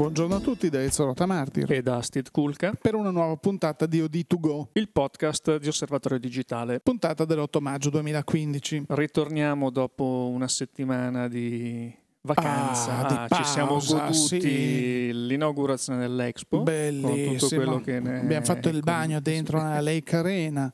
Buongiorno 0.00 0.36
a 0.36 0.40
tutti 0.40 0.70
da 0.70 0.82
Ezio 0.82 1.04
Rotamartir 1.04 1.70
e 1.70 1.82
da 1.82 2.00
Steve 2.00 2.30
Kulka 2.32 2.72
per 2.72 2.94
una 2.94 3.10
nuova 3.10 3.36
puntata 3.36 3.84
di 3.84 4.00
OD2Go, 4.00 4.68
il 4.72 4.88
podcast 4.88 5.58
di 5.58 5.68
Osservatorio 5.68 6.18
Digitale. 6.18 6.80
Puntata 6.80 7.26
dell'8 7.26 7.60
maggio 7.60 7.90
2015. 7.90 8.84
Ritorniamo 8.88 9.68
dopo 9.68 10.30
una 10.32 10.48
settimana 10.48 11.28
di 11.28 11.94
vacanza, 12.22 13.04
ah, 13.04 13.08
di 13.08 13.34
ah, 13.34 13.36
ci 13.36 13.44
siamo 13.44 13.78
goduti 13.78 14.40
sì. 14.40 15.10
l'inaugurazione 15.12 16.00
dell'Expo 16.00 16.62
Bellissimo. 16.62 17.74
Abbiamo 17.74 18.44
fatto 18.46 18.70
il 18.70 18.80
bagno 18.80 19.20
dentro 19.20 19.58
una 19.58 19.82
Lake 19.82 20.16
Arena, 20.16 20.72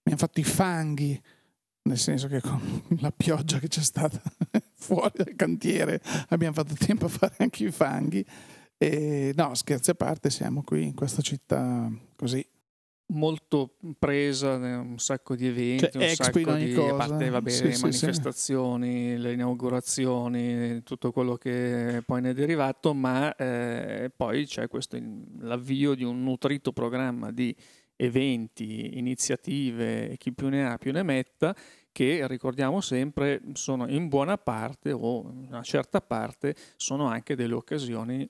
abbiamo 0.00 0.18
fatto 0.18 0.40
i 0.40 0.44
fanghi 0.44 1.22
nel 1.86 1.98
senso 1.98 2.26
che 2.26 2.40
con 2.40 2.60
la 2.98 3.12
pioggia 3.12 3.60
che 3.60 3.68
c'è 3.68 3.80
stata 3.80 4.20
fuori 4.74 5.12
dal 5.14 5.34
cantiere 5.36 6.02
abbiamo 6.30 6.54
fatto 6.54 6.74
tempo 6.74 7.06
a 7.06 7.08
fare 7.08 7.34
anche 7.38 7.64
i 7.64 7.70
fanghi. 7.70 8.26
E 8.78 9.32
no, 9.34 9.54
scherzi 9.54 9.90
a 9.90 9.94
parte, 9.94 10.30
siamo 10.30 10.62
qui 10.62 10.84
in 10.84 10.94
questa 10.94 11.22
città 11.22 11.90
così. 12.14 12.46
Molto 13.08 13.76
presa, 13.98 14.54
un 14.56 14.98
sacco 14.98 15.36
di 15.36 15.46
eventi, 15.46 15.88
cioè, 15.92 16.08
un 16.08 16.14
sacco 16.14 16.54
di 16.54 16.74
cosa. 16.74 16.92
a 16.92 16.96
parte 16.96 17.30
vabbè, 17.30 17.50
sì, 17.50 17.62
le 17.62 17.78
manifestazioni, 17.80 19.10
sì. 19.10 19.16
le 19.18 19.32
inaugurazioni, 19.32 20.82
tutto 20.82 21.12
quello 21.12 21.36
che 21.36 22.02
poi 22.04 22.20
ne 22.20 22.30
è 22.30 22.34
derivato, 22.34 22.92
ma 22.94 23.34
eh, 23.36 24.10
poi 24.14 24.44
c'è 24.44 24.66
questo 24.66 24.98
l'avvio 25.38 25.94
di 25.94 26.02
un 26.02 26.24
nutrito 26.24 26.72
programma 26.72 27.30
di 27.30 27.54
eventi, 27.94 28.98
iniziative, 28.98 30.16
chi 30.18 30.32
più 30.32 30.48
ne 30.48 30.66
ha 30.66 30.76
più 30.76 30.92
ne 30.92 31.04
metta, 31.04 31.54
che 31.92 32.26
ricordiamo 32.26 32.80
sempre 32.80 33.40
sono 33.52 33.88
in 33.88 34.08
buona 34.08 34.36
parte 34.36 34.92
o 34.92 35.20
una 35.20 35.62
certa 35.62 36.00
parte 36.00 36.54
sono 36.76 37.06
anche 37.06 37.36
delle 37.36 37.54
occasioni 37.54 38.28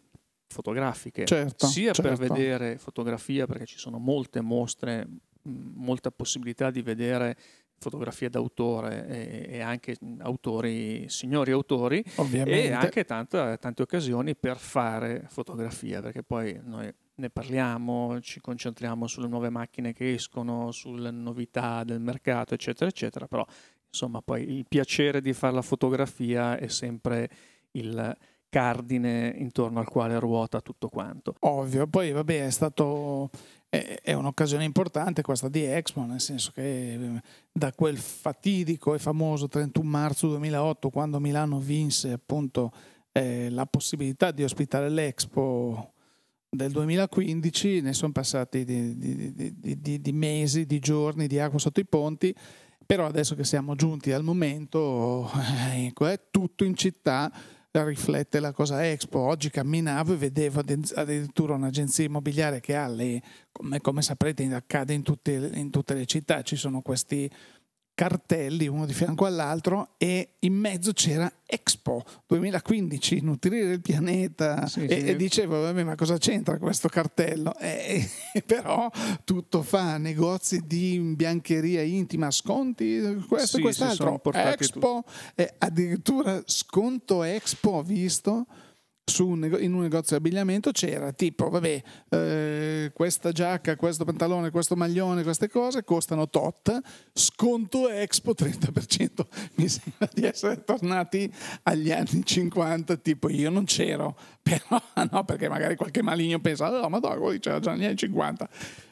fotografiche, 0.49 1.25
certo, 1.25 1.67
sia 1.67 1.93
certo. 1.93 2.03
per 2.03 2.29
vedere 2.29 2.79
fotografia 2.79 3.47
perché 3.47 3.67
ci 3.67 3.79
sono 3.79 3.99
molte 3.99 4.41
mostre, 4.41 5.07
molta 5.43 6.11
possibilità 6.11 6.71
di 6.71 6.83
vedere 6.83 7.37
fotografia 7.79 8.29
d'autore 8.29 9.07
e, 9.07 9.47
e, 9.57 9.61
anche 9.61 9.97
autori, 10.21 11.09
signori 11.09 11.53
autori 11.53 12.03
Ovviamente. 12.17 12.69
e 12.69 12.73
anche 12.73 13.05
tanta, 13.05 13.57
tante 13.59 13.83
occasioni 13.83 14.35
per 14.35 14.57
fare 14.57 15.25
fotografia 15.29 16.01
perché 16.01 16.23
poi 16.23 16.59
noi 16.63 16.91
ne 17.19 17.31
parliamo, 17.31 18.21
ci 18.21 18.41
concentriamo 18.41 19.07
sulle 19.07 19.29
nuove 19.29 19.51
macchine 19.51 19.93
che 19.93 20.15
escono, 20.15 20.71
sulle 20.71 21.11
novità 21.11 21.85
del 21.85 22.01
mercato, 22.01 22.55
eccetera, 22.55 22.89
eccetera, 22.89 23.27
però 23.27 23.45
insomma 23.89 24.21
poi 24.21 24.51
il 24.51 24.67
piacere 24.69 25.21
di 25.21 25.33
fare 25.33 25.55
la 25.55 25.63
fotografia 25.63 26.59
è 26.59 26.69
sempre 26.69 27.29
il 27.73 28.17
cardine 28.49 29.35
intorno 29.39 29.81
al 29.81 29.89
quale 29.89 30.19
ruota 30.19 30.61
tutto 30.61 30.89
quanto. 30.89 31.35
Ovvio, 31.41 31.87
poi 31.87 32.13
vabbè 32.13 32.47
è 32.47 32.51
stato 32.51 33.31
è, 33.69 34.13
un'occasione 34.13 34.65
importante 34.65 35.23
questa 35.23 35.49
di 35.49 35.65
Expo, 35.65 36.05
nel 36.05 36.21
senso 36.21 36.53
che 36.55 37.21
da 37.53 37.73
quel 37.73 37.99
fatidico 37.99 38.95
e 38.95 38.99
famoso 38.99 39.49
31 39.49 39.89
marzo 39.89 40.29
2008 40.29 40.91
quando 40.91 41.21
Milano 41.21 41.59
vinse 41.59 42.13
appunto 42.13 42.73
eh, 43.13 43.51
la 43.51 43.67
possibilità 43.67 44.31
di 44.31 44.45
ospitare 44.45 44.89
l'Expo 44.89 45.93
del 46.49 46.71
2015 46.71 47.81
ne 47.81 47.93
sono 47.93 48.13
passati 48.13 48.65
di, 48.65 48.97
di, 48.97 49.55
di, 49.81 50.01
di, 50.01 50.13
mesi, 50.13 50.65
di 50.65 50.79
giorni 50.79 51.27
di 51.27 51.39
acqua 51.39 51.59
sotto 51.59 51.81
i 51.81 51.87
ponti, 51.87 52.35
però 52.85 53.07
adesso 53.07 53.35
che 53.35 53.45
siamo 53.45 53.75
giunti 53.75 54.13
al 54.13 54.23
momento, 54.23 55.29
ecco, 55.75 56.07
è 56.07 56.21
tutto 56.31 56.65
in 56.65 56.75
città 56.75 57.31
riflette 57.85 58.41
la 58.41 58.53
cosa 58.53 58.87
Expo. 58.87 59.19
Oggi 59.19 59.51
camminavo 59.51 60.15
e 60.15 60.17
vedevo 60.17 60.61
addirittura 60.61 61.55
un'agenzia 61.55 62.05
immobiliare 62.05 62.61
che 62.61 62.77
ha 62.77 62.89
le, 62.89 63.23
come, 63.53 63.81
come 63.81 64.03
saprete 64.03 64.45
accade 64.55 64.95
in 64.95 65.03
tutte, 65.03 65.51
in 65.55 65.71
tutte 65.71 65.95
le 65.95 66.07
città, 66.07 66.43
ci 66.43 66.57
sono 66.57 66.81
questi 66.81 67.31
cartelli 67.97 68.69
uno 68.69 68.85
di 68.85 68.93
fianco 68.93 69.25
all'altro 69.25 69.95
e 69.97 70.35
in 70.41 70.53
mezzo 70.53 70.93
c'era 70.93 71.33
Expo 71.47 72.05
2015 72.27 73.21
nutrire 73.23 73.73
il 73.73 73.81
pianeta. 73.81 74.67
Sì, 74.67 74.85
e, 74.85 75.01
sì. 75.01 75.07
e, 75.07 75.17
dicevo 75.17 75.63
vabbè 75.63 75.83
ma 75.83 75.95
cosa 75.95 76.19
c'entra 76.19 76.59
questo 76.59 76.89
cartello? 76.89 77.57
E, 77.57 78.07
però 78.45 78.91
tutto 79.25 79.63
fa 79.63 79.97
negozi 79.97 80.65
di 80.67 81.01
biancheria 81.17 81.81
intima 81.81 82.31
sconti 82.31 83.25
questo 83.27 83.57
sì, 83.57 83.57
e 83.57 83.63
quest'altro. 83.63 84.21
Expo 84.31 85.03
e 85.35 85.55
addirittura 85.57 86.43
sconto 86.45 87.23
Expo 87.23 87.71
ho 87.71 87.83
visto 87.83 88.47
un 89.19 89.39
nego- 89.39 89.59
in 89.59 89.73
un 89.73 89.83
negozio 89.83 90.19
di 90.19 90.27
abbigliamento 90.27 90.73
c'era 90.73 91.13
tipo, 91.13 91.49
vabbè, 91.49 91.83
eh, 92.11 92.91
questa 92.93 93.31
giacca, 93.31 93.77
questo 93.77 94.05
pantalone, 94.05 94.51
questo 94.51 94.75
maglione, 94.75 95.23
queste 95.23 95.49
cose 95.49 95.85
costano 95.85 96.29
tot, 96.29 96.79
sconto 97.13 97.89
Expo 97.89 98.35
30%. 98.35 99.27
Mi 99.55 99.69
sembra 99.69 100.09
di 100.13 100.25
essere 100.25 100.65
tornati 100.65 101.33
agli 101.63 101.93
anni 101.93 102.25
50, 102.25 102.97
tipo 102.97 103.29
io 103.29 103.51
non 103.51 103.65
c'ero, 103.65 104.17
però 104.43 104.83
no, 105.11 105.25
perché 105.25 105.49
magari 105.49 105.77
qualche 105.77 106.03
maligno 106.03 106.41
pensa, 106.41 106.85
oh, 106.85 106.89
ma 106.89 106.99
dai, 106.99 107.39
c'era 107.39 107.61
già 107.61 107.73
negli 107.73 107.85
anni 107.85 107.97
50. 107.97 108.49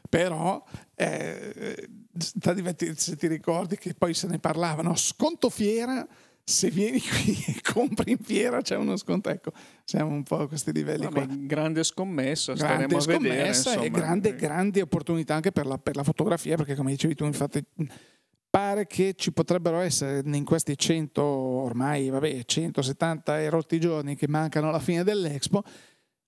Però 0.08 0.64
eh, 0.94 1.88
se 2.16 3.16
ti 3.16 3.26
ricordi 3.26 3.76
che 3.76 3.94
poi 3.94 4.14
se 4.14 4.28
ne 4.28 4.38
parlavano, 4.38 4.94
sconto 4.94 5.50
fiera 5.50 6.06
se 6.44 6.68
vieni 6.70 7.00
qui 7.00 7.42
e 7.46 7.60
compri 7.62 8.12
in 8.12 8.18
fiera 8.18 8.60
c'è 8.60 8.76
uno 8.76 8.96
sconto. 8.96 9.30
Ecco, 9.30 9.52
siamo 9.84 10.12
un 10.12 10.22
po' 10.22 10.40
a 10.40 10.48
questi 10.48 10.72
livelli 10.72 11.04
Vabbè, 11.04 11.26
qua. 11.26 11.36
Grande 11.38 11.82
scommessa, 11.82 12.52
grande 12.52 12.98
staremo 12.98 13.00
scommessa 13.00 13.70
a 13.70 13.74
vedere. 13.74 13.86
e 13.86 13.90
grande, 13.90 14.34
grandi 14.36 14.80
opportunità 14.80 15.34
anche 15.34 15.52
per 15.52 15.66
la, 15.66 15.78
per 15.78 15.96
la 15.96 16.04
fotografia, 16.04 16.56
perché 16.56 16.74
come 16.74 16.90
dicevi 16.90 17.14
tu, 17.14 17.24
infatti 17.24 17.64
pare 18.50 18.86
che 18.86 19.14
ci 19.16 19.32
potrebbero 19.32 19.80
essere 19.80 20.22
in 20.24 20.44
questi 20.44 20.78
100 20.78 21.22
ormai, 21.22 22.08
vabbè, 22.08 22.44
170 22.44 23.40
e 23.40 23.48
rotti 23.48 23.80
giorni 23.80 24.14
che 24.14 24.28
mancano 24.28 24.68
alla 24.68 24.78
fine 24.78 25.02
dell'Expo, 25.02 25.64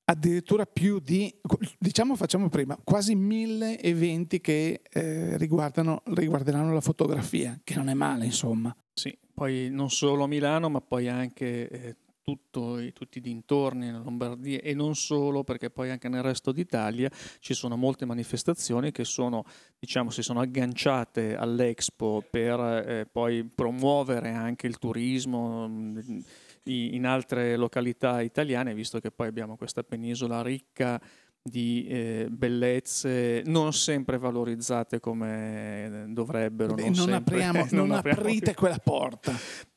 addirittura 0.06 0.66
più 0.66 0.98
di, 0.98 1.32
diciamo 1.78 2.16
facciamo 2.16 2.48
prima, 2.48 2.76
quasi 2.82 3.14
mille 3.14 3.80
eventi 3.80 4.40
che 4.40 4.82
eh, 4.90 5.36
riguarderanno 5.36 6.72
la 6.72 6.80
fotografia, 6.80 7.60
che 7.62 7.76
non 7.76 7.88
è 7.88 7.94
male 7.94 8.24
insomma. 8.24 8.74
Sì, 8.92 9.16
poi 9.36 9.68
non 9.70 9.90
solo 9.90 10.26
Milano, 10.26 10.70
ma 10.70 10.80
poi 10.80 11.08
anche 11.08 11.68
eh, 11.68 11.96
tutto, 12.22 12.80
tutti 12.94 13.18
i 13.18 13.20
dintorni, 13.20 13.88
in 13.88 14.00
Lombardia 14.02 14.60
e 14.62 14.72
non 14.72 14.94
solo, 14.94 15.44
perché 15.44 15.68
poi 15.68 15.90
anche 15.90 16.08
nel 16.08 16.22
resto 16.22 16.52
d'Italia 16.52 17.10
ci 17.40 17.52
sono 17.52 17.76
molte 17.76 18.06
manifestazioni 18.06 18.92
che 18.92 19.04
sono, 19.04 19.44
diciamo, 19.78 20.08
si 20.08 20.22
sono 20.22 20.40
agganciate 20.40 21.36
all'Expo 21.36 22.24
per 22.30 22.58
eh, 22.58 23.06
poi 23.12 23.44
promuovere 23.44 24.30
anche 24.30 24.66
il 24.66 24.78
turismo 24.78 25.68
mh, 25.68 26.24
in 26.64 27.04
altre 27.04 27.56
località 27.56 28.22
italiane, 28.22 28.72
visto 28.72 29.00
che 29.00 29.10
poi 29.10 29.26
abbiamo 29.26 29.58
questa 29.58 29.82
penisola 29.82 30.42
ricca 30.42 30.98
di 31.46 31.86
eh, 31.86 32.26
bellezze 32.28 33.42
non 33.46 33.72
sempre 33.72 34.18
valorizzate 34.18 35.00
come 35.00 36.06
dovrebbero. 36.08 36.74
Beh, 36.74 36.82
non, 36.82 36.92
non, 36.92 37.08
sempre, 37.08 37.44
apriamo, 37.44 37.66
non, 37.72 37.88
non 37.88 37.96
aprite 37.98 38.54
quella 38.54 38.78
porta. 38.78 39.32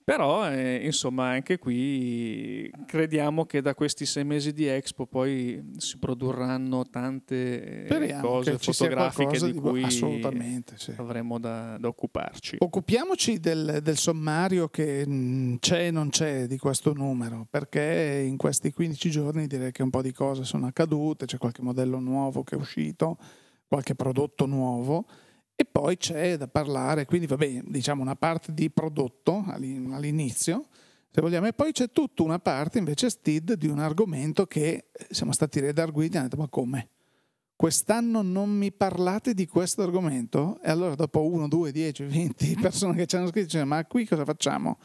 Però, 0.09 0.49
eh, 0.49 0.79
insomma, 0.85 1.29
anche 1.29 1.59
qui 1.59 2.67
crediamo 2.87 3.45
che 3.45 3.61
da 3.61 3.75
questi 3.75 4.07
sei 4.07 4.23
mesi 4.23 4.53
di 4.53 4.65
Expo 4.65 5.05
poi 5.05 5.63
si 5.77 5.99
produrranno 5.99 6.83
tante 6.89 7.85
eh, 7.85 8.17
cose 8.19 8.57
fotografiche 8.57 9.37
di, 9.37 9.51
di 9.51 9.59
cui 9.59 9.83
assolutamente, 9.83 10.79
sì. 10.79 10.95
avremo 10.97 11.37
da, 11.37 11.77
da, 11.77 11.87
occuparci. 11.89 12.55
Occupiamoci 12.57 13.39
del, 13.39 13.81
del 13.83 13.97
sommario 13.97 14.69
che 14.69 15.07
mh, 15.07 15.57
c'è 15.59 15.85
e 15.85 15.91
non 15.91 16.09
c'è 16.09 16.47
di 16.47 16.57
questo 16.57 16.91
numero, 16.93 17.45
perché 17.47 18.23
in 18.25 18.37
questi 18.37 18.73
15 18.73 19.11
giorni 19.11 19.45
direi 19.45 19.71
che 19.71 19.83
un 19.83 19.91
po' 19.91 20.01
di 20.01 20.11
cose 20.11 20.43
sono 20.43 20.65
accadute, 20.65 21.27
c'è 21.27 21.37
qualche 21.37 21.61
modello 21.61 21.99
nuovo 21.99 22.41
che 22.41 22.55
è 22.55 22.57
uscito, 22.57 23.19
qualche 23.67 23.93
prodotto 23.93 24.47
nuovo. 24.47 25.05
E 25.61 25.65
poi 25.65 25.97
c'è 25.97 26.37
da 26.37 26.47
parlare, 26.47 27.03
quindi 27.03 27.27
vabbè, 27.27 27.63
diciamo 27.65 28.01
una 28.01 28.15
parte 28.15 28.53
di 28.53 28.69
prodotto 28.69 29.43
all'inizio, 29.45 30.67
se 31.11 31.19
vogliamo, 31.19 31.47
e 31.47 31.51
poi 31.51 31.73
c'è 31.73 31.91
tutta 31.91 32.23
una 32.23 32.39
parte 32.39 32.77
invece 32.77 33.09
STID 33.09 33.55
di 33.55 33.67
un 33.67 33.79
argomento 33.79 34.45
che 34.45 34.85
siamo 35.09 35.33
stati 35.33 35.59
redarguiti 35.59 36.15
e 36.15 36.19
hanno 36.19 36.29
detto 36.29 36.39
ma 36.41 36.47
come? 36.47 36.87
Quest'anno 37.57 38.21
non 38.21 38.49
mi 38.49 38.71
parlate 38.71 39.33
di 39.33 39.47
questo 39.47 39.81
argomento? 39.81 40.61
E 40.61 40.69
allora 40.69 40.95
dopo 40.95 41.29
1, 41.29 41.49
2, 41.49 41.71
10, 41.73 42.03
20 42.05 42.55
persone 42.61 42.95
che 42.95 43.05
ci 43.05 43.17
hanno 43.17 43.27
scritto 43.27 43.47
dicono 43.47 43.65
ma 43.65 43.85
qui 43.85 44.07
cosa 44.07 44.23
facciamo? 44.23 44.77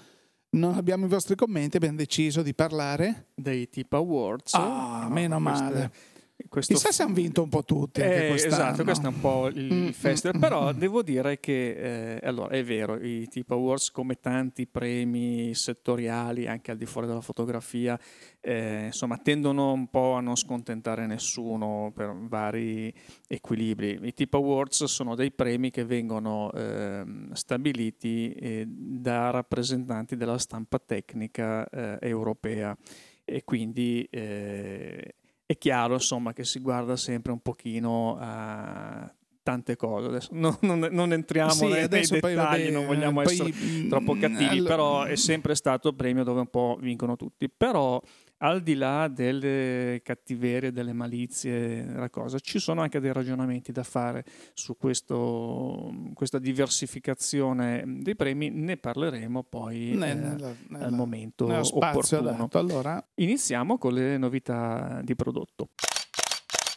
Non 0.57 0.75
abbiamo 0.75 1.05
i 1.05 1.09
vostri 1.09 1.37
commenti, 1.37 1.77
abbiamo 1.77 1.99
deciso 1.99 2.43
di 2.43 2.53
parlare 2.53 3.29
dei 3.33 3.69
Tip 3.69 3.93
Awards. 3.93 4.55
Ah, 4.55 5.07
no, 5.07 5.15
meno 5.15 5.39
male 5.39 6.14
questo... 6.49 6.75
Chissà 6.75 6.91
se 6.91 7.03
hanno 7.03 7.15
vinto 7.15 7.43
un 7.43 7.49
po' 7.49 7.63
tutti. 7.65 8.01
Eh, 8.01 8.33
esatto, 8.33 8.83
questo 8.83 9.07
è 9.07 9.09
un 9.09 9.21
po' 9.21 9.47
il, 9.49 9.73
mm, 9.73 9.89
festival. 9.91 10.37
Mm, 10.37 10.41
però 10.41 10.73
mm. 10.73 10.79
devo 10.79 11.03
dire 11.03 11.39
che, 11.39 12.17
eh, 12.17 12.27
allora, 12.27 12.55
è 12.55 12.65
vero, 12.65 12.97
i 12.97 13.29
Tipo 13.29 13.55
Awards, 13.55 13.91
come 13.91 14.19
tanti 14.21 14.67
premi 14.67 15.55
settoriali, 15.55 16.47
anche 16.47 16.73
al 16.73 16.77
di 16.77 16.87
fuori 16.87 17.07
della 17.07 17.21
fotografia, 17.21 17.99
eh, 18.41 18.87
insomma, 18.87 19.17
tendono 19.19 19.73
un 19.73 19.89
po' 19.89 20.15
a 20.15 20.21
non 20.21 20.37
scontentare 20.37 21.07
nessuno 21.07 21.93
per 21.95 22.13
vari 22.15 22.93
equilibri. 23.29 24.01
I 24.03 24.13
Tipo 24.13 24.39
Awards 24.39 24.85
sono 24.85 25.15
dei 25.15 25.31
premi 25.31 25.71
che 25.71 25.85
vengono 25.85 26.53
ehm, 26.53 27.33
stabiliti 27.33 28.33
eh, 28.33 28.65
da 28.67 29.31
rappresentanti 29.31 30.17
della 30.17 30.39
stampa 30.39 30.79
tecnica 30.79 31.69
eh, 31.69 31.99
europea 32.01 32.77
e 33.25 33.43
quindi 33.45 34.07
eh, 34.11 35.15
è 35.47 35.59
chiaro 35.59 35.95
insomma 35.95 36.33
che 36.33 36.45
si 36.45 36.59
guarda 36.59 36.97
sempre 36.97 37.33
un 37.33 37.41
pochino 37.41 38.17
a 38.19 39.13
tante 39.45 39.77
cose. 39.77 40.09
Adesso 40.09 40.31
non, 40.35 40.57
non, 40.63 40.89
non 40.91 41.13
entriamo 41.13 41.53
sì, 41.53 41.67
nei, 41.67 41.87
nei 41.89 42.07
dettagli, 42.07 42.35
vabbè, 42.35 42.71
non 42.71 42.87
vogliamo 42.87 43.23
poi, 43.23 43.33
essere 43.33 43.53
mh, 43.53 43.89
troppo 43.89 44.17
cattivi, 44.17 44.59
allora, 44.59 44.69
però 44.69 45.03
è 45.05 45.17
sempre 45.17 45.55
stato 45.55 45.89
il 45.89 45.95
premio 45.95 46.25
dove 46.25 46.41
un 46.41 46.49
po' 46.49 46.77
vincono 46.81 47.15
tutti. 47.15 47.49
Però 47.49 48.01
al 48.45 48.63
di 48.63 48.75
là 48.75 49.09
delle 49.09 50.01
cattiverie, 50.03 50.71
delle 50.71 50.93
malizie, 50.93 51.87
la 51.87 52.11
cosa, 52.11 52.39
ci 52.39 52.59
sono 52.59 52.83
anche 52.83 53.01
dei 53.01 53.13
ragionamenti 53.13 53.73
da 53.73 53.83
fare 53.83 54.23
su 54.53 54.77
questo, 54.77 55.91
questa 56.13 56.39
diversificazione 56.39 57.83
dei 57.87 58.15
premi, 58.15 58.51
ne 58.51 58.77
parleremo 58.77 59.45
poi 59.45 59.95
ne, 59.97 60.11
eh, 60.11 60.15
nella, 60.15 60.55
nella, 60.69 60.85
al 60.85 60.93
momento 60.93 61.47
opportuno. 61.47 62.49
Allora. 62.53 63.03
Iniziamo 63.15 63.79
con 63.79 63.95
le 63.95 64.19
novità 64.19 65.01
di 65.03 65.15
prodotto. 65.15 65.71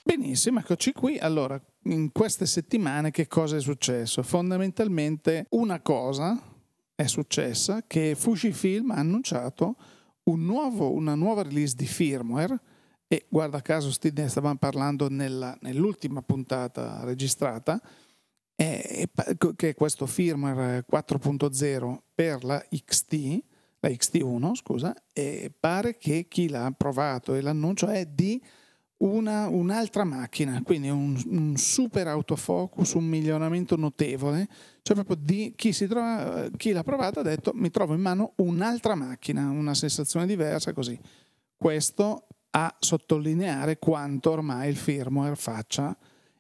Benissimo, 0.04 0.60
eccoci 0.60 0.94
qui. 0.94 1.18
Allora, 1.18 1.62
in 1.84 2.14
queste 2.14 2.46
settimane 2.46 3.12
che 3.12 3.28
cosa 3.28 3.58
è 3.58 3.60
successo? 3.60 4.24
Fondamentalmente 4.24 5.48
una 5.50 5.82
cosa 5.82 6.42
è 6.96 7.06
successa 7.08 7.84
che 7.86 8.16
Fujifilm 8.16 8.92
ha 8.92 8.96
annunciato 8.96 9.76
un 10.28 10.46
nuovo, 10.46 10.94
una 10.94 11.16
nuova 11.16 11.44
release 11.44 11.76
di 11.76 11.86
firmware 11.86 12.60
e 13.08 13.26
guarda 13.30 13.62
caso 13.62 13.92
ne 14.14 14.28
stavamo 14.28 14.58
parlando 14.58 15.10
nella, 15.10 15.58
nell'ultima 15.62 16.22
puntata 16.22 17.04
registrata 17.04 17.82
è, 18.56 19.08
che 19.56 19.70
è 19.70 19.76
questo 19.76 20.06
firmware 20.06 20.86
4.0 20.90 21.98
per 22.14 22.44
la 22.44 22.64
XT 22.70 23.44
la 23.80 23.90
XT1 23.90 24.56
scusa 24.56 24.96
e 25.14 25.52
pare 25.58 25.98
che 25.98 26.26
chi 26.28 26.50
l'ha 26.50 26.74
provato 26.76 27.36
e 27.36 27.42
l'annuncio 27.42 27.88
è 27.88 28.06
di 28.06 28.42
una, 28.98 29.48
un'altra 29.48 30.04
macchina, 30.04 30.62
quindi 30.64 30.90
un, 30.90 31.22
un, 31.28 31.56
super 31.56 32.08
autofocus, 32.08 32.94
un 32.94 33.06
miglioramento 33.06 33.76
notevole, 33.76 34.48
cioè 34.82 34.96
proprio 34.96 35.18
di 35.20 35.54
chi, 35.56 35.72
si 35.72 35.88
trova, 35.88 36.48
chi 36.56 36.72
l'ha 36.72 36.84
provato 36.84 37.20
ha 37.20 37.24
detto 37.24 37.52
mi 37.54 37.70
trovo 37.70 37.94
in 37.94 38.02
mano 38.02 38.34
un'altra 38.38 38.96
macchina, 38.96 39.50
una 39.50 39.74
sensazione 39.74 40.26
diversa 40.26 40.74
così. 40.74 41.00
Questo 41.56 42.28
a 42.52 42.76
sottolineare 42.80 43.78
quanto 43.78 44.32
ormai 44.32 44.70
il 44.70 44.78
firmware 44.78 45.36
faccia 45.36 45.96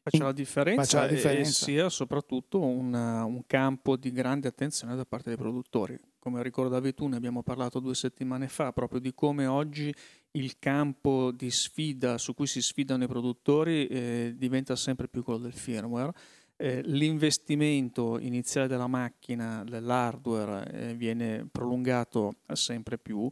faccia 0.09 0.24
la 0.24 0.31
differenza, 0.31 0.81
faccia 0.81 1.01
la 1.01 1.07
differenza. 1.07 1.50
e 1.50 1.54
sia 1.54 1.89
soprattutto 1.89 2.62
una, 2.62 3.25
un 3.25 3.45
campo 3.45 3.95
di 3.98 4.12
grande 4.12 4.48
attenzione 4.48 4.95
da 4.95 5.06
parte 5.06 5.30
dei 5.30 5.38
produttori. 5.38 6.00
Come 6.19 6.42
ricordavi 6.44 6.94
tu, 6.94 7.07
ne 7.07 7.15
abbiamo 7.15 7.44
parlato 7.44 7.80
due 7.80 7.95
settimane 7.95 8.48
fa, 8.48 8.71
proprio 8.74 9.00
di 9.00 9.13
come 9.13 9.45
oggi 9.45 9.94
il 10.37 10.59
campo 10.59 11.31
di 11.31 11.49
sfida 11.49 12.17
su 12.17 12.33
cui 12.33 12.47
si 12.47 12.61
sfidano 12.61 13.03
i 13.03 13.07
produttori 13.07 13.87
eh, 13.87 14.33
diventa 14.35 14.75
sempre 14.75 15.07
più 15.07 15.23
quello 15.23 15.39
del 15.39 15.53
firmware. 15.53 16.13
Eh, 16.55 16.81
l'investimento 16.83 18.17
iniziale 18.19 18.67
della 18.67 18.87
macchina, 18.87 19.63
dell'hardware, 19.63 20.71
eh, 20.71 20.93
viene 20.95 21.47
prolungato 21.51 22.37
sempre 22.53 22.97
più. 22.97 23.29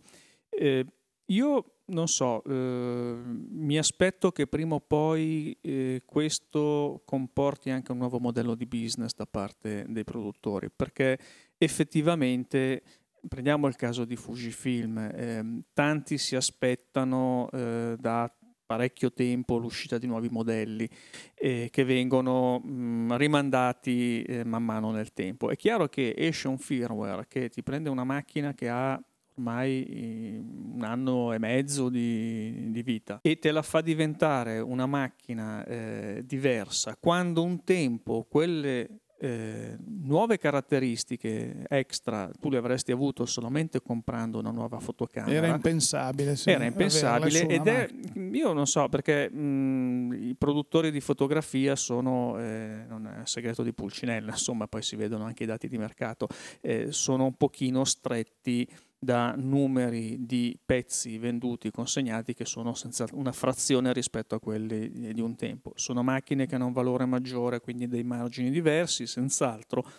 Eh, 0.49 0.85
io 1.25 1.75
non 1.85 2.07
so, 2.07 2.43
eh, 2.43 3.15
mi 3.23 3.77
aspetto 3.77 4.31
che 4.31 4.47
prima 4.47 4.75
o 4.75 4.79
poi 4.79 5.55
eh, 5.61 6.03
questo 6.05 7.01
comporti 7.05 7.69
anche 7.69 7.91
un 7.91 7.99
nuovo 7.99 8.19
modello 8.19 8.55
di 8.55 8.65
business 8.65 9.13
da 9.15 9.25
parte 9.25 9.85
dei 9.87 10.03
produttori, 10.03 10.69
perché 10.69 11.17
effettivamente 11.57 12.83
prendiamo 13.27 13.67
il 13.67 13.75
caso 13.75 14.05
di 14.05 14.15
Fujifilm, 14.15 14.97
eh, 14.97 15.63
tanti 15.73 16.17
si 16.17 16.35
aspettano 16.35 17.49
eh, 17.51 17.95
da 17.99 18.31
parecchio 18.65 19.13
tempo 19.13 19.57
l'uscita 19.57 19.97
di 19.97 20.07
nuovi 20.07 20.27
modelli 20.29 20.89
eh, 21.35 21.69
che 21.71 21.83
vengono 21.83 22.59
mh, 22.59 23.15
rimandati 23.17 24.23
eh, 24.23 24.43
man 24.43 24.63
mano 24.63 24.91
nel 24.91 25.13
tempo. 25.13 25.49
È 25.49 25.55
chiaro 25.55 25.87
che 25.87 26.13
esce 26.17 26.47
un 26.47 26.57
firmware 26.57 27.27
che 27.27 27.49
ti 27.49 27.61
prende 27.61 27.89
una 27.89 28.03
macchina 28.03 28.53
che 28.53 28.69
ha 28.69 28.99
ormai 29.37 29.83
eh, 29.83 30.39
un 30.39 30.83
anno 30.83 31.33
e 31.33 31.39
mezzo 31.39 31.89
di, 31.89 32.71
di, 32.71 32.83
vita 32.83 33.19
e 33.21 33.37
te 33.37 33.51
la 33.51 33.61
fa 33.61 33.81
diventare 33.81 34.59
una 34.59 34.85
macchina 34.85 35.63
eh, 35.65 36.23
diversa 36.25 36.95
quando 36.97 37.43
un 37.43 37.63
tempo 37.65 38.25
quelle 38.29 39.01
eh, 39.25 39.77
nuove 40.03 40.37
caratteristiche 40.37 41.65
extra 41.67 42.29
tu 42.39 42.49
le 42.49 42.57
avresti 42.57 42.91
avuto 42.91 43.25
solamente 43.25 43.81
comprando 43.81 44.37
una 44.37 44.51
nuova 44.51 44.79
fotocamera. 44.79 45.35
Era 45.35 45.47
impensabile. 45.47 46.35
Sì, 46.35 46.51
Era 46.51 46.65
impensabile 46.65 47.47
ed 47.47 47.67
è, 47.67 47.89
io 48.31 48.53
non 48.53 48.67
so 48.67 48.87
perché 48.87 49.29
mh, 49.29 50.27
i 50.29 50.35
produttori 50.37 50.91
di 50.91 51.01
fotografia 51.01 51.75
sono, 51.75 52.37
eh, 52.39 52.85
non 52.87 53.07
è 53.07 53.25
segreto 53.25 53.63
di 53.63 53.73
Pulcinella, 53.73 54.31
insomma 54.31 54.67
poi 54.67 54.83
si 54.83 54.95
vedono 54.95 55.23
anche 55.25 55.43
i 55.43 55.47
dati 55.47 55.67
di 55.67 55.77
mercato, 55.77 56.27
eh, 56.61 56.91
sono 56.91 57.25
un 57.25 57.33
pochino 57.33 57.83
stretti 57.83 58.67
da 59.05 59.33
numeri 59.37 60.25
di 60.25 60.59
pezzi 60.65 61.17
venduti, 61.17 61.71
consegnati, 61.71 62.33
che 62.33 62.43
sono 62.43 62.73
senza 62.73 63.05
una 63.13 63.31
frazione 63.31 63.93
rispetto 63.93 64.35
a 64.35 64.39
quelli 64.41 65.13
di 65.13 65.21
un 65.21 65.37
tempo. 65.37 65.71
Sono 65.75 66.03
macchine 66.03 66.45
che 66.45 66.55
hanno 66.55 66.65
un 66.65 66.73
valore 66.73 67.05
maggiore, 67.05 67.61
quindi 67.61 67.87
dei 67.87 68.03
margini 68.03 68.49
diversi, 68.49 69.07
senz'altro, 69.07 69.89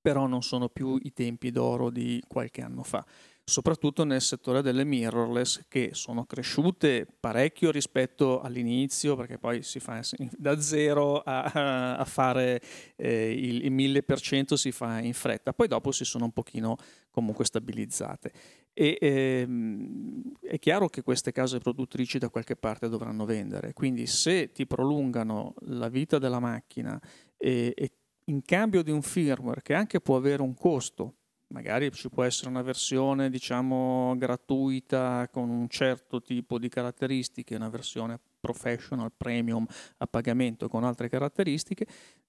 però 0.00 0.28
non 0.28 0.42
sono 0.42 0.68
più 0.68 0.96
i 1.02 1.12
tempi 1.12 1.50
d'oro 1.50 1.90
di 1.90 2.22
qualche 2.28 2.62
anno 2.62 2.84
fa 2.84 3.04
soprattutto 3.48 4.04
nel 4.04 4.20
settore 4.20 4.60
delle 4.60 4.84
mirrorless 4.84 5.64
che 5.68 5.90
sono 5.92 6.26
cresciute 6.26 7.06
parecchio 7.18 7.70
rispetto 7.70 8.40
all'inizio 8.40 9.16
perché 9.16 9.38
poi 9.38 9.62
si 9.62 9.80
fa 9.80 10.00
da 10.36 10.60
zero 10.60 11.20
a, 11.20 11.96
a 11.96 12.04
fare 12.04 12.60
eh, 12.96 13.32
il, 13.32 13.64
il 13.64 13.72
1000% 13.72 14.52
si 14.52 14.70
fa 14.70 15.00
in 15.00 15.14
fretta. 15.14 15.54
Poi 15.54 15.66
dopo 15.66 15.92
si 15.92 16.04
sono 16.04 16.26
un 16.26 16.32
pochino 16.32 16.76
comunque 17.10 17.46
stabilizzate. 17.46 18.32
E 18.74 18.98
ehm, 19.00 20.22
è 20.42 20.58
chiaro 20.58 20.88
che 20.88 21.02
queste 21.02 21.32
case 21.32 21.58
produttrici 21.58 22.18
da 22.18 22.28
qualche 22.28 22.54
parte 22.54 22.90
dovranno 22.90 23.24
vendere. 23.24 23.72
Quindi 23.72 24.06
se 24.06 24.52
ti 24.52 24.66
prolungano 24.66 25.54
la 25.60 25.88
vita 25.88 26.18
della 26.18 26.38
macchina 26.38 27.00
e, 27.38 27.72
e 27.74 27.92
in 28.24 28.42
cambio 28.42 28.82
di 28.82 28.90
un 28.90 29.00
firmware 29.00 29.62
che 29.62 29.72
anche 29.72 30.00
può 30.00 30.16
avere 30.16 30.42
un 30.42 30.54
costo 30.54 31.14
magari 31.48 31.90
ci 31.92 32.08
può 32.08 32.24
essere 32.24 32.48
una 32.48 32.62
versione 32.62 33.30
diciamo 33.30 34.14
gratuita 34.16 35.28
con 35.30 35.48
un 35.48 35.68
certo 35.68 36.20
tipo 36.20 36.58
di 36.58 36.68
caratteristiche, 36.68 37.56
una 37.56 37.68
versione 37.68 38.18
professional, 38.40 39.12
premium 39.16 39.66
a 39.98 40.06
pagamento 40.06 40.68
con 40.68 40.84
altre 40.84 41.08
caratteristiche. 41.08 41.86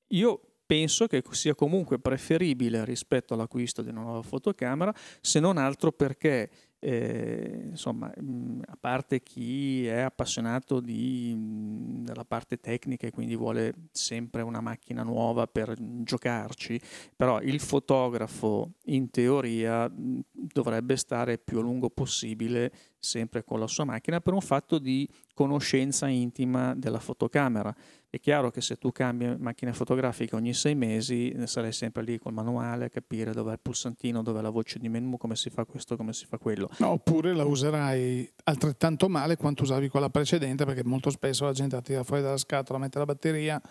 Io 0.09 0.39
penso 0.65 1.07
che 1.07 1.23
sia 1.31 1.55
comunque 1.55 1.97
preferibile 1.97 2.85
rispetto 2.85 3.33
all'acquisto 3.33 3.81
di 3.81 3.89
una 3.89 4.01
nuova 4.01 4.21
fotocamera, 4.21 4.93
se 5.19 5.39
non 5.39 5.57
altro 5.57 5.91
perché 5.91 6.49
eh, 6.79 7.67
insomma, 7.69 8.11
mh, 8.15 8.61
a 8.67 8.77
parte 8.79 9.21
chi 9.21 9.85
è 9.85 9.99
appassionato 9.99 10.79
di, 10.79 11.33
mh, 11.35 12.03
della 12.03 12.23
parte 12.23 12.59
tecnica 12.59 13.07
e 13.07 13.11
quindi 13.11 13.35
vuole 13.35 13.73
sempre 13.91 14.41
una 14.41 14.61
macchina 14.61 15.03
nuova 15.03 15.45
per 15.47 15.75
giocarci, 15.77 16.79
però 17.15 17.41
il 17.41 17.59
fotografo 17.59 18.73
in 18.85 19.09
teoria 19.09 19.89
mh, 19.89 20.19
dovrebbe 20.31 20.95
stare 20.95 21.37
più 21.37 21.59
a 21.59 21.61
lungo 21.61 21.89
possibile 21.89 22.71
sempre 22.97 23.43
con 23.43 23.59
la 23.59 23.67
sua 23.67 23.85
macchina 23.85 24.19
per 24.19 24.33
un 24.33 24.41
fatto 24.41 24.77
di 24.77 25.07
conoscenza 25.33 26.07
intima 26.07 26.75
della 26.75 26.99
fotocamera. 26.99 27.73
È 28.11 28.19
chiaro 28.19 28.49
che 28.49 28.61
se 28.61 28.77
tu 28.77 28.91
cambi 28.91 29.37
macchina 29.37 29.71
fotografica 29.71 30.35
ogni 30.35 30.55
sei 30.55 30.73
mesi 30.73 31.31
sarai 31.45 31.71
sempre 31.71 32.01
lì 32.01 32.17
col 32.17 32.33
manuale 32.33 32.85
a 32.85 32.89
capire 32.89 33.33
dov'è 33.33 33.51
il 33.51 33.59
pulsantino, 33.61 34.23
dov'è 34.23 34.41
la 34.41 34.49
voce 34.49 34.79
di 34.79 34.89
menu, 34.89 35.15
come 35.17 35.35
si 35.35 35.51
fa 35.51 35.63
questo, 35.63 35.95
come 35.95 36.11
si 36.11 36.25
fa 36.25 36.39
quello. 36.39 36.71
No, 36.79 36.89
oppure 36.89 37.35
la 37.35 37.45
userai 37.45 38.27
altrettanto 38.45 39.09
male 39.09 39.37
quanto 39.37 39.61
usavi 39.61 39.89
quella 39.89 40.09
precedente 40.09 40.65
perché 40.65 40.83
molto 40.83 41.11
spesso 41.11 41.45
la 41.45 41.51
gente 41.51 41.75
la 41.75 41.83
tira 41.83 42.03
fuori 42.03 42.23
dalla 42.23 42.37
scatola, 42.37 42.79
mette 42.79 42.97
la 42.97 43.05
batteria 43.05 43.61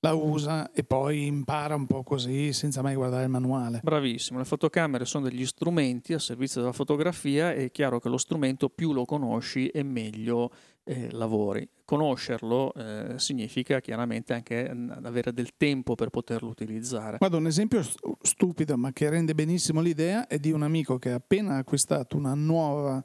la 0.00 0.14
usa 0.14 0.70
e 0.72 0.84
poi 0.84 1.26
impara 1.26 1.74
un 1.74 1.86
po' 1.86 2.02
così 2.02 2.52
senza 2.52 2.82
mai 2.82 2.94
guardare 2.94 3.24
il 3.24 3.30
manuale. 3.30 3.80
Bravissimo, 3.82 4.38
le 4.38 4.44
fotocamere 4.44 5.04
sono 5.04 5.28
degli 5.28 5.46
strumenti 5.46 6.12
a 6.12 6.18
servizio 6.18 6.60
della 6.60 6.72
fotografia 6.72 7.52
è 7.52 7.70
chiaro 7.70 7.98
che 7.98 8.08
lo 8.08 8.18
strumento 8.18 8.68
più 8.68 8.92
lo 8.92 9.04
conosci 9.04 9.68
e 9.68 9.82
meglio 9.82 10.50
eh, 10.84 11.10
lavori. 11.12 11.68
Conoscerlo 11.84 12.72
eh, 12.74 13.14
significa 13.16 13.80
chiaramente 13.80 14.32
anche 14.34 14.68
avere 15.02 15.32
del 15.32 15.56
tempo 15.56 15.94
per 15.94 16.10
poterlo 16.10 16.48
utilizzare. 16.48 17.16
Guarda, 17.18 17.36
un 17.36 17.46
esempio 17.46 17.82
stupido 18.20 18.76
ma 18.76 18.92
che 18.92 19.08
rende 19.08 19.34
benissimo 19.34 19.80
l'idea 19.80 20.26
è 20.26 20.38
di 20.38 20.52
un 20.52 20.62
amico 20.62 20.98
che 20.98 21.10
ha 21.10 21.16
appena 21.16 21.56
acquistato 21.56 22.16
una 22.16 22.34
nuova 22.34 23.02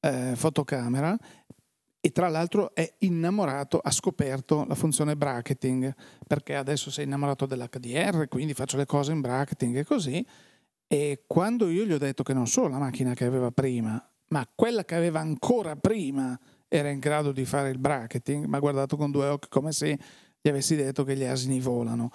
eh, 0.00 0.32
fotocamera 0.34 1.16
e 2.04 2.10
tra 2.10 2.28
l'altro 2.28 2.74
è 2.74 2.94
innamorato, 2.98 3.78
ha 3.78 3.92
scoperto 3.92 4.64
la 4.66 4.74
funzione 4.74 5.16
bracketing, 5.16 5.94
perché 6.26 6.56
adesso 6.56 6.90
sei 6.90 7.04
innamorato 7.04 7.46
dell'HDR, 7.46 8.26
quindi 8.26 8.54
faccio 8.54 8.76
le 8.76 8.86
cose 8.86 9.12
in 9.12 9.20
bracketing 9.20 9.76
e 9.76 9.84
così. 9.84 10.26
E 10.88 11.22
quando 11.28 11.70
io 11.70 11.84
gli 11.84 11.92
ho 11.92 11.98
detto 11.98 12.24
che 12.24 12.32
non 12.34 12.48
solo 12.48 12.66
la 12.66 12.80
macchina 12.80 13.14
che 13.14 13.24
aveva 13.24 13.52
prima, 13.52 14.04
ma 14.30 14.44
quella 14.52 14.84
che 14.84 14.96
aveva 14.96 15.20
ancora 15.20 15.76
prima 15.76 16.36
era 16.66 16.88
in 16.88 16.98
grado 16.98 17.30
di 17.30 17.44
fare 17.44 17.70
il 17.70 17.78
bracketing, 17.78 18.46
mi 18.46 18.56
ha 18.56 18.58
guardato 18.58 18.96
con 18.96 19.12
due 19.12 19.28
occhi 19.28 19.48
come 19.48 19.70
se 19.70 19.96
gli 20.40 20.48
avessi 20.48 20.74
detto 20.74 21.04
che 21.04 21.16
gli 21.16 21.22
asini 21.22 21.60
volano. 21.60 22.10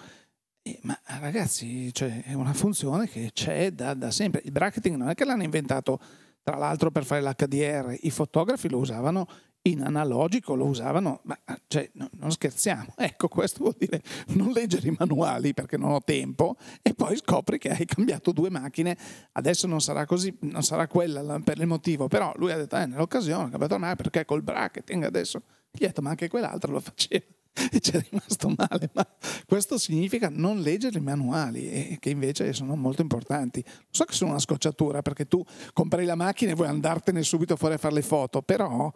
Eh, 0.60 0.80
ma 0.82 1.00
ragazzi, 1.18 1.94
cioè, 1.94 2.24
è 2.24 2.34
una 2.34 2.52
funzione 2.52 3.08
che 3.08 3.30
c'è 3.32 3.70
da, 3.70 3.94
da 3.94 4.10
sempre. 4.10 4.42
Il 4.44 4.52
bracketing 4.52 4.96
non 4.96 5.08
è 5.08 5.14
che 5.14 5.24
l'hanno 5.24 5.44
inventato 5.44 5.98
tra 6.42 6.56
l'altro 6.56 6.90
per 6.90 7.04
fare 7.04 7.20
l'HDR, 7.20 7.96
i 8.00 8.10
fotografi 8.10 8.68
lo 8.68 8.78
usavano 8.78 9.26
in 9.70 9.82
analogico 9.82 10.54
lo 10.54 10.66
usavano, 10.66 11.20
ma 11.24 11.38
cioè, 11.66 11.88
no, 11.94 12.08
non 12.18 12.30
scherziamo. 12.30 12.94
Ecco, 12.96 13.28
questo 13.28 13.60
vuol 13.60 13.74
dire 13.78 14.02
non 14.28 14.50
leggere 14.52 14.88
i 14.88 14.96
manuali 14.98 15.54
perché 15.54 15.76
non 15.76 15.92
ho 15.92 16.02
tempo 16.02 16.56
e 16.82 16.94
poi 16.94 17.16
scopri 17.16 17.58
che 17.58 17.70
hai 17.70 17.84
cambiato 17.84 18.32
due 18.32 18.50
macchine. 18.50 18.96
Adesso 19.32 19.66
non 19.66 19.80
sarà 19.80 20.06
così, 20.06 20.36
non 20.40 20.62
sarà 20.62 20.86
quella 20.86 21.40
per 21.40 21.58
il 21.58 21.66
motivo, 21.66 22.08
però 22.08 22.32
lui 22.36 22.52
ha 22.52 22.56
detto, 22.56 22.76
eh, 22.76 22.86
nell'occasione 22.86 23.44
ho 23.44 23.48
cambiato 23.48 23.74
la 23.74 23.78
macchina 23.78 23.96
perché 23.96 24.24
col 24.24 24.42
bracketing 24.42 25.04
adesso. 25.04 25.42
Gli 25.70 25.84
ho 25.84 25.86
detto, 25.86 26.02
ma 26.02 26.10
anche 26.10 26.28
quell'altra 26.28 26.72
lo 26.72 26.80
faceva. 26.80 27.24
E 27.70 27.80
ci 27.80 27.92
è 27.92 28.00
rimasto 28.08 28.52
male, 28.56 28.90
ma 28.92 29.06
questo 29.46 29.78
significa 29.78 30.28
non 30.30 30.60
leggere 30.60 30.98
i 30.98 31.02
manuali, 31.02 31.70
e 31.70 31.96
che 32.00 32.10
invece 32.10 32.52
sono 32.52 32.76
molto 32.76 33.02
importanti. 33.02 33.64
So 33.90 34.04
che 34.04 34.12
sono 34.12 34.30
una 34.30 34.38
scocciatura 34.38 35.02
perché 35.02 35.26
tu 35.26 35.44
compri 35.72 36.04
la 36.04 36.14
macchina 36.14 36.52
e 36.52 36.54
vuoi 36.54 36.68
andartene 36.68 37.22
subito 37.22 37.56
fuori 37.56 37.74
a 37.74 37.78
fare 37.78 37.94
le 37.94 38.02
foto, 38.02 38.42
però 38.42 38.90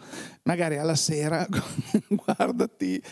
magari 0.45 0.77
alla 0.77 0.95
sera 0.95 1.47
guardati 2.09 3.03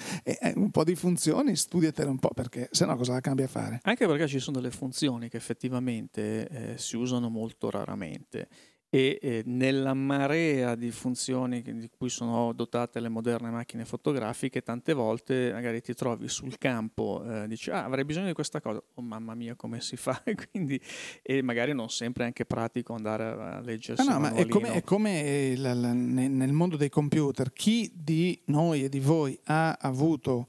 un 0.55 0.71
po' 0.71 0.85
di 0.85 0.95
funzioni, 0.95 1.57
studiatele 1.57 2.11
un 2.11 2.19
po' 2.19 2.31
perché 2.35 2.69
se 2.71 2.85
no 2.85 2.97
cosa 2.97 3.13
la 3.13 3.21
cambia 3.21 3.47
a 3.47 3.49
fare? 3.49 3.81
Anche 3.83 4.07
perché 4.07 4.29
ci 4.29 4.39
sono 4.39 4.61
delle 4.61 4.73
funzioni 4.73 5.29
che 5.29 5.37
effettivamente 5.37 6.49
eh, 6.49 6.79
si 6.79 6.97
usano 6.97 7.29
molto 7.29 7.71
raramente 7.71 8.49
e 8.93 9.21
eh, 9.23 9.43
nella 9.47 9.95
marea 9.95 10.75
di 10.75 10.91
funzioni 10.91 11.63
di 11.63 11.89
cui 11.97 12.09
sono 12.09 12.53
dotate 12.53 12.99
le 12.99 13.09
moderne 13.09 13.49
macchine 13.49 13.85
fotografiche, 13.85 14.63
tante 14.63 14.95
volte 14.95 15.53
magari 15.53 15.81
ti 15.81 15.95
trovi 15.95 16.29
sul 16.29 16.59
campo, 16.59 17.23
eh, 17.25 17.47
dici 17.47 17.71
ah 17.71 17.85
avrei 17.85 18.05
bisogno 18.05 18.27
di 18.27 18.33
questa 18.33 18.61
cosa, 18.61 18.83
oh 18.95 19.01
mamma 19.01 19.35
mia 19.35 19.55
come 19.55 19.81
si 19.81 19.97
fa, 19.97 20.21
Quindi, 20.51 20.81
e 21.23 21.41
magari 21.41 21.73
non 21.73 21.89
sempre 21.89 22.25
è 22.25 22.27
anche 22.27 22.45
pratico 22.45 22.93
andare 22.93 23.25
a 23.25 23.61
leggersi. 23.61 24.03
Ah, 24.09 24.13
no, 24.13 24.19
ma 24.19 24.35
è 24.35 24.47
come, 24.49 24.73
è 24.73 24.83
come 24.83 25.55
la, 25.57 25.73
la, 25.73 25.93
nel 25.93 26.53
mondo 26.53 26.77
dei 26.77 26.89
computer, 26.89 27.53
chi 27.53 27.93
di 27.95 28.41
noi 28.47 28.83
e 28.85 28.89
di 28.89 28.99
voi 28.99 29.39
ha 29.45 29.79
avuto 29.81 30.49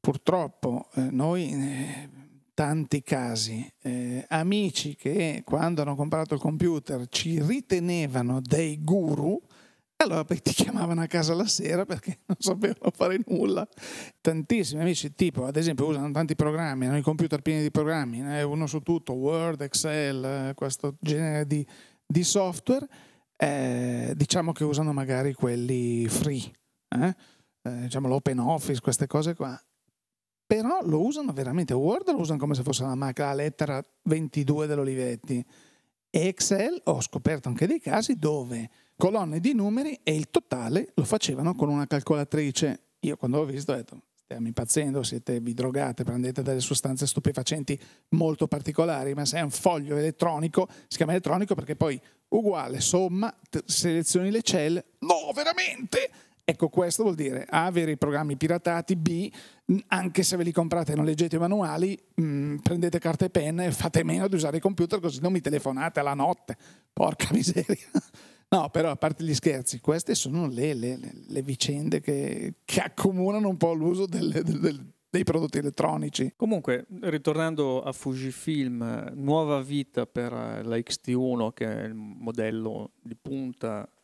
purtroppo 0.00 0.88
eh, 0.94 1.08
noi 1.10 1.50
eh, 1.50 2.08
tanti 2.58 3.04
casi, 3.04 3.72
eh, 3.82 4.24
amici 4.30 4.96
che 4.96 5.42
quando 5.44 5.82
hanno 5.82 5.94
comprato 5.94 6.34
il 6.34 6.40
computer 6.40 7.06
ci 7.08 7.40
ritenevano 7.40 8.40
dei 8.40 8.82
guru, 8.82 9.40
allora 9.98 10.24
ti 10.24 10.40
chiamavano 10.52 11.02
a 11.02 11.06
casa 11.06 11.34
la 11.34 11.46
sera 11.46 11.84
perché 11.84 12.18
non 12.26 12.36
sapevano 12.40 12.90
fare 12.92 13.20
nulla. 13.28 13.64
Tantissimi 14.20 14.80
amici, 14.80 15.14
tipo 15.14 15.44
ad 15.44 15.54
esempio 15.54 15.86
usano 15.86 16.10
tanti 16.10 16.34
programmi, 16.34 16.86
hanno 16.86 16.96
i 16.96 17.02
computer 17.02 17.42
pieni 17.42 17.62
di 17.62 17.70
programmi, 17.70 18.22
eh, 18.26 18.42
uno 18.42 18.66
su 18.66 18.80
tutto, 18.80 19.12
Word, 19.12 19.60
Excel, 19.60 20.24
eh, 20.24 20.54
questo 20.54 20.96
genere 20.98 21.46
di, 21.46 21.64
di 22.04 22.24
software, 22.24 22.88
eh, 23.36 24.14
diciamo 24.16 24.50
che 24.50 24.64
usano 24.64 24.92
magari 24.92 25.32
quelli 25.32 26.08
free, 26.08 26.42
eh? 26.88 27.14
eh 27.62 27.80
diciamo 27.82 28.08
l'open 28.08 28.40
office, 28.40 28.80
queste 28.80 29.06
cose 29.06 29.36
qua 29.36 29.56
però 30.48 30.80
lo 30.82 31.04
usano 31.04 31.34
veramente. 31.34 31.74
Word 31.74 32.10
lo 32.10 32.20
usano 32.20 32.38
come 32.38 32.54
se 32.54 32.62
fosse 32.62 32.82
la 32.82 32.94
macchina, 32.94 33.28
la 33.28 33.34
lettera 33.34 33.84
22 34.04 34.66
dell'Olivetti. 34.66 35.44
E 36.10 36.26
Excel 36.26 36.80
ho 36.84 37.02
scoperto 37.02 37.48
anche 37.48 37.66
dei 37.66 37.78
casi 37.78 38.16
dove 38.16 38.70
colonne 38.96 39.40
di 39.40 39.52
numeri 39.52 40.00
e 40.02 40.14
il 40.14 40.30
totale 40.30 40.92
lo 40.94 41.04
facevano 41.04 41.54
con 41.54 41.68
una 41.68 41.86
calcolatrice. 41.86 42.80
Io 43.00 43.16
quando 43.18 43.36
l'ho 43.36 43.44
visto 43.44 43.72
ho 43.72 43.74
detto, 43.76 44.00
stiamo 44.14 44.46
impazzendo, 44.46 45.02
siete 45.02 45.38
vi 45.38 45.52
drogate, 45.52 46.02
prendete 46.02 46.40
delle 46.40 46.60
sostanze 46.60 47.06
stupefacenti 47.06 47.78
molto 48.10 48.48
particolari, 48.48 49.12
ma 49.12 49.26
se 49.26 49.36
è 49.36 49.42
un 49.42 49.50
foglio 49.50 49.98
elettronico, 49.98 50.66
si 50.86 50.96
chiama 50.96 51.12
elettronico 51.12 51.54
perché 51.54 51.76
poi 51.76 52.00
uguale, 52.28 52.80
somma, 52.80 53.34
selezioni 53.66 54.30
le 54.30 54.40
celle, 54.40 54.84
no, 55.00 55.30
veramente? 55.34 56.10
Ecco, 56.50 56.70
questo 56.70 57.02
vuol 57.02 57.14
dire 57.14 57.44
A, 57.46 57.66
avere 57.66 57.90
i 57.90 57.98
programmi 57.98 58.38
piratati, 58.38 58.96
B, 58.96 59.30
anche 59.88 60.22
se 60.22 60.34
ve 60.34 60.44
li 60.44 60.50
comprate 60.50 60.92
e 60.92 60.94
non 60.94 61.04
leggete 61.04 61.36
i 61.36 61.38
manuali, 61.38 61.94
mh, 62.14 62.22
mm, 62.22 62.56
prendete 62.60 62.98
carta 62.98 63.26
e 63.26 63.28
penna 63.28 63.64
e 63.64 63.70
fate 63.70 64.02
meno 64.02 64.28
di 64.28 64.36
usare 64.36 64.56
i 64.56 64.60
computer 64.60 64.98
così 64.98 65.20
non 65.20 65.32
mi 65.32 65.42
telefonate 65.42 66.00
alla 66.00 66.14
notte. 66.14 66.56
Porca 66.90 67.28
miseria. 67.32 67.76
No, 68.50 68.70
però 68.70 68.88
a 68.88 68.96
parte 68.96 69.24
gli 69.24 69.34
scherzi, 69.34 69.78
queste 69.78 70.14
sono 70.14 70.46
le, 70.46 70.72
le, 70.72 70.98
le 71.26 71.42
vicende 71.42 72.00
che, 72.00 72.54
che, 72.64 72.80
accomunano 72.80 73.46
un 73.46 73.58
po' 73.58 73.74
l'uso 73.74 74.06
delle, 74.06 74.42
del, 74.42 74.90
dei 75.10 75.22
prodotti 75.22 75.58
elettronici. 75.58 76.32
Comunque, 76.34 76.86
ritornando 77.02 77.82
a 77.82 77.92
Fujifilm, 77.92 79.12
nuova 79.16 79.60
vita 79.60 80.06
per 80.06 80.32
la 80.32 80.76
XT1 80.78 81.52
che 81.52 81.66
è 81.66 81.84
il 81.84 81.92
modello 81.92 82.92
di 83.02 83.14
punta 83.20 83.86
eh, 83.86 83.97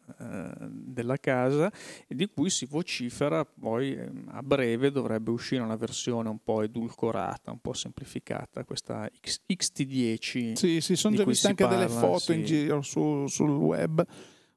della 0.69 1.16
casa 1.19 1.71
e 2.07 2.14
di 2.14 2.28
cui 2.28 2.50
si 2.50 2.66
vocifera 2.66 3.45
poi 3.45 3.95
ehm, 3.95 4.31
a 4.33 4.43
breve 4.43 4.90
dovrebbe 4.90 5.31
uscire 5.31 5.62
una 5.62 5.76
versione 5.76 6.28
un 6.28 6.38
po' 6.43 6.62
edulcorata, 6.62 7.50
un 7.50 7.61
po' 7.61 7.73
semplificata, 7.73 8.64
questa 8.64 9.09
X, 9.21 9.40
XT10. 9.49 10.54
Sì, 10.54 10.81
sì, 10.81 10.97
sono 10.97 11.16
già 11.16 11.25
viste 11.25 11.49
anche 11.49 11.64
parla, 11.64 11.78
delle 11.78 11.90
foto 11.90 12.19
sì. 12.19 12.35
in 12.35 12.45
giro 12.45 12.83
su, 12.83 13.26
sul 13.26 13.50
web, 13.50 14.04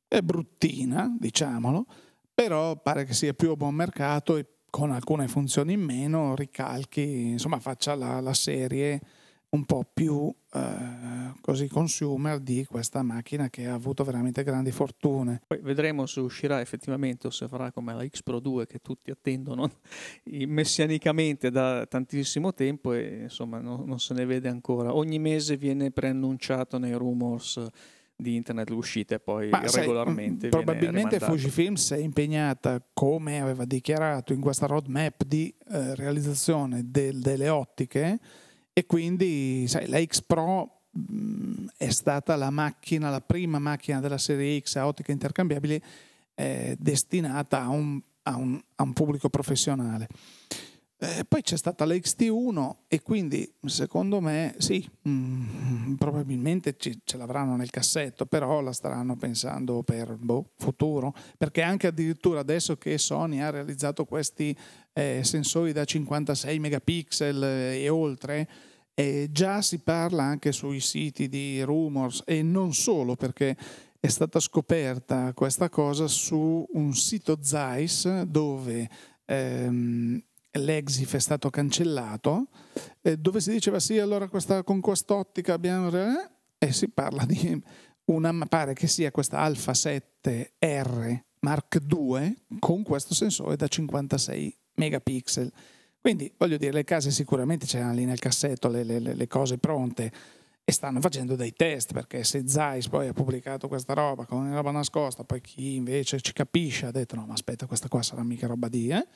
è 0.07 0.21
bruttina, 0.21 1.13
diciamolo, 1.19 1.86
però 2.33 2.75
pare 2.77 3.05
che 3.05 3.13
sia 3.13 3.33
più 3.33 3.51
a 3.51 3.55
buon 3.55 3.75
mercato 3.75 4.38
e 4.38 4.45
con 4.69 4.91
alcune 4.91 5.27
funzioni 5.27 5.74
in 5.74 5.81
meno 5.81 6.36
ricalchi, 6.36 7.29
insomma 7.29 7.59
faccia 7.59 7.95
la, 7.95 8.19
la 8.19 8.33
serie 8.33 9.01
un 9.50 9.65
po' 9.65 9.86
più 9.91 10.27
eh, 10.27 10.47
così 11.41 11.67
consumer 11.67 12.39
di 12.39 12.65
questa 12.65 13.01
macchina 13.03 13.49
che 13.49 13.67
ha 13.67 13.73
avuto 13.73 14.03
veramente 14.03 14.43
grandi 14.43 14.71
fortune. 14.71 15.41
Poi 15.47 15.59
vedremo 15.61 16.05
se 16.05 16.19
uscirà 16.19 16.59
effettivamente 16.59 17.27
o 17.27 17.29
se 17.29 17.47
farà 17.47 17.71
come 17.71 17.93
la 17.93 18.05
X 18.05 18.21
Pro 18.21 18.39
2 18.39 18.65
che 18.65 18.79
tutti 18.79 19.11
attendono 19.11 19.71
messianicamente 20.45 21.49
da 21.49 21.85
tantissimo 21.85 22.53
tempo 22.53 22.93
e 22.93 23.21
insomma 23.23 23.59
no, 23.59 23.83
non 23.85 23.99
se 23.99 24.13
ne 24.13 24.25
vede 24.25 24.49
ancora. 24.49 24.93
Ogni 24.93 25.19
mese 25.19 25.57
viene 25.57 25.91
preannunciato 25.91 26.77
nei 26.77 26.93
rumors 26.93 27.65
di 28.19 28.35
internet 28.35 28.69
l'uscita 28.69 29.15
e 29.15 29.19
poi 29.19 29.49
Ma 29.49 29.61
regolarmente 29.61 30.49
sai, 30.49 30.49
probabilmente 30.49 31.19
Fujifilm 31.19 31.75
si 31.75 31.93
è 31.93 31.97
impegnata 31.97 32.83
come 32.91 33.39
aveva 33.39 33.63
dichiarato 33.63 34.33
in 34.33 34.41
questa 34.41 34.65
roadmap 34.65 35.23
di 35.23 35.53
eh, 35.69 35.93
realizzazione 35.93 36.81
del, 36.89 37.19
delle 37.19 37.47
ottiche 37.47 38.19
e 38.77 38.86
quindi 38.86 39.67
sai, 39.67 39.88
la 39.88 40.00
X 40.05 40.22
Pro 40.22 40.81
mh, 40.91 41.65
è 41.77 41.89
stata 41.89 42.36
la 42.36 42.51
macchina, 42.51 43.10
la 43.10 43.22
prima 43.22 43.57
macchina 43.57 44.00
della 44.00 44.19
serie 44.19 44.60
X 44.62 44.75
a 44.75 44.86
ottica 44.86 45.12
intercambiabile 45.12 45.81
eh, 46.36 46.75
destinata 46.77 47.63
a 47.63 47.69
un, 47.69 48.00
a, 48.22 48.36
un, 48.36 48.62
a 48.75 48.84
un, 48.84 48.93
pubblico 48.93 49.29
professionale. 49.29 50.07
Eh, 51.00 51.25
poi 51.27 51.44
c'è 51.44 51.56
stata 51.56 51.86
la 51.86 51.94
XT1 51.94 52.75
e 52.88 53.04
quindi 53.04 53.48
secondo 53.66 54.20
me 54.20 54.56
sì, 54.58 54.84
mh, 55.04 55.94
probabilmente 56.00 56.75
ci, 56.75 57.01
ce 57.04 57.18
l'avranno 57.18 57.56
nel 57.56 57.70
cassetto, 57.70 58.25
però 58.25 58.62
la 58.62 58.74
staranno 58.74 59.16
pensando 59.16 59.84
per 59.84 60.16
boh, 60.18 60.54
futuro, 60.58 61.13
perché 61.38 61.62
anche 61.62 61.86
addirittura 61.86 62.39
adesso 62.39 62.77
che 62.77 62.98
Sony 62.98 63.42
ha 63.42 63.51
realizzato 63.51 64.06
questi 64.06 64.58
eh, 64.94 65.22
sensori 65.24 65.72
da 65.72 65.86
56 65.86 66.58
megapixel 66.58 67.44
e 67.44 67.89
oltre, 67.89 68.50
e 68.96 69.30
già 69.32 69.62
si 69.62 69.77
parla 69.77 70.24
anche 70.24 70.51
sui 70.51 70.80
siti 70.80 71.30
di 71.30 71.62
rumors 71.62 72.24
e 72.25 72.42
non 72.42 72.74
solo 72.74 73.16
perché 73.16 73.56
è 74.00 74.08
stata 74.08 74.39
scoperta 74.39 75.32
questa 75.34 75.70
cosa 75.70 76.08
su 76.08 76.66
un 76.68 76.96
sito 76.96 77.38
Zeiss 77.39 78.22
dove 78.24 78.89
ehm, 79.25 80.24
l'Exif 80.57 81.15
è 81.15 81.19
stato 81.19 81.49
cancellato, 81.49 82.47
eh, 83.01 83.17
dove 83.17 83.39
si 83.39 83.51
diceva 83.51 83.79
sì, 83.79 83.97
allora 83.99 84.27
questa, 84.27 84.63
con 84.63 84.79
quest'ottica 84.81 85.53
abbiamo... 85.53 85.89
Eh, 85.89 86.29
e 86.59 86.73
si 86.73 86.89
parla 86.89 87.23
di 87.25 87.61
una, 88.05 88.33
pare 88.47 88.73
che 88.73 88.87
sia 88.87 89.11
questa 89.11 89.39
Alpha 89.39 89.73
7R 89.73 91.19
Mark 91.41 91.79
II 91.87 92.35
con 92.59 92.83
questo 92.83 93.13
sensore 93.13 93.55
da 93.55 93.67
56 93.67 94.57
megapixel. 94.75 95.51
Quindi 95.99 96.31
voglio 96.37 96.57
dire, 96.57 96.71
le 96.71 96.83
case 96.83 97.11
sicuramente 97.11 97.65
c'erano 97.65 97.93
lì 97.93 98.05
nel 98.05 98.19
cassetto 98.19 98.69
le, 98.69 98.83
le, 98.83 98.99
le 98.99 99.27
cose 99.27 99.57
pronte 99.57 100.11
e 100.69 100.74
stanno 100.74 101.00
facendo 101.00 101.38
dei 101.38 101.53
test 101.53 101.93
perché 101.93 102.25
se 102.25 102.45
Zeiss 102.45 102.89
poi 102.89 103.07
ha 103.07 103.13
pubblicato 103.13 103.69
questa 103.69 103.93
roba 103.93 104.25
con 104.25 104.41
una 104.41 104.55
roba 104.55 104.71
nascosta, 104.71 105.24
poi 105.24 105.39
chi 105.39 105.75
invece 105.75 106.19
ci 106.19 106.33
capisce 106.33 106.88
ha 106.88 106.91
detto 106.91 107.15
no 107.15 107.25
ma 107.25 107.31
aspetta 107.31 107.67
questa 107.67 107.88
qua 107.88 108.01
sarà 108.01 108.21
mica 108.21 108.47
roba 108.47 108.67
di 108.67 108.89
eh? 108.89 109.07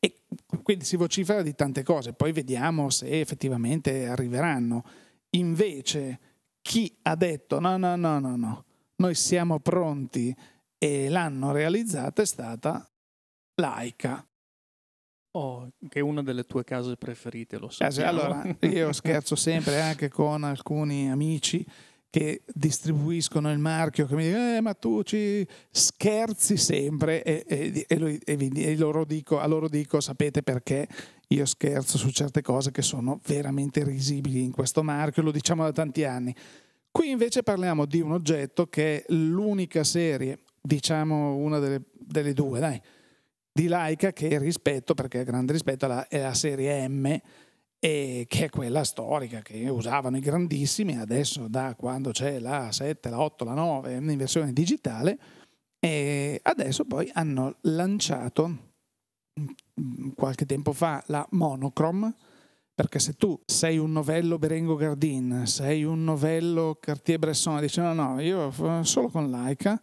e 0.00 0.22
quindi 0.62 0.86
si 0.86 0.96
vocifera 0.96 1.42
di 1.42 1.54
tante 1.54 1.82
cose, 1.82 2.14
poi 2.14 2.32
vediamo 2.32 2.88
se 2.88 3.20
effettivamente 3.20 4.06
arriveranno. 4.06 4.84
Invece 5.32 6.18
chi 6.62 6.96
ha 7.02 7.14
detto 7.14 7.60
no 7.60 7.76
no 7.76 7.94
no 7.94 8.18
no 8.18 8.36
no, 8.36 8.64
noi 8.96 9.14
siamo 9.14 9.60
pronti 9.60 10.34
e 10.78 11.10
l'hanno 11.10 11.52
realizzata 11.52 12.22
è 12.22 12.26
stata 12.26 12.90
Laika. 13.56 14.26
Oh, 15.36 15.68
che 15.90 15.98
è 15.98 16.02
una 16.02 16.22
delle 16.22 16.44
tue 16.44 16.64
case 16.64 16.96
preferite, 16.96 17.58
lo 17.58 17.68
so. 17.68 17.84
Allora, 18.02 18.42
io 18.60 18.90
scherzo 18.94 19.36
sempre 19.36 19.82
anche 19.82 20.08
con 20.08 20.44
alcuni 20.44 21.10
amici 21.10 21.62
che 22.08 22.42
distribuiscono 22.54 23.52
il 23.52 23.58
marchio, 23.58 24.06
che 24.06 24.14
mi 24.14 24.24
dicono, 24.24 24.56
eh, 24.56 24.60
ma 24.62 24.72
tu 24.72 25.02
ci 25.02 25.46
scherzi 25.70 26.56
sempre 26.56 27.22
e, 27.22 27.44
e, 27.46 27.84
e, 27.86 27.98
lui, 27.98 28.16
e 28.16 28.76
loro 28.78 29.04
dico, 29.04 29.38
a 29.38 29.46
loro 29.46 29.68
dico, 29.68 30.00
sapete 30.00 30.42
perché 30.42 30.88
io 31.28 31.44
scherzo 31.44 31.98
su 31.98 32.08
certe 32.08 32.40
cose 32.40 32.70
che 32.70 32.80
sono 32.80 33.20
veramente 33.26 33.84
risibili 33.84 34.42
in 34.42 34.52
questo 34.52 34.82
marchio, 34.82 35.22
lo 35.22 35.32
diciamo 35.32 35.64
da 35.64 35.72
tanti 35.72 36.04
anni. 36.04 36.34
Qui 36.90 37.10
invece 37.10 37.42
parliamo 37.42 37.84
di 37.84 38.00
un 38.00 38.12
oggetto 38.12 38.68
che 38.68 39.02
è 39.02 39.12
l'unica 39.12 39.84
serie, 39.84 40.38
diciamo 40.62 41.34
una 41.34 41.58
delle, 41.58 41.82
delle 41.92 42.32
due, 42.32 42.58
dai, 42.58 42.80
di 43.56 43.68
Laika 43.68 44.12
che 44.12 44.38
rispetto, 44.38 44.92
perché 44.92 45.24
grande 45.24 45.52
rispetto 45.52 45.86
alla, 45.86 46.06
è 46.08 46.34
serie 46.34 46.86
M, 46.88 47.18
che 47.78 48.26
è 48.28 48.50
quella 48.50 48.84
storica 48.84 49.40
che 49.40 49.66
usavano 49.70 50.18
i 50.18 50.20
grandissimi, 50.20 50.98
adesso 50.98 51.48
da 51.48 51.74
quando 51.74 52.10
c'è 52.10 52.38
la 52.38 52.70
7, 52.70 53.08
la 53.08 53.18
8, 53.18 53.44
la 53.44 53.54
9 53.54 53.94
in 53.94 54.16
versione 54.18 54.52
digitale, 54.52 55.18
e 55.78 56.38
adesso 56.42 56.84
poi 56.84 57.08
hanno 57.14 57.56
lanciato 57.62 58.46
mm, 59.40 60.10
qualche 60.14 60.44
tempo 60.44 60.72
fa 60.72 61.02
la 61.06 61.26
Monochrome, 61.30 62.14
perché 62.74 62.98
se 62.98 63.14
tu 63.14 63.40
sei 63.46 63.78
un 63.78 63.90
novello 63.90 64.38
Berengo 64.38 64.74
Gardin, 64.74 65.44
sei 65.46 65.82
un 65.82 66.04
novello 66.04 66.76
Cartier-Bresson, 66.78 67.60
dici 67.60 67.80
no 67.80 67.94
no, 67.94 68.20
io 68.20 68.50
solo 68.82 69.08
con 69.08 69.30
Leica, 69.30 69.80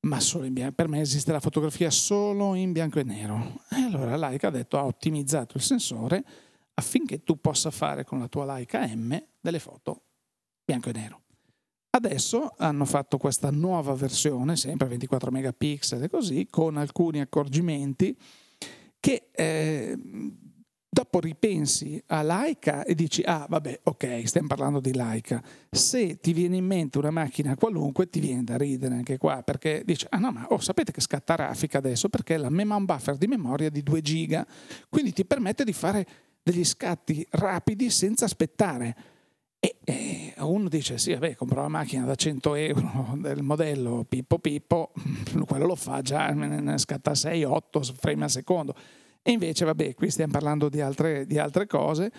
ma 0.00 0.18
bianco. 0.50 0.74
Per 0.74 0.88
me 0.88 1.00
esiste 1.00 1.32
la 1.32 1.40
fotografia 1.40 1.90
solo 1.90 2.54
in 2.54 2.72
bianco 2.72 2.98
e 2.98 3.04
nero. 3.04 3.62
E 3.70 3.76
allora 3.76 4.16
Leica 4.16 4.48
ha 4.48 4.50
detto 4.50 4.78
ha 4.78 4.84
ottimizzato 4.84 5.56
il 5.56 5.62
sensore 5.62 6.24
affinché 6.74 7.22
tu 7.24 7.40
possa 7.40 7.70
fare 7.70 8.04
con 8.04 8.18
la 8.18 8.28
tua 8.28 8.44
Leica 8.44 8.86
M 8.86 9.20
delle 9.40 9.58
foto 9.58 10.02
bianco 10.64 10.90
e 10.90 10.92
nero. 10.92 11.22
Adesso 11.90 12.54
hanno 12.58 12.84
fatto 12.84 13.16
questa 13.16 13.50
nuova 13.50 13.94
versione, 13.94 14.56
sempre 14.56 14.86
24 14.88 15.30
megapixel 15.30 16.02
e 16.02 16.08
così, 16.08 16.46
con 16.48 16.76
alcuni 16.76 17.20
accorgimenti 17.20 18.16
che 19.00 19.30
eh, 19.32 19.98
dopo 20.98 21.20
ripensi 21.20 22.02
a 22.06 22.22
Laika 22.22 22.82
e 22.82 22.96
dici, 22.96 23.22
ah 23.24 23.46
vabbè, 23.48 23.82
ok, 23.84 24.22
stiamo 24.26 24.48
parlando 24.48 24.80
di 24.80 24.92
Laika. 24.92 25.40
Se 25.70 26.18
ti 26.18 26.32
viene 26.32 26.56
in 26.56 26.64
mente 26.64 26.98
una 26.98 27.12
macchina 27.12 27.54
qualunque, 27.54 28.10
ti 28.10 28.18
viene 28.18 28.42
da 28.42 28.56
ridere 28.56 28.96
anche 28.96 29.16
qua, 29.16 29.44
perché 29.44 29.82
dici, 29.84 30.06
ah 30.08 30.18
no, 30.18 30.32
ma 30.32 30.46
oh, 30.48 30.58
sapete 30.58 30.90
che 30.90 31.00
scatta 31.00 31.36
raffica 31.36 31.78
adesso 31.78 32.08
perché 32.08 32.36
la 32.36 32.50
mem- 32.50 32.72
un 32.72 32.84
buffer 32.84 33.16
di 33.16 33.28
memoria 33.28 33.70
di 33.70 33.84
2 33.84 34.00
giga, 34.00 34.44
quindi 34.88 35.12
ti 35.12 35.24
permette 35.24 35.62
di 35.62 35.72
fare 35.72 36.04
degli 36.42 36.64
scatti 36.64 37.24
rapidi 37.30 37.90
senza 37.90 38.24
aspettare. 38.24 38.96
E, 39.60 39.76
e 39.84 40.34
uno 40.38 40.68
dice, 40.68 40.98
sì, 40.98 41.12
vabbè, 41.12 41.36
compro 41.36 41.60
una 41.60 41.68
macchina 41.68 42.06
da 42.06 42.16
100 42.16 42.54
euro 42.56 43.14
del 43.18 43.42
modello 43.42 44.04
Pippo 44.08 44.40
Pippo, 44.40 44.90
quello 45.46 45.66
lo 45.66 45.76
fa 45.76 46.02
già, 46.02 46.28
ne 46.30 46.76
scatta 46.76 47.12
6-8 47.12 47.94
frame 47.94 48.24
al 48.24 48.30
secondo 48.30 48.74
e 49.22 49.30
invece, 49.30 49.64
vabbè, 49.64 49.94
qui 49.94 50.10
stiamo 50.10 50.32
parlando 50.32 50.68
di 50.68 50.80
altre, 50.80 51.26
di 51.26 51.38
altre 51.38 51.66
cose. 51.66 52.10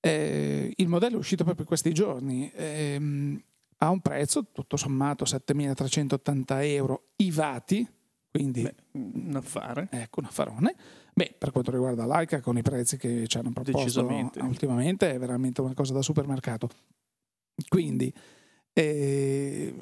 Eh, 0.00 0.72
il 0.76 0.88
modello 0.88 1.16
è 1.16 1.18
uscito 1.18 1.44
proprio 1.44 1.66
questi 1.66 1.92
giorni. 1.92 2.50
Eh, 2.52 3.42
ha 3.82 3.90
un 3.90 4.00
prezzo 4.00 4.46
tutto 4.52 4.76
sommato 4.76 5.24
7.380 5.24 6.44
euro 6.64 7.08
IVATI, 7.16 7.88
quindi 8.30 8.62
Beh, 8.62 8.74
un 8.92 9.32
affare. 9.34 9.88
Ecco, 9.90 10.20
un 10.20 10.26
affarone. 10.26 10.74
Beh, 11.14 11.34
per 11.38 11.50
quanto 11.50 11.70
riguarda 11.70 12.04
l'AICA, 12.04 12.40
con 12.40 12.58
i 12.58 12.62
prezzi 12.62 12.96
che 12.96 13.26
ci 13.26 13.38
hanno 13.38 13.52
proposto 13.52 14.06
ultimamente, 14.40 15.12
è 15.12 15.18
veramente 15.18 15.60
una 15.60 15.74
cosa 15.74 15.92
da 15.92 16.02
supermercato. 16.02 16.68
Quindi, 17.68 18.12
eh, 18.72 19.74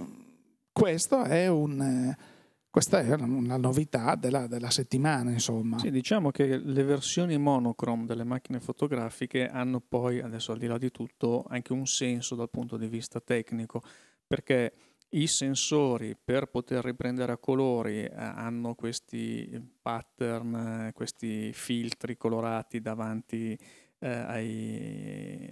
questo 0.73 1.23
è 1.25 1.49
un 1.49 2.15
questa 2.79 3.01
è 3.01 3.13
una 3.13 3.57
novità 3.57 4.15
della, 4.15 4.47
della, 4.47 4.71
settimana, 4.71 5.33
insomma. 5.33 5.81
Sì, 5.81 5.91
diciamo 5.91 6.31
che 6.31 6.59
le 6.59 6.85
versioni 6.85 7.37
monochrome 7.37 8.07
delle 8.07 8.23
macchine 8.23 8.61
fotografiche 8.61 9.49
hanno 9.49 9.81
poi, 9.81 10.21
adesso 10.21 10.53
al 10.53 10.59
di 10.59 10.69
là 10.69 10.79
di 10.79 10.93
tutto, 10.93 11.45
anche 11.49 11.73
un 11.73 11.87
senso 11.87 12.37
dal 12.37 12.49
punto 12.49 12.77
di 12.77 12.87
vista 12.87 13.19
tecnico, 13.19 13.83
perché 14.25 14.73
i 15.11 15.27
sensori 15.27 16.17
per 16.23 16.47
poter 16.47 16.85
riprendere 16.85 17.33
a 17.33 17.39
colori 17.39 18.05
eh, 18.05 18.13
hanno 18.15 18.77
questi 18.77 19.61
pattern, 19.83 20.93
questi 20.95 21.53
filtri 21.53 22.17
colorati 22.17 22.81
davanti 22.81 23.59
eh, 24.01 24.09
ai, 24.09 25.51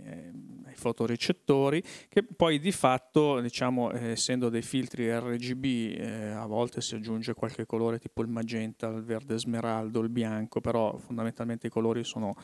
ai, 0.65 0.75
fotorecettori 0.75 1.83
che 2.09 2.23
poi 2.23 2.59
di 2.59 2.71
fatto 2.71 3.41
diciamo 3.41 3.91
eh, 3.93 4.11
essendo 4.11 4.49
dei 4.49 4.63
filtri 4.63 5.11
RGB 5.11 5.65
eh, 5.65 6.31
a 6.31 6.47
volte 6.47 6.81
si 6.81 6.95
aggiunge 6.95 7.35
qualche 7.35 7.67
colore 7.67 7.99
tipo 7.99 8.23
il 8.23 8.29
magenta, 8.29 8.89
il 8.89 9.03
verde 9.03 9.39
smeraldo, 9.39 10.01
il 10.01 10.11
bianco 10.11 10.61
però 10.61 10.97
fondamentalmente 10.99 11.67
i 11.67 11.71
colori 11.71 12.05
sono, 12.05 12.35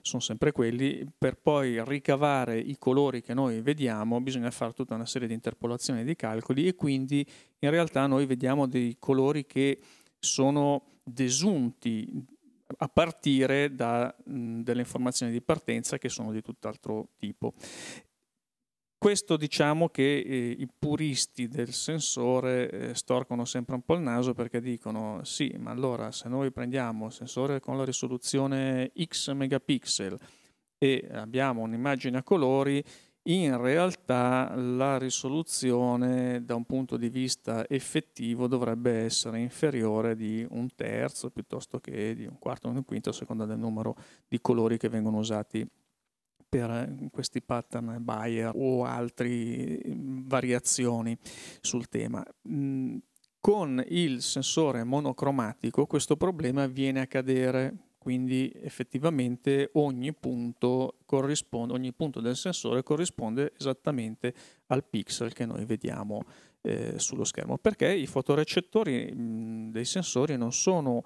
sono 0.00 0.20
sempre 0.22 0.52
quelli. 0.52 1.06
Per 1.16 1.36
poi 1.36 1.82
ricavare 1.84 2.58
i 2.58 2.76
colori 2.78 3.20
che 3.20 3.34
noi 3.34 3.60
vediamo 3.60 4.20
bisogna 4.20 4.50
fare 4.50 4.72
tutta 4.72 4.94
una 4.94 5.06
serie 5.06 5.28
di 5.28 5.34
interpolazioni 5.34 6.04
di 6.04 6.16
calcoli 6.16 6.66
e 6.66 6.74
quindi 6.74 7.26
in 7.58 7.70
realtà 7.70 8.06
noi 8.06 8.26
vediamo 8.26 8.66
dei 8.66 8.96
colori 8.98 9.46
che 9.46 9.78
sono 10.18 10.84
desunti 11.04 12.24
a 12.78 12.88
partire 12.88 13.74
da 13.74 14.14
mh, 14.24 14.60
delle 14.60 14.80
informazioni 14.80 15.32
di 15.32 15.42
partenza 15.42 15.98
che 15.98 16.08
sono 16.08 16.32
di 16.32 16.42
tutt'altro 16.42 17.10
tipo. 17.18 17.54
Questo 19.02 19.36
diciamo 19.36 19.88
che 19.88 20.18
eh, 20.18 20.50
i 20.50 20.68
puristi 20.78 21.48
del 21.48 21.72
sensore 21.72 22.70
eh, 22.70 22.94
storcono 22.94 23.44
sempre 23.44 23.74
un 23.74 23.82
po' 23.82 23.94
il 23.94 24.00
naso 24.00 24.32
perché 24.32 24.60
dicono 24.60 25.24
sì, 25.24 25.52
ma 25.58 25.72
allora 25.72 26.12
se 26.12 26.28
noi 26.28 26.52
prendiamo 26.52 27.06
il 27.06 27.12
sensore 27.12 27.58
con 27.58 27.76
la 27.76 27.84
risoluzione 27.84 28.92
X 28.96 29.32
megapixel 29.32 30.16
e 30.78 31.08
abbiamo 31.10 31.62
un'immagine 31.62 32.18
a 32.18 32.22
colori, 32.22 32.80
in 33.24 33.56
realtà 33.56 34.52
la 34.56 34.98
risoluzione 34.98 36.44
da 36.44 36.56
un 36.56 36.64
punto 36.64 36.96
di 36.96 37.08
vista 37.08 37.68
effettivo 37.68 38.48
dovrebbe 38.48 39.04
essere 39.04 39.38
inferiore 39.38 40.16
di 40.16 40.44
un 40.50 40.68
terzo 40.74 41.30
piuttosto 41.30 41.78
che 41.78 42.14
di 42.14 42.26
un 42.26 42.38
quarto 42.38 42.68
o 42.68 42.72
un 42.72 42.84
quinto 42.84 43.10
a 43.10 43.12
seconda 43.12 43.44
del 43.44 43.58
numero 43.58 43.96
di 44.26 44.40
colori 44.40 44.76
che 44.76 44.88
vengono 44.88 45.18
usati 45.18 45.64
per 46.48 47.08
questi 47.10 47.40
pattern 47.40 47.98
Bayer 48.00 48.52
o 48.54 48.84
altre 48.84 49.80
variazioni 49.86 51.16
sul 51.60 51.88
tema. 51.88 52.22
Con 53.40 53.84
il 53.88 54.20
sensore 54.20 54.84
monocromatico 54.84 55.86
questo 55.86 56.16
problema 56.16 56.66
viene 56.66 57.00
a 57.00 57.06
cadere 57.06 57.91
quindi 58.02 58.50
effettivamente 58.52 59.70
ogni 59.74 60.12
punto, 60.12 60.96
ogni 61.06 61.92
punto 61.92 62.20
del 62.20 62.34
sensore 62.34 62.82
corrisponde 62.82 63.52
esattamente 63.56 64.34
al 64.66 64.84
pixel 64.84 65.32
che 65.32 65.46
noi 65.46 65.64
vediamo 65.64 66.24
eh, 66.62 66.98
sullo 66.98 67.22
schermo, 67.22 67.58
perché 67.58 67.92
i 67.92 68.08
fotorecettori 68.08 69.12
mh, 69.12 69.70
dei 69.70 69.84
sensori 69.84 70.36
non 70.36 70.52
sono 70.52 71.04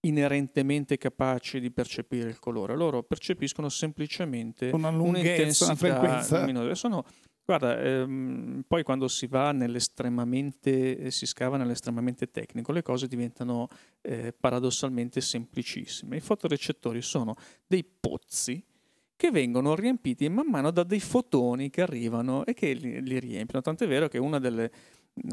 inerentemente 0.00 0.98
capaci 0.98 1.60
di 1.60 1.70
percepire 1.70 2.28
il 2.28 2.40
colore, 2.40 2.74
loro 2.74 3.04
percepiscono 3.04 3.68
semplicemente 3.68 4.70
una 4.72 4.90
lunghezza, 4.90 5.66
una 5.66 5.76
frequenza. 5.76 6.44
Minore. 6.44 6.74
Sono 6.74 7.04
Guarda, 7.48 7.80
ehm, 7.80 8.62
poi 8.68 8.82
quando 8.82 9.08
si 9.08 9.26
va 9.26 9.52
nell'estremamente, 9.52 10.98
eh, 10.98 11.10
si 11.10 11.24
scava 11.24 11.56
nell'estremamente 11.56 12.30
tecnico, 12.30 12.72
le 12.72 12.82
cose 12.82 13.06
diventano 13.06 13.68
eh, 14.02 14.34
paradossalmente 14.38 15.22
semplicissime. 15.22 16.18
I 16.18 16.20
fotorecettori 16.20 17.00
sono 17.00 17.34
dei 17.66 17.84
pozzi 17.84 18.62
che 19.16 19.30
vengono 19.30 19.74
riempiti 19.74 20.28
man 20.28 20.46
mano 20.46 20.70
da 20.70 20.82
dei 20.82 21.00
fotoni 21.00 21.70
che 21.70 21.80
arrivano 21.80 22.44
e 22.44 22.52
che 22.52 22.74
li, 22.74 23.02
li 23.02 23.18
riempiono. 23.18 23.62
Tant'è 23.62 23.88
vero 23.88 24.08
che 24.08 24.18
una 24.18 24.38
delle 24.38 24.70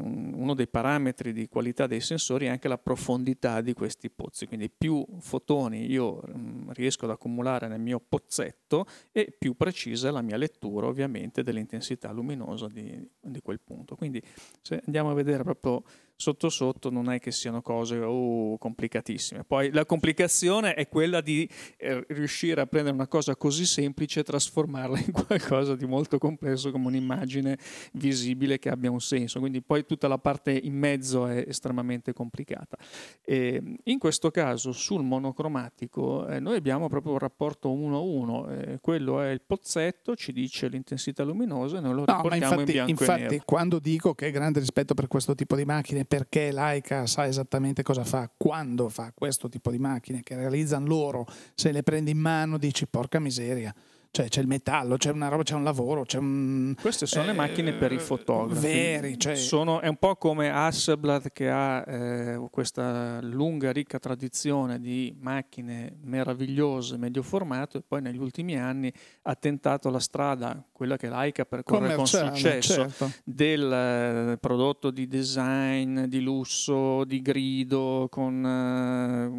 uno 0.01 0.53
dei 0.53 0.67
parametri 0.67 1.33
di 1.33 1.47
qualità 1.47 1.87
dei 1.87 2.01
sensori 2.01 2.45
è 2.45 2.49
anche 2.49 2.67
la 2.67 2.77
profondità 2.77 3.61
di 3.61 3.73
questi 3.73 4.09
pozzi, 4.09 4.47
quindi 4.47 4.69
più 4.69 5.05
fotoni 5.19 5.89
io 5.89 6.21
mm, 6.27 6.69
riesco 6.71 7.05
ad 7.05 7.11
accumulare 7.11 7.67
nel 7.67 7.79
mio 7.79 7.99
pozzetto 7.99 8.85
e 9.11 9.33
più 9.37 9.55
precisa 9.55 10.09
è 10.09 10.11
la 10.11 10.21
mia 10.21 10.37
lettura 10.37 10.87
ovviamente 10.87 11.43
dell'intensità 11.43 12.11
luminosa 12.11 12.67
di, 12.67 13.07
di 13.19 13.41
quel 13.41 13.59
punto. 13.59 13.95
Quindi 13.95 14.21
se 14.61 14.81
andiamo 14.85 15.11
a 15.11 15.13
vedere 15.13 15.43
proprio 15.43 15.83
sotto 16.15 16.49
sotto 16.49 16.89
non 16.89 17.11
è 17.11 17.19
che 17.19 17.31
siano 17.31 17.61
cose 17.61 17.97
oh, 17.97 18.57
complicatissime. 18.57 19.43
Poi 19.43 19.71
la 19.71 19.85
complicazione 19.85 20.73
è 20.73 20.87
quella 20.87 21.21
di 21.21 21.47
eh, 21.77 22.03
riuscire 22.09 22.61
a 22.61 22.65
prendere 22.65 22.95
una 22.95 23.07
cosa 23.07 23.35
così 23.35 23.65
semplice 23.65 24.21
e 24.21 24.23
trasformarla 24.23 24.99
in 25.05 25.11
qualcosa 25.11 25.75
di 25.75 25.85
molto 25.85 26.17
complesso 26.17 26.71
come 26.71 26.87
un'immagine 26.87 27.57
visibile 27.93 28.59
che 28.59 28.69
abbia 28.69 28.89
un 28.89 29.01
senso. 29.01 29.39
Quindi 29.39 29.61
poi 29.61 29.85
tutta 29.85 30.07
la 30.07 30.17
parte 30.17 30.51
in 30.51 30.75
mezzo 30.75 31.27
è 31.27 31.43
estremamente 31.47 32.13
complicata. 32.13 32.77
E 33.21 33.61
in 33.83 33.99
questo 33.99 34.31
caso 34.31 34.71
sul 34.71 35.03
monocromatico 35.03 36.27
eh, 36.27 36.39
noi 36.39 36.55
abbiamo 36.55 36.87
proprio 36.87 37.13
un 37.13 37.19
rapporto 37.19 37.69
1-1, 37.69 38.51
eh, 38.51 38.79
quello 38.79 39.21
è 39.21 39.29
il 39.29 39.41
pozzetto, 39.45 40.15
ci 40.15 40.31
dice 40.31 40.67
l'intensità 40.67 41.23
luminosa 41.23 41.77
e 41.77 41.81
noi 41.81 41.93
lo 41.93 42.03
no, 42.05 42.15
riportiamo 42.15 42.35
infatti, 42.35 42.59
in 42.59 42.65
bianco 42.65 42.91
infatti, 42.91 43.21
e 43.21 43.27
nero. 43.29 43.43
quando 43.45 43.79
dico 43.79 44.13
che 44.13 44.27
è 44.27 44.31
grande 44.31 44.59
rispetto 44.59 44.93
per 44.93 45.07
questo 45.07 45.35
tipo 45.35 45.55
di 45.55 45.65
macchine 45.65 46.04
perché 46.05 46.51
Laika 46.51 47.05
sa 47.05 47.25
esattamente 47.25 47.83
cosa 47.83 48.03
fa, 48.03 48.29
quando 48.35 48.89
fa 48.89 49.11
questo 49.13 49.49
tipo 49.49 49.71
di 49.71 49.79
macchine 49.79 50.21
che 50.21 50.35
realizzano 50.35 50.87
loro, 50.87 51.25
se 51.53 51.71
le 51.71 51.83
prendi 51.83 52.11
in 52.11 52.19
mano 52.19 52.57
dici 52.57 52.87
porca 52.87 53.19
miseria 53.19 53.73
cioè 54.15 54.29
c'è 54.29 54.39
il 54.39 54.47
metallo, 54.47 54.95
c'è 54.95 55.11
una 55.11 55.27
roba, 55.27 55.43
c'è 55.43 55.55
un 55.55 55.65
lavoro, 55.65 56.03
c'è 56.03 56.19
un... 56.19 56.73
Queste 56.79 57.05
sono 57.05 57.25
eh, 57.25 57.27
le 57.27 57.33
macchine 57.33 57.73
per 57.73 57.91
i 57.91 57.99
fotografi. 57.99 58.61
Veri, 58.65 59.19
cioè... 59.19 59.35
sono, 59.35 59.81
è 59.81 59.89
un 59.89 59.97
po' 59.97 60.15
come 60.15 60.49
Hasselblad 60.49 61.33
che 61.33 61.49
ha 61.49 61.83
eh, 61.85 62.47
questa 62.49 63.19
lunga, 63.21 63.73
ricca 63.73 63.99
tradizione 63.99 64.79
di 64.79 65.13
macchine 65.19 65.97
meravigliose, 66.01 66.95
medio 66.95 67.23
formato, 67.23 67.77
e 67.77 67.81
poi 67.85 68.01
negli 68.01 68.17
ultimi 68.17 68.57
anni 68.57 68.89
ha 69.23 69.35
tentato 69.35 69.89
la 69.89 69.99
strada, 69.99 70.63
quella 70.75 70.97
che 70.97 71.07
Leica 71.07 71.45
percorre 71.45 71.95
con 71.95 72.05
successo, 72.05 72.73
certo. 72.73 73.09
del 73.23 73.71
eh, 74.33 74.37
prodotto 74.41 74.91
di 74.91 75.07
design, 75.07 76.03
di 76.03 76.19
lusso, 76.19 77.05
di 77.05 77.21
grido, 77.21 78.09
con 78.11 78.45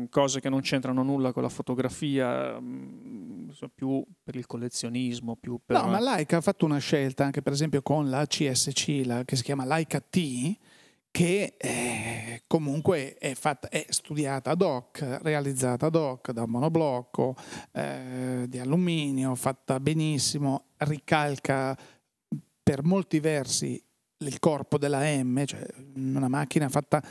eh, 0.02 0.08
cose 0.08 0.40
che 0.40 0.48
non 0.48 0.62
c'entrano 0.62 1.02
nulla 1.02 1.32
con 1.32 1.42
la 1.42 1.50
fotografia, 1.50 2.58
mh, 2.58 2.64
mm, 2.64 3.48
più 3.74 4.02
per 4.24 4.36
il 4.36 4.46
collezionismo 4.46 5.36
più 5.36 5.60
per... 5.62 5.76
No, 5.76 5.88
ma 5.88 6.00
Leica 6.00 6.38
ha 6.38 6.40
fatto 6.40 6.64
una 6.64 6.78
scelta 6.78 7.24
anche 7.24 7.42
per 7.42 7.52
esempio 7.52 7.82
con 7.82 8.08
la 8.08 8.24
CSC, 8.24 9.02
la, 9.04 9.24
che 9.26 9.36
si 9.36 9.42
chiama 9.42 9.66
Leica 9.66 10.00
T, 10.00 10.56
che 11.16 11.54
eh, 11.56 12.42
comunque 12.46 13.14
è, 13.14 13.32
fatta, 13.32 13.70
è, 13.70 13.86
studiata 13.88 14.50
ad 14.50 14.60
hoc, 14.60 15.20
realizzata 15.22 15.86
ad 15.86 15.94
hoc 15.94 16.30
da 16.30 16.42
un 16.42 16.50
monoblocco 16.50 17.34
eh, 17.72 18.44
di 18.46 18.58
alluminio, 18.58 19.34
fatta 19.34 19.80
benissimo, 19.80 20.65
ricalca 20.78 21.76
per 22.62 22.82
molti 22.82 23.20
versi 23.20 23.82
il 24.18 24.38
corpo 24.38 24.78
della 24.78 25.00
M, 25.22 25.44
cioè 25.44 25.66
una 25.96 26.28
macchina 26.28 26.68
fatta 26.68 27.02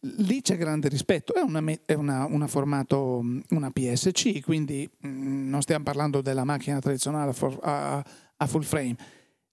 lì 0.00 0.42
c'è 0.42 0.56
grande 0.56 0.88
rispetto, 0.88 1.34
è 1.34 1.40
una, 1.40 1.62
è 1.86 1.94
una, 1.94 2.26
una 2.26 2.46
formato, 2.46 3.22
una 3.48 3.70
PSC, 3.70 4.40
quindi 4.42 4.88
non 5.00 5.62
stiamo 5.62 5.84
parlando 5.84 6.20
della 6.20 6.44
macchina 6.44 6.78
tradizionale 6.78 7.34
a, 7.62 8.04
a 8.36 8.46
full 8.46 8.62
frame, 8.62 8.96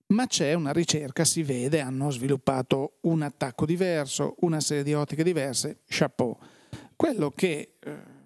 ma 0.07 0.25
c'è 0.25 0.53
una 0.53 0.71
ricerca, 0.71 1.23
si 1.23 1.43
vede, 1.43 1.79
hanno 1.79 2.09
sviluppato 2.11 2.97
un 3.01 3.21
attacco 3.21 3.65
diverso, 3.65 4.35
una 4.41 4.59
serie 4.59 4.83
di 4.83 4.93
ottiche 4.93 5.23
diverse, 5.23 5.81
chapeau. 5.85 6.37
Quello 6.95 7.31
che 7.31 7.75
eh, 7.79 8.16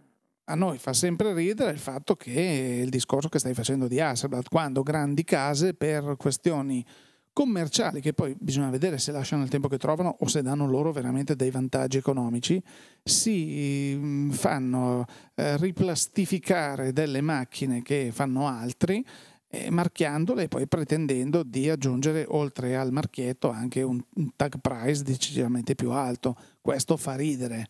a 0.52 0.56
noi 0.56 0.78
fa 0.78 0.92
sempre 0.92 1.34
ridere 1.34 1.72
il 1.72 1.80
fatto 1.80 2.16
che 2.16 2.82
il 2.84 2.90
discorso 2.90 3.30
che 3.30 3.40
stai 3.40 3.54
facendo 3.54 3.88
di 3.88 4.02
Hasselblad, 4.02 4.50
quando 4.50 4.84
grandi 4.84 5.24
case 5.24 5.74
per 5.74 6.16
questioni 6.18 6.86
commerciali 7.34 8.02
che 8.02 8.12
poi 8.12 8.36
bisogna 8.38 8.70
vedere 8.70 8.98
se 8.98 9.14
lasciano 9.14 9.44
il 9.44 9.50
tempo 9.50 9.70
che 9.70 9.78
trovano 9.78 10.18
o 10.20 10.28
se 10.28 10.42
danno 10.42 10.68
loro 10.68 10.92
veramente 10.92 11.38
dei 11.38 11.50
vantaggi 11.50 11.98
economici, 11.98 12.62
si 13.02 13.96
mm, 13.96 14.32
fanno 14.32 15.06
eh, 15.36 15.56
riplastificare 15.56 16.92
delle 16.92 17.22
macchine 17.22 17.82
che 17.82 18.10
fanno 18.12 18.48
altri 18.48 19.06
eh, 19.48 19.70
marchiandole 19.70 20.44
e 20.44 20.48
poi 20.50 20.68
pretendendo 20.68 21.44
di 21.44 21.70
aggiungere 21.70 22.26
oltre 22.28 22.76
al 22.76 22.92
marchietto 22.92 23.50
anche 23.50 23.82
un, 23.82 24.02
un 24.16 24.30
tag 24.36 24.60
price 24.60 25.04
decisamente 25.04 25.76
più 25.76 25.92
alto. 25.92 26.36
Questo 26.60 26.98
fa 26.98 27.16
ridere 27.16 27.68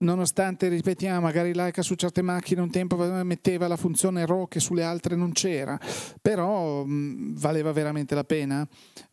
nonostante, 0.00 0.68
ripetiamo, 0.68 1.20
magari 1.20 1.54
Leica 1.54 1.82
su 1.82 1.94
certe 1.94 2.22
macchine 2.22 2.60
un 2.60 2.70
tempo 2.70 2.96
metteva 3.24 3.68
la 3.68 3.76
funzione 3.76 4.26
RAW 4.26 4.48
che 4.48 4.60
sulle 4.60 4.84
altre 4.84 5.16
non 5.16 5.32
c'era, 5.32 5.78
però 6.20 6.84
mh, 6.84 7.38
valeva 7.38 7.72
veramente 7.72 8.14
la 8.14 8.24
pena? 8.24 8.66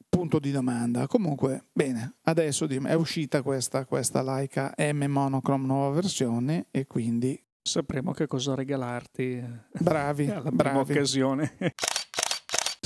Punto 0.09 0.39
di 0.39 0.51
domanda. 0.51 1.05
Comunque, 1.07 1.65
bene, 1.73 2.15
adesso 2.23 2.67
è 2.67 2.93
uscita 2.93 3.41
questa, 3.41 3.85
questa 3.85 4.23
Leica 4.23 4.73
M 4.77 5.03
Monochrome 5.05 5.65
nuova 5.65 5.93
versione 5.93 6.67
e 6.71 6.87
quindi... 6.87 7.39
Sapremo 7.61 8.13
che 8.13 8.27
cosa 8.27 8.55
regalarti. 8.55 9.43
Bravi, 9.79 10.29
alla 10.31 10.49
bravi. 10.49 10.91
occasione. 10.93 11.55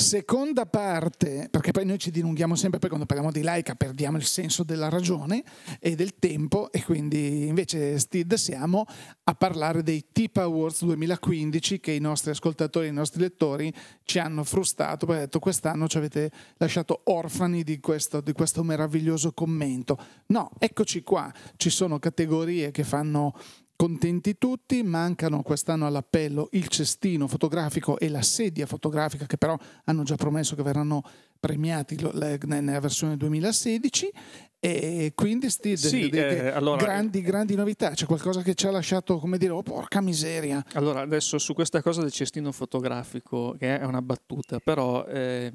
Seconda 0.01 0.65
parte, 0.65 1.47
perché 1.51 1.71
poi 1.71 1.85
noi 1.85 1.99
ci 1.99 2.09
dilunghiamo 2.09 2.55
sempre, 2.55 2.79
poi 2.79 2.89
quando 2.89 3.05
parliamo 3.05 3.31
di 3.31 3.43
laica 3.43 3.75
perdiamo 3.75 4.17
il 4.17 4.25
senso 4.25 4.63
della 4.63 4.89
ragione 4.89 5.43
e 5.79 5.93
del 5.93 6.15
tempo 6.17 6.71
e 6.71 6.83
quindi 6.83 7.45
invece 7.45 7.99
Stid 7.99 8.33
siamo 8.33 8.85
a 9.23 9.35
parlare 9.35 9.83
dei 9.83 10.07
Tip 10.11 10.37
Awards 10.37 10.83
2015 10.85 11.79
che 11.79 11.91
i 11.91 11.99
nostri 11.99 12.31
ascoltatori, 12.31 12.87
i 12.87 12.91
nostri 12.91 13.21
lettori 13.21 13.71
ci 14.03 14.17
hanno 14.17 14.43
frustato, 14.43 15.05
poi 15.05 15.15
hanno 15.15 15.25
detto 15.25 15.39
quest'anno 15.39 15.87
ci 15.87 15.97
avete 15.97 16.31
lasciato 16.57 17.01
orfani 17.05 17.63
di 17.63 17.79
questo, 17.79 18.21
di 18.21 18.33
questo 18.33 18.63
meraviglioso 18.63 19.33
commento. 19.33 19.99
No, 20.27 20.49
eccoci 20.57 21.03
qua, 21.03 21.31
ci 21.57 21.69
sono 21.69 21.99
categorie 21.99 22.71
che 22.71 22.83
fanno 22.83 23.35
Contenti 23.81 24.37
tutti, 24.37 24.83
mancano 24.83 25.41
quest'anno 25.41 25.87
all'appello 25.87 26.49
il 26.51 26.67
cestino 26.67 27.27
fotografico 27.27 27.97
e 27.97 28.09
la 28.09 28.21
sedia 28.21 28.67
fotografica 28.67 29.25
che 29.25 29.37
però 29.37 29.57
hanno 29.85 30.03
già 30.03 30.13
promesso 30.13 30.55
che 30.55 30.61
verranno 30.61 31.01
premiati 31.39 31.97
nella 32.45 32.79
versione 32.79 33.17
2016 33.17 34.11
e 34.59 35.13
quindi 35.15 35.49
sti, 35.49 35.75
sì, 35.75 36.09
de, 36.09 36.09
de, 36.09 36.37
eh, 36.37 36.47
allora, 36.49 36.77
grandi, 36.77 37.21
grandi 37.23 37.55
novità, 37.55 37.89
c'è 37.89 38.05
qualcosa 38.05 38.43
che 38.43 38.53
ci 38.53 38.67
ha 38.67 38.69
lasciato 38.69 39.17
come 39.17 39.39
dire, 39.39 39.51
oh 39.51 39.63
porca 39.63 39.99
miseria. 39.99 40.63
Allora 40.73 41.01
adesso 41.01 41.39
su 41.39 41.55
questa 41.55 41.81
cosa 41.81 42.01
del 42.01 42.11
cestino 42.11 42.51
fotografico, 42.51 43.55
che 43.57 43.79
è 43.79 43.83
una 43.83 44.03
battuta, 44.03 44.59
però 44.59 45.03
eh, 45.07 45.51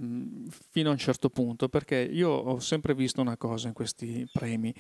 fino 0.71 0.89
a 0.89 0.93
un 0.93 0.99
certo 0.99 1.31
punto, 1.31 1.69
perché 1.69 1.99
io 1.99 2.31
ho 2.31 2.59
sempre 2.59 2.97
visto 2.97 3.21
una 3.21 3.37
cosa 3.37 3.69
in 3.69 3.75
questi 3.75 4.29
premi, 4.33 4.75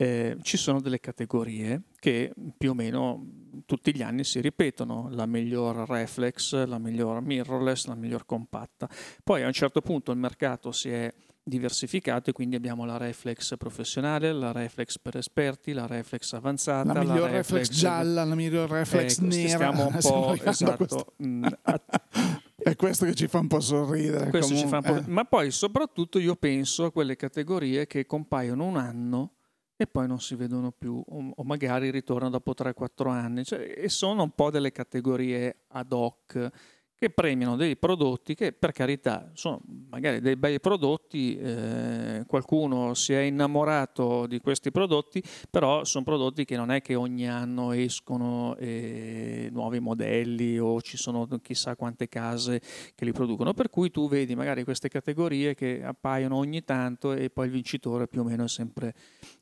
eh, 0.00 0.38
ci 0.40 0.56
sono 0.56 0.80
delle 0.80 0.98
categorie 0.98 1.82
che 1.98 2.32
più 2.56 2.70
o 2.70 2.74
meno 2.74 3.22
tutti 3.66 3.94
gli 3.94 4.00
anni 4.00 4.24
si 4.24 4.40
ripetono, 4.40 5.08
la 5.10 5.26
miglior 5.26 5.86
reflex, 5.86 6.64
la 6.64 6.78
miglior 6.78 7.20
mirrorless, 7.20 7.84
la 7.84 7.94
miglior 7.94 8.24
compatta. 8.24 8.88
Poi 9.22 9.42
a 9.42 9.46
un 9.46 9.52
certo 9.52 9.82
punto 9.82 10.10
il 10.10 10.16
mercato 10.16 10.72
si 10.72 10.88
è 10.88 11.12
diversificato 11.42 12.30
e 12.30 12.32
quindi 12.32 12.56
abbiamo 12.56 12.86
la 12.86 12.96
reflex 12.96 13.58
professionale, 13.58 14.32
la 14.32 14.52
reflex 14.52 14.98
per 14.98 15.18
esperti, 15.18 15.72
la 15.72 15.86
reflex 15.86 16.32
avanzata, 16.32 16.94
la 16.94 17.00
miglior 17.00 17.20
la 17.20 17.36
reflex, 17.36 17.68
reflex 17.68 17.78
gialla, 17.78 18.24
la 18.24 18.34
miglior 18.34 18.70
reflex 18.70 19.18
ecco, 19.18 19.26
nera. 19.26 19.48
Stiamo 19.48 19.86
un 19.86 19.98
po' 20.00 20.34
esatto, 20.42 21.14
mm, 21.22 21.44
è 22.56 22.74
questo 22.74 23.04
che 23.04 23.14
ci 23.14 23.28
fa 23.28 23.40
un 23.40 23.48
po' 23.48 23.60
sorridere. 23.60 24.30
Un 24.32 24.80
po', 24.82 24.96
eh. 24.96 25.02
Ma 25.08 25.26
poi 25.26 25.50
soprattutto 25.50 26.18
io 26.18 26.36
penso 26.36 26.84
a 26.84 26.90
quelle 26.90 27.16
categorie 27.16 27.86
che 27.86 28.06
compaiono 28.06 28.64
un 28.64 28.78
anno 28.78 29.32
e 29.80 29.86
poi 29.86 30.06
non 30.06 30.20
si 30.20 30.34
vedono 30.34 30.72
più 30.72 31.02
o, 31.08 31.42
magari 31.42 31.90
ritornano 31.90 32.32
dopo 32.32 32.52
3-4 32.52 33.08
anni. 33.08 33.44
Cioè, 33.44 33.76
e 33.78 33.88
sono 33.88 34.22
un 34.22 34.30
po' 34.32 34.50
delle 34.50 34.72
categorie 34.72 35.60
ad 35.68 35.92
hoc 35.92 36.50
che 37.00 37.08
premiano 37.08 37.56
dei 37.56 37.78
prodotti 37.78 38.34
che 38.34 38.52
per 38.52 38.72
carità 38.72 39.30
sono 39.32 39.62
magari 39.88 40.20
dei 40.20 40.36
bei 40.36 40.60
prodotti, 40.60 41.34
eh, 41.38 42.24
qualcuno 42.26 42.92
si 42.92 43.14
è 43.14 43.20
innamorato 43.20 44.26
di 44.26 44.38
questi 44.38 44.70
prodotti, 44.70 45.22
però 45.48 45.82
sono 45.84 46.04
prodotti 46.04 46.44
che 46.44 46.56
non 46.56 46.70
è 46.70 46.82
che 46.82 46.94
ogni 46.96 47.26
anno 47.26 47.72
escono 47.72 48.54
eh, 48.56 49.48
nuovi 49.50 49.80
modelli 49.80 50.58
o 50.58 50.82
ci 50.82 50.98
sono 50.98 51.26
chissà 51.40 51.74
quante 51.74 52.06
case 52.06 52.60
che 52.94 53.06
li 53.06 53.12
producono, 53.12 53.54
per 53.54 53.70
cui 53.70 53.90
tu 53.90 54.06
vedi 54.06 54.34
magari 54.34 54.62
queste 54.62 54.90
categorie 54.90 55.54
che 55.54 55.82
appaiono 55.82 56.36
ogni 56.36 56.64
tanto 56.64 57.12
e 57.12 57.30
poi 57.30 57.46
il 57.46 57.52
vincitore 57.52 58.08
più 58.08 58.20
o 58.20 58.24
meno 58.24 58.44
è 58.44 58.48
sempre 58.48 58.94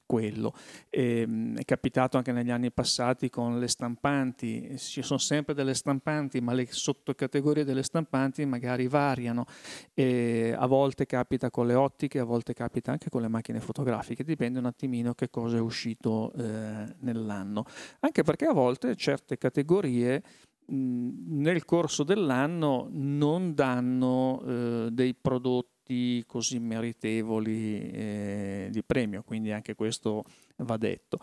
quello. 0.09 0.55
E, 0.89 1.21
ehm, 1.21 1.59
è 1.59 1.65
capitato 1.65 2.17
anche 2.17 2.33
negli 2.33 2.51
anni 2.51 2.73
passati 2.73 3.29
con 3.29 3.59
le 3.59 3.69
stampanti, 3.69 4.77
ci 4.79 5.03
sono 5.03 5.19
sempre 5.19 5.53
delle 5.53 5.75
stampanti, 5.75 6.41
ma 6.41 6.55
le 6.55 6.67
sottocategorie 6.69 7.65
delle 7.65 7.83
stampanti 7.83 8.47
magari 8.47 8.89
variano. 8.89 9.45
E 9.93 10.55
a 10.57 10.67
volte 10.67 11.05
capita 11.05 11.51
con 11.51 11.67
le 11.67 11.75
ottiche, 11.75 12.19
a 12.19 12.25
volte 12.25 12.55
capita 12.55 12.91
anche 12.91 13.11
con 13.11 13.21
le 13.21 13.29
macchine 13.29 13.61
fotografiche, 13.61 14.25
dipende 14.25 14.59
un 14.59 14.67
attimino 14.67 15.13
che 15.13 15.29
cosa 15.29 15.59
è 15.59 15.61
uscito 15.61 16.33
eh, 16.33 16.95
nell'anno. 17.01 17.67
Anche 18.01 18.23
perché 18.23 18.47
a 18.47 18.55
volte 18.55 18.97
certe 18.97 19.37
categorie 19.37 20.23
nel 20.71 21.65
corso 21.65 22.03
dell'anno 22.03 22.89
non 22.91 23.55
danno 23.55 24.43
eh, 24.45 24.89
dei 24.91 25.15
prodotti 25.15 25.78
prodotti 25.89 26.25
così 26.27 26.59
meritevoli 26.59 27.91
eh, 27.91 28.69
di 28.71 28.83
premio, 28.85 29.23
quindi 29.23 29.51
anche 29.51 29.75
questo 29.75 30.25
va 30.57 30.77
detto. 30.77 31.19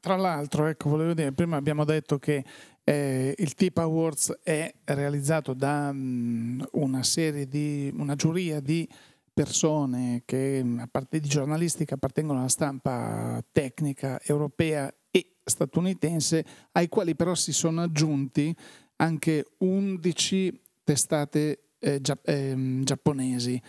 Tra 0.00 0.16
l'altro, 0.16 0.66
ecco, 0.66 0.88
volevo 0.88 1.12
dire, 1.14 1.32
prima 1.32 1.56
abbiamo 1.56 1.84
detto 1.84 2.18
che 2.18 2.44
eh, 2.84 3.34
il 3.36 3.54
TIP 3.54 3.78
Awards 3.78 4.38
è 4.42 4.72
realizzato 4.84 5.52
da 5.52 5.92
mh, 5.92 5.98
mm, 5.98 6.60
una 6.72 7.02
serie 7.02 7.46
di, 7.46 7.92
una 7.96 8.14
giuria 8.14 8.60
di 8.60 8.88
persone 9.34 10.22
che, 10.24 10.62
mm, 10.62 10.78
a 10.78 10.88
parte 10.90 11.20
di 11.20 11.28
giornalisti 11.28 11.84
che 11.84 11.94
appartengono 11.94 12.38
alla 12.38 12.48
stampa 12.48 13.42
tecnica 13.52 14.20
europea 14.22 14.92
e 15.10 15.32
statunitense, 15.44 16.44
ai 16.72 16.88
quali 16.88 17.14
però 17.16 17.34
si 17.34 17.52
sono 17.52 17.82
aggiunti 17.82 18.54
anche 18.96 19.44
11 19.58 20.60
testate 20.84 21.65
eh, 21.78 22.00
gia- 22.00 22.18
eh, 22.24 22.80
giapponesi. 22.82 23.60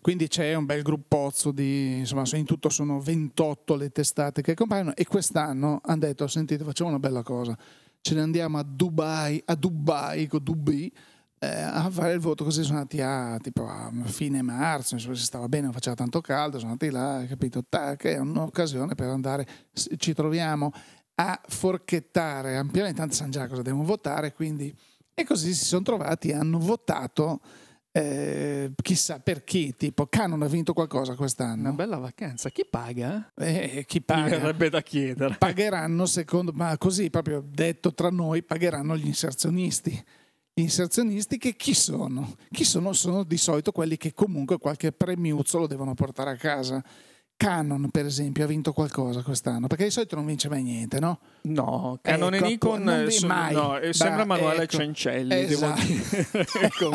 Quindi 0.00 0.28
c'è 0.28 0.54
un 0.54 0.66
bel 0.66 0.82
gruppozzo 0.82 1.50
di, 1.50 1.98
insomma, 1.98 2.24
in 2.32 2.44
tutto 2.44 2.68
sono 2.68 3.00
28 3.00 3.76
le 3.76 3.90
testate 3.90 4.42
che 4.42 4.54
compaiono 4.54 4.94
e 4.94 5.06
quest'anno 5.06 5.80
hanno 5.82 6.00
detto, 6.00 6.26
sentite, 6.26 6.64
facciamo 6.64 6.90
una 6.90 6.98
bella 6.98 7.22
cosa, 7.22 7.56
ce 8.00 8.14
ne 8.14 8.20
andiamo 8.20 8.58
a 8.58 8.62
Dubai, 8.62 9.42
a 9.46 9.54
Dubai, 9.54 10.26
con 10.26 10.42
Dubai, 10.42 10.92
eh, 11.38 11.46
a 11.46 11.88
fare 11.90 12.12
il 12.12 12.20
voto. 12.20 12.44
Così 12.44 12.62
sono 12.62 12.78
andati 12.78 13.00
a, 13.00 13.38
tipo, 13.40 13.66
a 13.66 13.90
fine 14.04 14.42
marzo, 14.42 14.94
insomma, 14.94 15.14
si 15.14 15.24
stava 15.24 15.48
bene, 15.48 15.64
non 15.64 15.72
faceva 15.72 15.96
tanto 15.96 16.20
caldo, 16.20 16.58
sono 16.58 16.72
andati 16.72 16.92
là, 16.92 17.24
capito, 17.26 17.64
tac, 17.68 18.04
è 18.04 18.18
un'occasione 18.18 18.94
per 18.94 19.08
andare, 19.08 19.46
ci 19.96 20.12
troviamo 20.12 20.72
a 21.18 21.40
forchettare 21.46 22.56
ampiamente, 22.56 22.98
tanto 22.98 23.14
sanno 23.14 23.30
già 23.30 23.48
cosa 23.48 23.62
devono 23.62 23.84
votare, 23.84 24.32
quindi 24.32 24.74
e 25.18 25.24
così 25.24 25.54
si 25.54 25.64
sono 25.64 25.82
trovati 25.82 26.30
hanno 26.32 26.58
votato 26.58 27.40
eh, 27.90 28.72
chissà 28.82 29.20
per 29.20 29.42
chi, 29.42 29.74
tipo 29.74 30.06
Canon 30.06 30.42
ha 30.42 30.48
vinto 30.48 30.74
qualcosa 30.74 31.14
quest'anno. 31.14 31.62
Una 31.62 31.72
bella 31.72 31.96
vacanza, 31.96 32.50
chi 32.50 32.66
paga? 32.68 33.32
Eh, 33.34 33.84
chi 33.86 34.02
paga? 34.02 34.24
Mi 34.24 34.30
verrebbe 34.30 34.68
da 34.68 34.82
chiedere. 34.82 35.36
Pagheranno, 35.38 36.04
secondo, 36.04 36.52
ma 36.52 36.76
così 36.76 37.08
proprio 37.08 37.42
detto 37.42 37.94
tra 37.94 38.10
noi, 38.10 38.42
pagheranno 38.42 38.98
gli 38.98 39.06
inserzionisti. 39.06 39.92
Gli 40.52 40.60
inserzionisti 40.60 41.38
che 41.38 41.56
chi 41.56 41.72
sono? 41.72 42.34
Chi 42.50 42.64
sono? 42.64 42.92
Sono 42.92 43.24
di 43.24 43.38
solito 43.38 43.72
quelli 43.72 43.96
che 43.96 44.12
comunque 44.12 44.58
qualche 44.58 44.92
premiuzzo 44.92 45.60
lo 45.60 45.66
devono 45.66 45.94
portare 45.94 46.32
a 46.32 46.36
casa. 46.36 46.84
Canon, 47.36 47.90
per 47.90 48.06
esempio, 48.06 48.44
ha 48.44 48.46
vinto 48.46 48.72
qualcosa 48.72 49.22
quest'anno, 49.22 49.66
perché 49.66 49.84
di 49.84 49.90
solito 49.90 50.16
non 50.16 50.24
vince 50.24 50.48
mai 50.48 50.62
niente, 50.62 50.98
no? 50.98 51.18
No, 51.42 51.98
Canon 52.00 52.32
ecco, 52.32 52.44
e 52.44 52.48
Nikon 52.48 53.06
sono, 53.10 53.34
mai. 53.34 53.52
No, 53.54 53.78
sembra 53.90 54.24
Manuele 54.24 54.62
ecco, 54.62 54.78
Cencelli, 54.78 55.34
esatto. 55.34 55.80
ecco. 56.62 56.90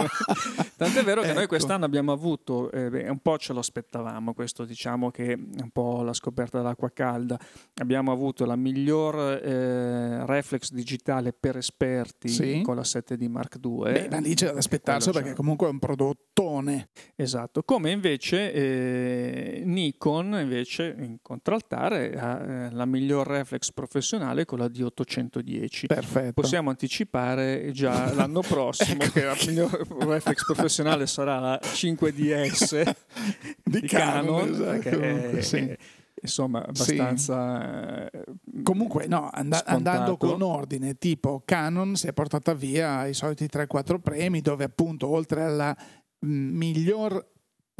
Tant'è 0.75 1.03
vero 1.03 1.21
che 1.21 1.27
ecco. 1.27 1.37
noi 1.37 1.47
quest'anno 1.47 1.85
abbiamo 1.85 2.11
avuto, 2.11 2.71
eh, 2.71 3.07
un 3.07 3.19
po' 3.19 3.37
ce 3.37 3.53
lo 3.53 3.59
aspettavamo, 3.59 4.33
questo 4.33 4.65
diciamo 4.65 5.11
che 5.11 5.33
è 5.33 5.61
un 5.61 5.69
po' 5.71 6.01
la 6.01 6.13
scoperta 6.13 6.57
dell'acqua 6.57 6.89
calda, 6.91 7.39
abbiamo 7.75 8.11
avuto 8.11 8.43
la 8.45 8.55
miglior 8.55 9.39
eh, 9.43 10.25
reflex 10.25 10.71
digitale 10.71 11.33
per 11.33 11.57
esperti 11.57 12.29
sì. 12.29 12.61
con 12.63 12.75
la 12.75 12.81
7D 12.81 13.29
Mark 13.29 13.59
II. 13.63 13.83
Beh, 13.83 14.07
ma 14.09 14.17
lì 14.17 14.33
c'è 14.33 14.51
da 14.51 14.57
aspettarsi 14.57 15.11
perché 15.11 15.35
comunque 15.35 15.67
è 15.67 15.69
un 15.69 15.77
prodottone. 15.77 16.89
Esatto, 17.15 17.61
come 17.61 17.91
invece 17.91 18.51
eh, 18.51 19.61
Nikon 19.63 20.30
invece 20.39 20.95
in 20.97 21.17
contraltare 21.21 22.17
ha 22.17 22.39
eh, 22.39 22.71
la 22.71 22.85
miglior 22.85 23.27
reflex 23.27 23.71
professionale 23.71 24.45
con 24.45 24.59
la 24.59 24.65
D810. 24.65 25.87
Perfetto. 25.87 26.41
Possiamo 26.41 26.69
anticipare 26.69 27.71
già 27.73 28.13
l'anno 28.15 28.41
prossimo 28.41 29.03
ecco. 29.03 29.11
che 29.11 29.23
la 29.23 29.35
miglior 29.45 29.87
reflex 29.99 30.43
professionale 30.45 31.07
sarà 31.07 31.39
la 31.39 31.59
5DS 31.61 32.93
di, 33.63 33.79
di 33.81 33.87
Canon, 33.87 34.45
Canon 34.45 34.77
esatto. 34.77 34.99
è, 34.99 35.41
sì. 35.41 35.57
è, 35.57 35.77
insomma 36.21 36.63
abbastanza 36.63 38.07
sì. 38.11 38.17
Eh, 38.17 38.61
comunque 38.63 39.07
no 39.07 39.29
and- 39.31 39.59
andando 39.65 40.17
con 40.17 40.41
ordine 40.41 40.97
tipo 40.99 41.41
Canon 41.43 41.95
si 41.95 42.07
è 42.07 42.13
portata 42.13 42.53
via 42.53 43.07
i 43.07 43.13
soliti 43.13 43.45
3-4 43.51 43.99
premi 43.99 44.41
dove 44.41 44.63
appunto 44.63 45.07
oltre 45.07 45.43
alla 45.43 45.75
miglior 46.19 47.25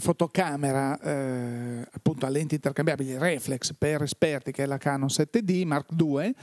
fotocamera 0.02 1.00
eh, 1.00 1.88
appunto 1.90 2.26
a 2.26 2.30
lenti 2.30 2.56
intercambiabili 2.56 3.18
reflex 3.18 3.74
per 3.78 4.02
esperti 4.02 4.52
che 4.52 4.64
è 4.64 4.66
la 4.66 4.78
Canon 4.78 5.08
7D 5.08 5.66
Mark 5.66 5.90
II 5.98 6.36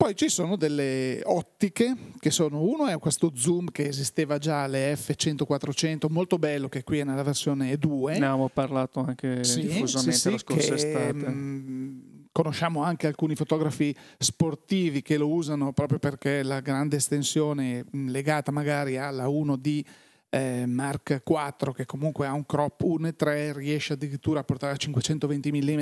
poi 0.00 0.16
ci 0.16 0.30
sono 0.30 0.56
delle 0.56 1.20
ottiche 1.24 1.94
che 2.18 2.30
sono 2.30 2.62
uno 2.62 2.86
è 2.86 2.98
questo 2.98 3.32
zoom 3.34 3.70
che 3.70 3.86
esisteva 3.86 4.38
già 4.38 4.62
alle 4.62 4.94
F100-400 4.94 6.06
molto 6.08 6.38
bello 6.38 6.70
che 6.70 6.84
qui 6.84 7.00
è 7.00 7.04
nella 7.04 7.22
versione 7.22 7.76
2 7.76 8.12
ne 8.12 8.16
avevamo 8.18 8.48
parlato 8.48 9.00
anche 9.00 9.44
sì, 9.44 9.60
diffusamente 9.60 10.12
sì, 10.12 10.20
sì, 10.20 10.30
la 10.30 10.38
scorsa 10.38 10.68
che, 10.68 10.74
estate. 10.74 11.12
mh, 11.12 11.30
mm, 11.30 11.98
conosciamo 12.32 12.82
anche 12.82 13.08
alcuni 13.08 13.34
fotografi 13.34 13.94
sportivi 14.16 15.02
che 15.02 15.18
lo 15.18 15.28
usano 15.28 15.72
proprio 15.72 15.98
perché 15.98 16.42
la 16.42 16.60
grande 16.60 16.96
estensione 16.96 17.84
mm, 17.94 18.08
legata 18.08 18.50
magari 18.50 18.96
alla 18.96 19.26
1D 19.26 19.82
eh, 20.30 20.64
Mark 20.66 21.22
IV 21.26 21.72
che 21.74 21.84
comunque 21.84 22.26
ha 22.26 22.32
un 22.32 22.46
crop 22.46 22.82
1.3 22.82 23.52
riesce 23.52 23.92
addirittura 23.94 24.40
a 24.40 24.44
portare 24.44 24.72
a 24.72 24.76
520 24.76 25.52
mm 25.52 25.80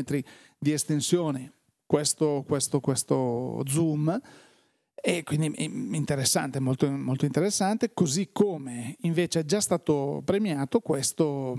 di 0.58 0.72
estensione 0.72 1.52
questo, 1.86 2.44
questo, 2.46 2.80
questo 2.80 3.62
zoom. 3.66 4.20
E 5.00 5.22
quindi 5.22 5.54
interessante, 5.94 6.58
molto, 6.58 6.90
molto, 6.90 7.24
interessante, 7.24 7.92
così 7.94 8.30
come 8.32 8.96
invece 9.02 9.40
è 9.40 9.44
già 9.44 9.60
stato 9.60 10.22
premiato 10.24 10.80
questo, 10.80 11.56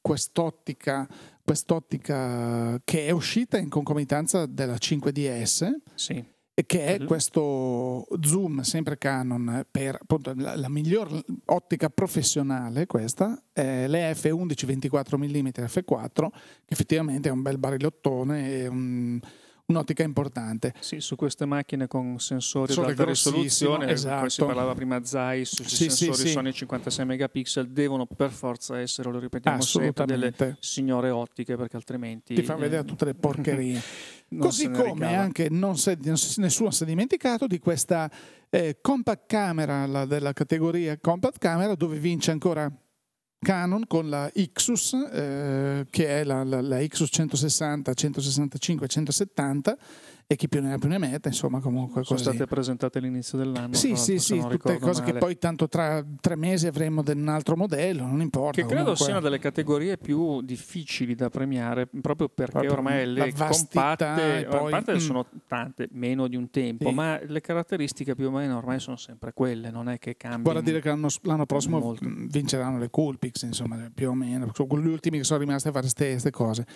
quest'ottica, 0.00 1.08
quest'ottica 1.42 2.80
che 2.84 3.06
è 3.06 3.10
uscita 3.10 3.58
in 3.58 3.68
concomitanza 3.68 4.46
della 4.46 4.76
5DS. 4.76 5.74
Sì 5.96 6.36
che 6.66 6.84
è 6.86 7.04
questo 7.04 8.06
zoom 8.20 8.60
sempre 8.62 8.98
Canon 8.98 9.64
per 9.70 9.98
appunto 10.00 10.32
la, 10.36 10.56
la 10.56 10.68
miglior 10.68 11.24
ottica 11.46 11.88
professionale 11.88 12.86
questa 12.86 13.40
è 13.52 13.86
l'EF 13.86 14.28
11 14.30 14.66
24 14.66 15.18
mm 15.18 15.48
f4 15.54 16.28
che 16.64 16.74
effettivamente 16.74 17.28
è 17.28 17.32
un 17.32 17.42
bel 17.42 17.58
barilottone 17.58 18.66
un 18.66 19.20
un'ottica 19.68 20.02
importante. 20.02 20.72
Sì, 20.80 21.00
su 21.00 21.14
queste 21.14 21.44
macchine 21.44 21.86
con 21.86 22.18
sensori 22.18 22.72
ad 22.72 22.78
alta 22.78 23.04
risoluzione, 23.04 23.90
esatto. 23.90 24.28
si 24.30 24.42
parlava 24.42 24.74
prima 24.74 25.04
Zeiss, 25.04 25.62
sui 25.62 25.66
sì, 25.66 25.90
sensori 25.90 26.28
sì, 26.28 26.28
Sony 26.28 26.52
56 26.52 27.04
megapixel, 27.04 27.68
devono 27.68 28.06
per 28.06 28.30
forza 28.30 28.78
essere, 28.78 29.10
lo 29.10 29.18
ripetiamo 29.18 29.60
sempre, 29.60 30.06
delle 30.06 30.56
signore 30.60 31.10
ottiche 31.10 31.56
perché 31.56 31.76
altrimenti... 31.76 32.34
Ti 32.34 32.42
fa 32.42 32.54
vedere 32.54 32.84
tutte 32.84 33.04
le 33.04 33.14
porcherie. 33.14 33.80
Così 34.38 34.70
come 34.70 35.14
anche 35.14 35.48
non 35.50 35.76
si, 35.76 35.96
nessuno 36.36 36.70
si 36.70 36.82
è 36.82 36.86
dimenticato 36.86 37.46
di 37.46 37.58
questa 37.58 38.10
eh, 38.50 38.78
compact 38.80 39.24
camera 39.26 39.86
la, 39.86 40.04
della 40.04 40.34
categoria 40.34 40.98
compact 40.98 41.38
camera 41.38 41.74
dove 41.74 41.98
vince 41.98 42.30
ancora 42.30 42.70
Canon 43.40 43.86
con 43.86 44.08
la 44.08 44.28
Ixus, 44.34 44.94
eh, 45.12 45.86
che 45.90 46.06
è 46.06 46.24
la, 46.24 46.42
la, 46.42 46.60
la, 46.60 46.80
Ixus 46.80 47.08
160, 47.12 47.94
165, 47.94 48.86
170 48.88 49.78
e 50.30 50.36
chi 50.36 50.46
più 50.46 50.60
ne 50.60 50.74
ha 50.74 50.76
più 50.76 50.90
ne 50.90 50.98
mette, 50.98 51.28
insomma 51.28 51.58
comunque 51.58 52.04
Sono 52.04 52.18
così. 52.18 52.34
state 52.34 52.44
presentate 52.44 52.98
all'inizio 52.98 53.38
dell'anno. 53.38 53.72
Sì, 53.72 53.96
sì, 53.96 54.18
sì, 54.18 54.38
tutte 54.38 54.78
cose 54.78 55.00
male. 55.00 55.12
che 55.12 55.18
poi 55.18 55.38
tanto 55.38 55.68
tra 55.68 56.04
tre 56.20 56.36
mesi 56.36 56.66
avremo 56.66 57.02
un 57.02 57.28
altro 57.28 57.56
modello, 57.56 58.04
non 58.04 58.20
importa. 58.20 58.60
Che 58.60 58.66
credo 58.66 58.82
comunque. 58.82 59.04
siano 59.06 59.20
delle 59.20 59.38
categorie 59.38 59.96
più 59.96 60.42
difficili 60.42 61.14
da 61.14 61.30
premiare 61.30 61.86
proprio 61.86 62.28
perché 62.28 62.52
proprio 62.52 62.72
ormai 62.74 63.10
le 63.10 63.32
compatte, 63.32 64.46
poi, 64.50 64.70
parte 64.70 64.96
mm. 64.96 64.98
sono 64.98 65.24
tante, 65.46 65.88
meno 65.92 66.28
di 66.28 66.36
un 66.36 66.50
tempo, 66.50 66.90
sì. 66.90 66.94
ma 66.94 67.18
le 67.24 67.40
caratteristiche 67.40 68.14
più 68.14 68.26
o 68.26 68.30
meno 68.30 68.58
ormai 68.58 68.80
sono 68.80 68.96
sempre 68.96 69.32
quelle, 69.32 69.70
non 69.70 69.88
è 69.88 69.98
che 69.98 70.18
cambiano. 70.18 70.42
Guarda 70.42 70.60
dire 70.60 70.82
che 70.82 70.90
l'anno, 70.90 71.08
l'anno 71.22 71.46
prossimo 71.46 71.78
molto. 71.78 72.04
vinceranno 72.04 72.76
le 72.76 72.90
Coolpix, 72.90 73.44
insomma, 73.44 73.90
più 73.94 74.10
o 74.10 74.14
meno, 74.14 74.50
sono 74.52 74.78
gli 74.78 74.88
ultimi 74.88 75.16
che 75.16 75.24
sono 75.24 75.40
rimasti 75.40 75.68
a 75.68 75.72
fare 75.72 75.88
queste 75.90 76.30
cose. 76.30 76.66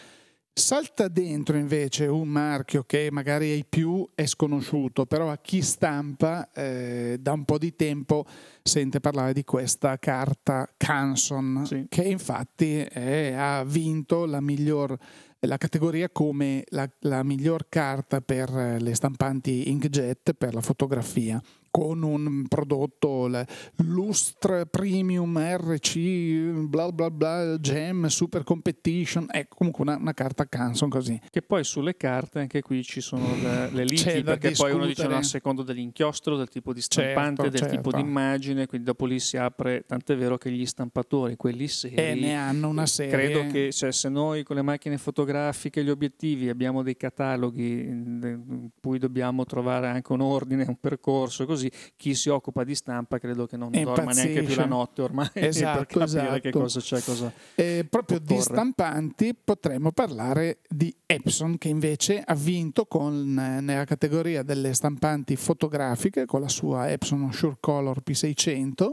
Salta 0.54 1.08
dentro 1.08 1.56
invece 1.56 2.06
un 2.06 2.28
marchio 2.28 2.84
che 2.84 3.08
magari 3.10 3.50
ai 3.50 3.64
più 3.66 4.06
è 4.14 4.26
sconosciuto, 4.26 5.06
però 5.06 5.30
a 5.30 5.38
chi 5.38 5.62
stampa 5.62 6.50
eh, 6.52 7.16
da 7.18 7.32
un 7.32 7.44
po' 7.46 7.56
di 7.56 7.74
tempo 7.74 8.26
sente 8.62 9.00
parlare 9.00 9.32
di 9.32 9.44
questa 9.44 9.98
carta 9.98 10.68
Canson, 10.76 11.64
sì. 11.64 11.86
che 11.88 12.02
infatti 12.02 12.80
è, 12.80 13.32
ha 13.32 13.64
vinto 13.64 14.26
la 14.26 14.42
miglior 14.42 14.96
la 15.44 15.56
categoria 15.56 16.08
come 16.10 16.64
la, 16.68 16.88
la 17.00 17.24
miglior 17.24 17.68
carta 17.68 18.20
per 18.20 18.50
le 18.50 18.94
stampanti 18.94 19.70
inkjet 19.70 20.34
per 20.34 20.54
la 20.54 20.60
fotografia 20.60 21.42
con 21.72 22.02
un 22.02 22.46
prodotto 22.48 23.30
Lustre 23.76 24.66
Premium 24.66 25.38
RC 25.38 26.68
bla 26.68 26.92
bla 26.92 27.10
bla 27.10 27.58
Gem 27.58 28.08
Super 28.08 28.44
Competition 28.44 29.24
è 29.30 29.48
comunque 29.48 29.82
una, 29.82 29.96
una, 29.96 30.12
carta 30.12 30.46
Canson 30.46 30.90
così. 30.90 31.18
Che 31.30 31.40
poi 31.40 31.64
sulle 31.64 31.96
carte 31.96 32.40
anche 32.40 32.60
qui 32.60 32.82
ci 32.84 33.00
sono 33.00 33.24
le, 33.40 33.70
le 33.70 33.84
liti 33.84 34.22
perché 34.22 34.50
poi 34.50 34.72
uno 34.72 34.84
dice 34.84 35.06
no, 35.06 35.16
a 35.16 35.22
secondo 35.22 35.62
dell'inchiostro 35.62 36.36
del 36.36 36.50
tipo 36.50 36.74
di 36.74 36.82
stampante 36.82 37.42
certo, 37.42 37.50
del 37.50 37.60
certo. 37.60 37.74
tipo 37.76 37.96
di 37.96 38.02
immagine 38.02 38.66
quindi 38.66 38.86
dopo 38.86 39.06
lì 39.06 39.18
si 39.18 39.38
apre 39.38 39.84
tant'è 39.86 40.14
vero 40.14 40.36
che 40.36 40.50
gli 40.50 40.66
stampatori 40.66 41.36
quelli 41.36 41.68
seri 41.68 41.94
eh, 41.94 42.14
ne 42.14 42.36
hanno 42.36 42.68
una 42.68 42.84
serie. 42.84 43.12
credo 43.12 43.50
che 43.50 43.72
cioè, 43.72 43.92
se 43.92 44.10
noi 44.10 44.42
con 44.42 44.56
le 44.56 44.62
macchine 44.62 44.98
fotografiche 44.98 45.80
e 45.80 45.84
gli 45.84 45.90
obiettivi 45.90 46.50
abbiamo 46.50 46.82
dei 46.82 46.98
cataloghi 46.98 47.80
in 47.80 48.68
cui 48.78 48.98
dobbiamo 48.98 49.46
trovare 49.46 49.86
anche 49.86 50.12
un 50.12 50.20
ordine 50.20 50.66
un 50.68 50.76
percorso 50.78 51.46
così 51.46 51.61
così 51.68 51.92
chi 51.96 52.14
si 52.14 52.28
occupa 52.28 52.64
di 52.64 52.74
stampa 52.74 53.18
credo 53.18 53.46
che 53.46 53.56
non 53.56 53.70
dorma 53.70 54.12
neanche 54.12 54.42
più 54.42 54.54
la 54.54 54.66
notte 54.66 55.02
ormai 55.02 55.28
esatto, 55.34 55.78
per 55.78 55.86
capire 55.86 56.04
esatto. 56.04 56.40
che 56.40 56.50
cosa 56.50 56.80
c'è 56.80 57.00
cosa 57.00 57.32
eh, 57.54 57.86
proprio 57.88 58.18
di 58.18 58.40
stampanti 58.40 59.34
potremmo 59.34 59.92
parlare 59.92 60.58
di 60.68 60.94
Epson 61.06 61.58
che 61.58 61.68
invece 61.68 62.22
ha 62.24 62.34
vinto 62.34 62.86
con, 62.86 63.32
nella 63.34 63.84
categoria 63.84 64.42
delle 64.42 64.74
stampanti 64.74 65.36
fotografiche 65.36 66.26
con 66.26 66.40
la 66.40 66.48
sua 66.48 66.90
Epson 66.90 67.32
Sure 67.32 67.56
Color 67.60 68.02
P600 68.04 68.90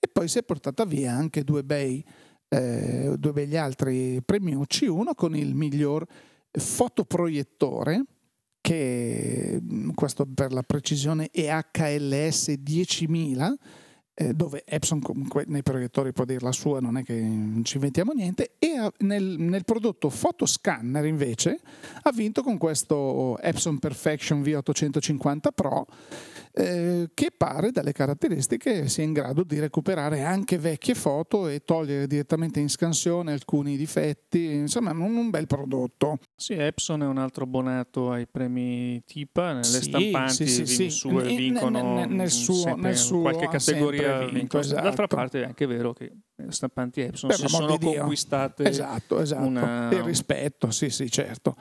e 0.00 0.08
poi 0.10 0.28
si 0.28 0.38
è 0.38 0.42
portata 0.42 0.84
via 0.84 1.12
anche 1.12 1.42
due 1.42 1.64
bei 1.64 2.04
eh, 2.50 3.14
due 3.18 3.32
begli 3.32 3.56
altri 3.56 4.22
premiucci 4.24 4.86
uno 4.86 5.12
con 5.14 5.36
il 5.36 5.54
miglior 5.54 6.06
fotoproiettore 6.50 8.04
che 8.68 9.58
mm, 9.62 9.90
questo 9.94 10.26
per 10.26 10.52
la 10.52 10.62
precisione 10.62 11.30
è 11.32 11.48
HLS 11.72 12.52
10000 12.58 13.56
eh, 14.12 14.34
dove 14.34 14.62
Epson 14.66 15.00
comunque 15.00 15.44
nei 15.46 15.62
proiettori 15.62 16.12
può 16.12 16.26
dire 16.26 16.40
la 16.42 16.52
sua, 16.52 16.78
non 16.80 16.98
è 16.98 17.02
che 17.02 17.14
ci 17.62 17.76
inventiamo 17.76 18.12
niente, 18.12 18.56
e 18.58 18.92
nel, 18.98 19.36
nel, 19.38 19.64
prodotto 19.64 20.08
Photoscanner 20.08 21.06
invece 21.06 21.60
ha 22.02 22.12
vinto 22.12 22.42
con 22.42 22.58
questo 22.58 23.38
Epson 23.38 23.78
Perfection 23.78 24.42
V850 24.42 25.48
Pro 25.54 25.86
eh, 26.58 27.10
che 27.14 27.30
pare 27.36 27.70
dalle 27.70 27.92
caratteristiche 27.92 28.88
sia 28.88 29.04
in 29.04 29.12
grado 29.12 29.44
di 29.44 29.60
recuperare 29.60 30.22
anche 30.22 30.58
vecchie 30.58 30.96
foto 30.96 31.46
e 31.46 31.60
togliere 31.64 32.08
direttamente 32.08 32.58
in 32.58 32.68
scansione 32.68 33.32
alcuni 33.32 33.76
difetti, 33.76 34.46
insomma 34.46 34.90
un, 34.90 35.16
un 35.16 35.30
bel 35.30 35.46
prodotto. 35.46 36.18
Sì, 36.34 36.54
Epson 36.54 37.02
è 37.02 37.06
un 37.06 37.18
altro 37.18 37.44
abbonato 37.44 38.10
ai 38.10 38.26
premi 38.26 39.00
TIPA, 39.04 39.52
nelle 39.52 39.64
sì, 39.64 39.82
stampanti 39.82 40.46
sì, 40.48 40.66
sì, 40.66 40.90
sì. 40.90 41.08
vincono 41.08 41.94
nel, 41.94 42.08
nel, 42.08 42.30
suo, 42.30 42.74
nel 42.74 42.96
suo 42.96 43.20
qualche 43.20 43.48
categoria. 43.48 44.26
Vinto, 44.26 44.58
esatto. 44.58 44.82
D'altra 44.82 45.06
parte 45.06 45.42
è 45.42 45.44
anche 45.44 45.66
vero 45.66 45.92
che 45.92 46.10
le 46.34 46.52
stampanti 46.52 47.02
Epson 47.02 47.28
per 47.28 47.38
si 47.38 47.46
sono 47.46 47.78
conquistate 47.78 48.64
esatto, 48.64 49.20
esatto. 49.20 49.46
Una... 49.46 49.90
il 49.92 50.02
rispetto, 50.02 50.72
sì 50.72 50.90
sì 50.90 51.08
certo. 51.08 51.54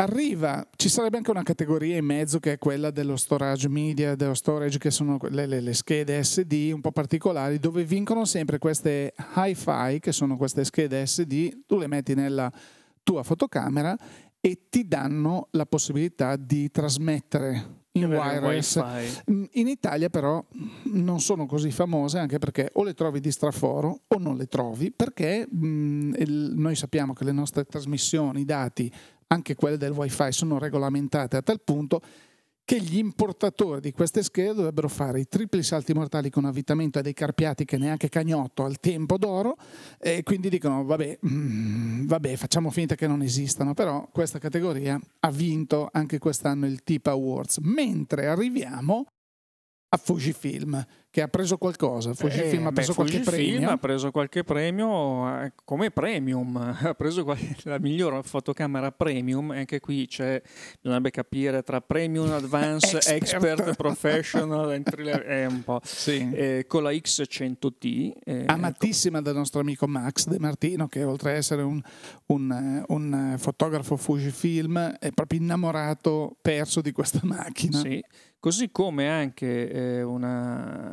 Arriva, 0.00 0.64
ci 0.76 0.88
sarebbe 0.88 1.16
anche 1.16 1.32
una 1.32 1.42
categoria 1.42 1.96
in 1.96 2.04
mezzo 2.04 2.38
che 2.38 2.52
è 2.52 2.58
quella 2.58 2.92
dello 2.92 3.16
storage 3.16 3.68
media, 3.68 4.14
dello 4.14 4.34
storage 4.34 4.78
che 4.78 4.92
sono 4.92 5.18
le, 5.28 5.46
le, 5.46 5.60
le 5.60 5.74
schede 5.74 6.22
SD 6.22 6.70
un 6.72 6.80
po' 6.80 6.92
particolari 6.92 7.58
dove 7.58 7.82
vincono 7.82 8.24
sempre 8.24 8.58
queste 8.58 9.12
hi-fi 9.34 9.98
che 9.98 10.12
sono 10.12 10.36
queste 10.36 10.62
schede 10.62 11.04
SD, 11.04 11.64
tu 11.66 11.78
le 11.78 11.88
metti 11.88 12.14
nella 12.14 12.48
tua 13.02 13.24
fotocamera 13.24 13.98
e 14.40 14.68
ti 14.70 14.86
danno 14.86 15.48
la 15.50 15.66
possibilità 15.66 16.36
di 16.36 16.70
trasmettere 16.70 17.78
in 17.92 18.04
wireless. 18.04 18.80
Mm, 19.28 19.44
in 19.54 19.66
Italia 19.66 20.08
però 20.08 20.44
non 20.92 21.18
sono 21.18 21.46
così 21.46 21.72
famose 21.72 22.20
anche 22.20 22.38
perché 22.38 22.70
o 22.74 22.84
le 22.84 22.94
trovi 22.94 23.18
di 23.18 23.32
straforo 23.32 24.02
o 24.06 24.18
non 24.18 24.36
le 24.36 24.46
trovi 24.46 24.92
perché 24.92 25.44
mh, 25.50 25.66
mm, 25.66 26.14
il, 26.18 26.52
noi 26.54 26.76
sappiamo 26.76 27.14
che 27.14 27.24
le 27.24 27.32
nostre 27.32 27.64
trasmissioni, 27.64 28.42
i 28.42 28.44
dati 28.44 28.92
anche 29.28 29.54
quelle 29.54 29.76
del 29.76 29.92
wifi 29.92 30.32
sono 30.32 30.58
regolamentate 30.58 31.36
a 31.36 31.42
tal 31.42 31.60
punto 31.62 32.00
che 32.68 32.82
gli 32.82 32.98
importatori 32.98 33.80
di 33.80 33.92
queste 33.92 34.22
schede 34.22 34.52
dovrebbero 34.52 34.88
fare 34.88 35.20
i 35.20 35.26
tripli 35.26 35.62
salti 35.62 35.94
mortali 35.94 36.28
con 36.28 36.44
avvitamento 36.44 36.98
a 36.98 37.02
dei 37.02 37.14
carpiati 37.14 37.64
che 37.64 37.78
neanche 37.78 38.10
cagnotto 38.10 38.62
al 38.62 38.78
tempo 38.78 39.16
d'oro 39.16 39.56
e 39.98 40.22
quindi 40.22 40.50
dicono 40.50 40.84
vabbè, 40.84 41.20
mm, 41.26 42.06
vabbè 42.06 42.36
facciamo 42.36 42.70
finta 42.70 42.94
che 42.94 43.06
non 43.06 43.22
esistano, 43.22 43.72
però 43.72 44.06
questa 44.12 44.38
categoria 44.38 45.00
ha 45.20 45.30
vinto 45.30 45.88
anche 45.90 46.18
quest'anno 46.18 46.66
il 46.66 46.82
TIP 46.82 47.06
Awards, 47.06 47.56
mentre 47.62 48.26
arriviamo 48.26 49.06
a 49.88 49.96
Fujifilm 49.96 50.84
che 51.10 51.22
ha 51.22 51.28
preso 51.28 51.56
qualcosa. 51.56 52.12
Fujifilm 52.12 52.64
eh, 52.64 52.68
ha 52.68 52.72
preso 52.72 52.90
beh, 52.90 52.96
qualche 52.96 53.22
Fujifilm 53.22 53.50
premio. 53.50 53.70
ha 53.70 53.76
preso 53.78 54.10
qualche 54.10 54.44
premio 54.44 55.42
eh, 55.42 55.52
come 55.64 55.90
premium, 55.90 56.56
ha 56.82 56.94
preso 56.94 57.24
la 57.62 57.78
migliore 57.78 58.22
fotocamera 58.22 58.92
premium. 58.92 59.50
Anche 59.50 59.80
qui 59.80 60.06
c'è, 60.06 60.40
bisognerebbe 60.76 61.10
capire 61.10 61.62
tra 61.62 61.80
premium, 61.80 62.30
advanced, 62.30 63.00
expert, 63.08 63.60
expert 63.60 63.76
professional, 63.76 64.70
è 64.70 65.46
un 65.46 65.62
po'. 65.64 65.80
Sì. 65.82 66.30
Eh, 66.32 66.64
con 66.66 66.82
la 66.82 66.90
X100T. 66.90 68.12
Eh, 68.24 68.44
Amatissima 68.46 69.22
dal 69.22 69.34
nostro 69.34 69.60
amico 69.60 69.86
Max 69.86 70.26
De 70.26 70.38
Martino, 70.38 70.88
che 70.88 71.04
oltre 71.04 71.30
ad 71.30 71.36
essere 71.36 71.62
un, 71.62 71.80
un, 72.26 72.84
un 72.86 73.34
fotografo 73.38 73.96
Fujifilm, 73.96 74.96
è 74.98 75.10
proprio 75.12 75.40
innamorato, 75.40 76.36
perso 76.42 76.82
di 76.82 76.92
questa 76.92 77.20
macchina. 77.22 77.78
Sì 77.78 78.04
così 78.40 78.70
come 78.70 79.08
anche 79.08 79.70
eh, 79.70 80.02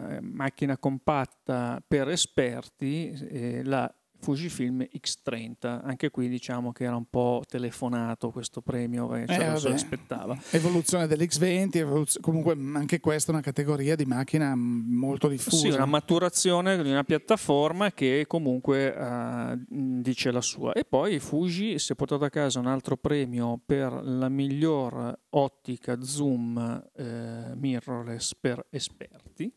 una 0.06 0.20
macchina 0.22 0.78
compatta 0.78 1.84
per 1.86 2.10
esperti, 2.10 3.12
eh, 3.12 3.64
la 3.64 3.94
Fujifilm 4.26 4.88
X30, 4.92 5.82
anche 5.84 6.10
qui 6.10 6.28
diciamo 6.28 6.72
che 6.72 6.86
era 6.86 6.96
un 6.96 7.06
po' 7.10 7.44
telefonato 7.48 8.32
questo 8.32 8.62
premio, 8.62 9.14
eh, 9.16 9.26
cioè 9.28 9.54
eh, 9.54 9.58
se 9.58 9.68
lo 9.68 9.74
aspettava. 9.76 10.36
Evoluzione 10.50 11.06
dell'X20, 11.06 11.78
evoluz- 11.78 12.20
comunque 12.22 12.58
anche 12.74 13.00
questa 13.00 13.32
è 13.32 13.36
una 13.36 13.44
categoria 13.44 13.96
di 13.96 14.06
macchina 14.06 14.56
molto 14.56 15.28
diffusa. 15.28 15.58
Sì, 15.58 15.68
una 15.68 15.86
maturazione 15.86 16.82
di 16.82 16.90
una 16.90 17.04
piattaforma 17.04 17.92
che 17.92 18.26
comunque 18.28 18.88
uh, 18.90 19.64
dice 19.70 20.32
la 20.32 20.42
sua. 20.42 20.74
E 20.74 20.86
poi 20.86 21.20
Fuji 21.20 21.78
si 21.78 21.92
è 21.92 21.96
portato 21.96 22.24
a 22.24 22.30
casa 22.30 22.60
un 22.60 22.68
altro 22.68 22.98
premio 22.98 23.60
per 23.64 23.92
la 24.04 24.30
miglior 24.30 25.18
ottica 25.30 26.02
zoom 26.02 26.84
eh, 26.96 27.54
mirrorless 27.56 28.34
per 28.40 28.66
esperti 28.72 29.54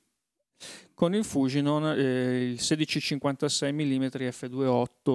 con 0.94 1.14
il 1.14 1.24
Fujinon 1.24 1.86
eh, 1.96 2.42
il 2.42 2.58
1656 2.60 3.72
mm 3.72 4.04
f2.8 4.04 5.10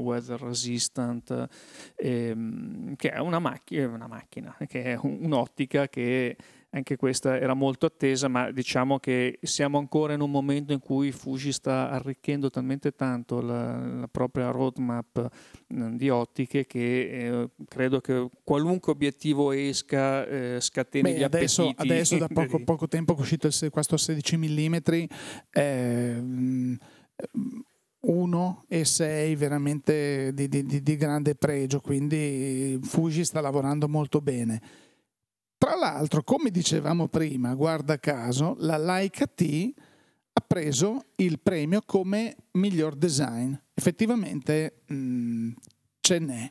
weather 0.00 0.40
resistant 0.40 1.48
ehm, 1.96 2.96
che 2.96 3.10
è 3.10 3.18
una, 3.18 3.38
macch- 3.38 3.70
una 3.70 4.06
macchina 4.06 4.56
che 4.66 4.82
è 4.82 4.98
un'ottica 5.00 5.88
che 5.88 6.36
anche 6.70 6.96
questa 6.96 7.38
era 7.38 7.54
molto 7.54 7.86
attesa, 7.86 8.28
ma 8.28 8.50
diciamo 8.50 8.98
che 8.98 9.38
siamo 9.42 9.78
ancora 9.78 10.12
in 10.12 10.20
un 10.20 10.30
momento 10.30 10.72
in 10.72 10.80
cui 10.80 11.12
Fuji 11.12 11.52
sta 11.52 11.90
arricchendo 11.90 12.50
talmente 12.50 12.92
tanto 12.92 13.40
la, 13.40 13.78
la 13.78 14.08
propria 14.08 14.50
roadmap 14.50 15.28
mh, 15.68 15.96
di 15.96 16.10
ottiche 16.10 16.66
che 16.66 17.08
eh, 17.08 17.50
credo 17.66 18.00
che 18.00 18.28
qualunque 18.44 18.92
obiettivo 18.92 19.52
esca 19.52 20.26
eh, 20.26 20.58
scateni 20.60 21.12
Beh, 21.12 21.18
gli 21.18 21.22
adesso, 21.22 21.68
appetiti. 21.68 21.92
Adesso 21.92 22.18
da 22.18 22.28
poco, 22.32 22.62
poco 22.62 22.86
tempo 22.86 23.16
è 23.16 23.18
uscito 23.18 23.46
il, 23.46 23.70
questo 23.70 23.96
16 23.96 24.36
mm, 24.36 24.74
eh, 25.52 26.16
un 26.18 26.78
1 28.00 28.64
e 28.68 28.84
6 28.84 29.34
veramente 29.36 30.32
di, 30.32 30.48
di, 30.48 30.82
di, 30.82 30.96
grande 30.96 31.34
pregio, 31.34 31.80
quindi 31.80 32.78
Fuji 32.82 33.24
sta 33.24 33.40
lavorando 33.40 33.88
molto 33.88 34.20
bene. 34.20 34.86
Tra 35.68 35.76
l'altro, 35.76 36.22
come 36.22 36.50
dicevamo 36.50 37.08
prima, 37.08 37.52
guarda 37.52 37.98
caso, 37.98 38.54
la 38.60 38.78
Leica 38.78 39.26
T 39.26 39.70
ha 40.32 40.40
preso 40.40 41.08
il 41.16 41.40
premio 41.40 41.82
come 41.84 42.36
miglior 42.52 42.96
design. 42.96 43.52
Effettivamente 43.74 44.80
mh, 44.86 44.94
mm, 44.94 45.50
ce 46.00 46.18
n'è 46.20 46.50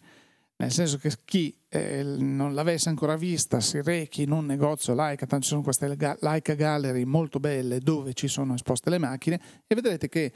nel 0.58 0.72
senso 0.72 1.00
che 1.00 1.12
chi 1.26 1.56
eh, 1.68 2.04
non 2.04 2.54
l'avesse 2.54 2.90
ancora 2.90 3.16
vista 3.16 3.60
si 3.60 3.82
rechi 3.82 4.22
in 4.22 4.32
un 4.32 4.46
negozio 4.46 4.94
Leica, 4.94 5.26
tanto 5.26 5.46
ci 5.46 5.50
sono 5.50 5.64
queste 5.64 5.88
Leica 6.20 6.54
Gallery 6.54 7.04
molto 7.04 7.40
belle 7.40 7.80
dove 7.80 8.14
ci 8.14 8.28
sono 8.28 8.54
esposte 8.54 8.92
le 8.92 9.00
macchine 9.00 9.42
e 9.66 9.74
vedrete 9.74 10.10
che 10.10 10.32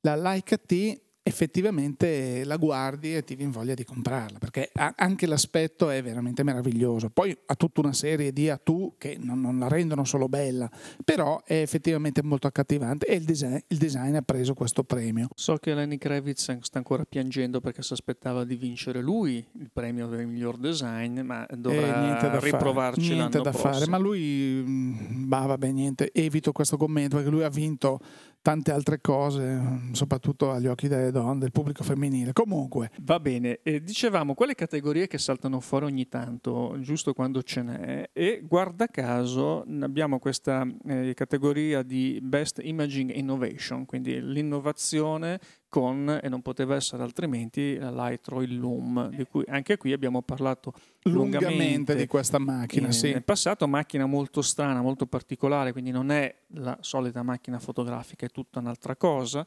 la 0.00 0.16
Leica 0.16 0.56
T 0.56 1.00
effettivamente 1.22 2.44
la 2.44 2.56
guardi 2.56 3.16
e 3.16 3.24
ti 3.24 3.34
viene 3.34 3.52
voglia 3.52 3.74
di 3.74 3.84
comprarla 3.84 4.38
perché 4.38 4.70
anche 4.74 5.26
l'aspetto 5.26 5.90
è 5.90 6.02
veramente 6.02 6.42
meraviglioso. 6.42 7.10
Poi 7.10 7.36
ha 7.46 7.54
tutta 7.54 7.80
una 7.80 7.92
serie 7.92 8.32
di 8.32 8.48
atu 8.48 8.94
che 8.98 9.16
non, 9.20 9.40
non 9.40 9.58
la 9.58 9.68
rendono 9.68 10.04
solo 10.04 10.28
bella 10.28 10.70
però 11.04 11.42
è 11.44 11.60
effettivamente 11.60 12.22
molto 12.22 12.46
accattivante 12.46 13.06
e 13.06 13.14
il 13.16 13.24
design, 13.24 13.56
il 13.68 13.76
design 13.76 14.14
ha 14.16 14.22
preso 14.22 14.54
questo 14.54 14.82
premio. 14.84 15.28
So 15.34 15.56
che 15.56 15.74
Lenny 15.74 15.98
Kravitz 15.98 16.58
sta 16.60 16.78
ancora 16.78 17.04
piangendo 17.04 17.60
perché 17.60 17.82
si 17.82 17.92
aspettava 17.92 18.44
di 18.44 18.56
vincere 18.56 19.00
lui 19.00 19.44
il 19.58 19.70
premio 19.72 20.06
del 20.08 20.26
miglior 20.26 20.56
design 20.56 21.20
ma 21.20 21.46
dovrà 21.56 22.20
eh, 22.20 22.40
riprovarci 22.40 23.00
fare, 23.00 23.14
niente 23.14 23.40
da 23.40 23.50
prossimo. 23.50 23.72
fare 23.72 23.86
ma 23.86 23.98
lui 23.98 24.62
mm, 24.66 25.28
bah, 25.28 25.46
vabbè 25.46 25.70
niente 25.70 26.10
evito 26.12 26.52
questo 26.52 26.76
commento 26.76 27.16
perché 27.16 27.30
lui 27.30 27.42
ha 27.42 27.48
vinto 27.48 28.00
tante 28.42 28.72
altre 28.72 29.00
cose, 29.00 29.90
soprattutto 29.92 30.50
agli 30.50 30.66
occhi 30.66 30.88
delle 30.88 31.10
donne, 31.10 31.38
del 31.38 31.52
pubblico 31.52 31.84
femminile. 31.84 32.32
Comunque. 32.32 32.90
Va 33.02 33.20
bene, 33.20 33.60
eh, 33.62 33.82
dicevamo 33.82 34.34
quelle 34.34 34.54
categorie 34.54 35.06
che 35.06 35.18
saltano 35.18 35.60
fuori 35.60 35.86
ogni 35.86 36.08
tanto, 36.08 36.76
giusto 36.80 37.14
quando 37.14 37.42
ce 37.42 37.62
n'è, 37.62 38.10
e 38.12 38.42
guarda 38.44 38.86
caso 38.88 39.64
abbiamo 39.80 40.18
questa 40.18 40.66
eh, 40.86 41.12
categoria 41.14 41.82
di 41.82 42.18
Best 42.20 42.60
Imaging 42.62 43.14
Innovation, 43.14 43.86
quindi 43.86 44.20
l'innovazione 44.20 45.38
con, 45.72 46.20
e 46.22 46.28
non 46.28 46.42
poteva 46.42 46.74
essere 46.74 47.02
altrimenti, 47.02 47.78
la 47.78 47.90
Lightro 47.90 48.42
Loom, 48.46 49.08
di 49.08 49.24
cui 49.24 49.42
anche 49.48 49.78
qui 49.78 49.94
abbiamo 49.94 50.20
parlato 50.20 50.74
lungamente, 51.04 51.46
lungamente 51.46 51.96
di 51.96 52.06
questa 52.06 52.38
macchina. 52.38 52.88
In, 52.88 52.92
sì. 52.92 53.10
Nel 53.10 53.24
passato 53.24 53.66
macchina 53.66 54.04
molto 54.04 54.42
strana, 54.42 54.82
molto 54.82 55.06
particolare, 55.06 55.72
quindi 55.72 55.90
non 55.90 56.10
è 56.10 56.34
la 56.56 56.76
solita 56.82 57.22
macchina 57.22 57.58
fotografica, 57.58 58.26
è 58.26 58.28
tutta 58.28 58.58
un'altra 58.58 58.96
cosa 58.96 59.46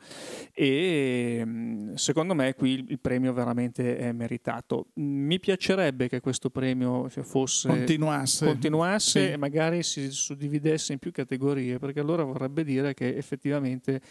e 0.52 1.92
secondo 1.94 2.34
me 2.34 2.56
qui 2.56 2.72
il, 2.72 2.86
il 2.90 3.00
premio 3.00 3.32
veramente 3.32 3.96
è 3.96 4.12
meritato. 4.12 4.88
Mi 4.96 5.40
piacerebbe 5.40 6.10
che 6.10 6.22
questo 6.22 6.50
premio 6.50 7.08
fosse, 7.08 7.68
continuasse, 7.68 8.48
continuasse 8.48 9.26
sì. 9.28 9.32
e 9.34 9.38
magari 9.38 9.84
si 9.84 10.10
suddividesse 10.10 10.94
in 10.94 10.98
più 10.98 11.12
categorie, 11.12 11.78
perché 11.78 12.00
allora 12.00 12.24
vorrebbe 12.24 12.64
dire 12.64 12.96
che 12.96 13.16
effettivamente 13.16 14.02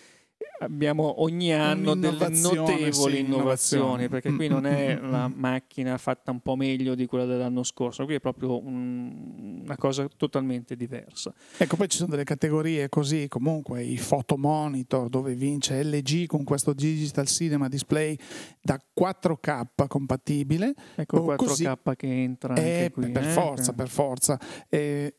abbiamo 0.64 1.22
ogni 1.22 1.52
anno 1.52 1.94
delle 1.94 2.28
notevoli 2.28 3.14
sì, 3.14 3.20
innovazioni, 3.20 4.08
perché 4.08 4.32
qui 4.32 4.48
non 4.48 4.66
è 4.66 4.98
la 5.00 5.28
macchina 5.32 5.96
fatta 5.98 6.30
un 6.30 6.40
po' 6.40 6.56
meglio 6.56 6.94
di 6.94 7.06
quella 7.06 7.24
dell'anno 7.24 7.62
scorso, 7.62 8.04
qui 8.04 8.14
è 8.14 8.20
proprio 8.20 8.62
un, 8.62 9.60
una 9.64 9.76
cosa 9.76 10.08
totalmente 10.16 10.76
diversa. 10.76 11.32
Ecco, 11.56 11.76
poi 11.76 11.88
ci 11.88 11.98
sono 11.98 12.10
delle 12.10 12.24
categorie 12.24 12.88
così, 12.88 13.28
comunque 13.28 13.82
i 13.82 13.96
fotomonitor 13.96 15.08
dove 15.08 15.34
vince 15.34 15.82
LG 15.82 16.26
con 16.26 16.44
questo 16.44 16.72
Digital 16.72 17.26
Cinema 17.26 17.68
Display 17.68 18.16
da 18.60 18.80
4K 18.98 19.86
compatibile. 19.86 20.74
Ecco 20.94 21.16
il 21.16 21.22
4K 21.22 21.36
così, 21.36 21.70
che 21.96 22.22
entra 22.22 22.54
eh, 22.54 22.90
qui, 22.92 23.10
per 23.10 23.24
eh? 23.24 23.30
forza, 23.30 23.72
per 23.72 23.88
forza. 23.88 24.40
Eh, 24.68 25.14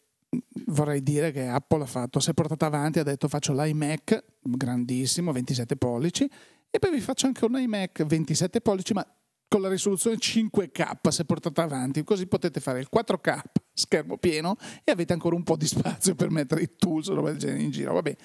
vorrei 0.68 1.02
dire 1.02 1.32
che 1.32 1.48
Apple 1.48 1.84
ha 1.84 1.88
fatto, 1.88 2.20
si 2.20 2.30
è 2.30 2.34
portata 2.34 2.66
avanti, 2.66 3.00
ha 3.00 3.04
detto 3.04 3.28
faccio 3.28 3.54
l'iMac 3.54 4.24
grandissimo, 4.42 5.32
27 5.32 5.76
pollici, 5.76 6.30
e 6.70 6.80
poi 6.80 6.92
vi 6.92 7.02
faccio 7.02 7.28
anche 7.28 7.46
un 7.46 7.58
iMac 7.60 8.04
27 8.04 8.62
pollici, 8.62 8.94
ma 8.94 9.06
con 9.48 9.62
la 9.62 9.70
risoluzione 9.70 10.18
5K 10.18 11.10
si 11.10 11.22
è 11.22 11.26
portata 11.26 11.64
avanti, 11.64 12.04
così 12.04 12.28
potete 12.28 12.60
fare 12.60 12.80
il 12.80 12.90
4K 12.94 13.40
schermo 13.74 14.18
pieno 14.18 14.58
e 14.84 14.92
avete 14.92 15.14
ancora 15.14 15.36
un 15.36 15.44
po' 15.44 15.56
di 15.56 15.68
spazio 15.68 16.16
per 16.16 16.30
mettere 16.30 16.64
i 16.64 16.70
tools 16.76 17.08
o 17.08 17.14
roba 17.14 17.30
del 17.30 17.40
genere 17.40 17.62
in 17.62 17.72
giro. 17.72 17.94
Vabbè. 17.94 18.16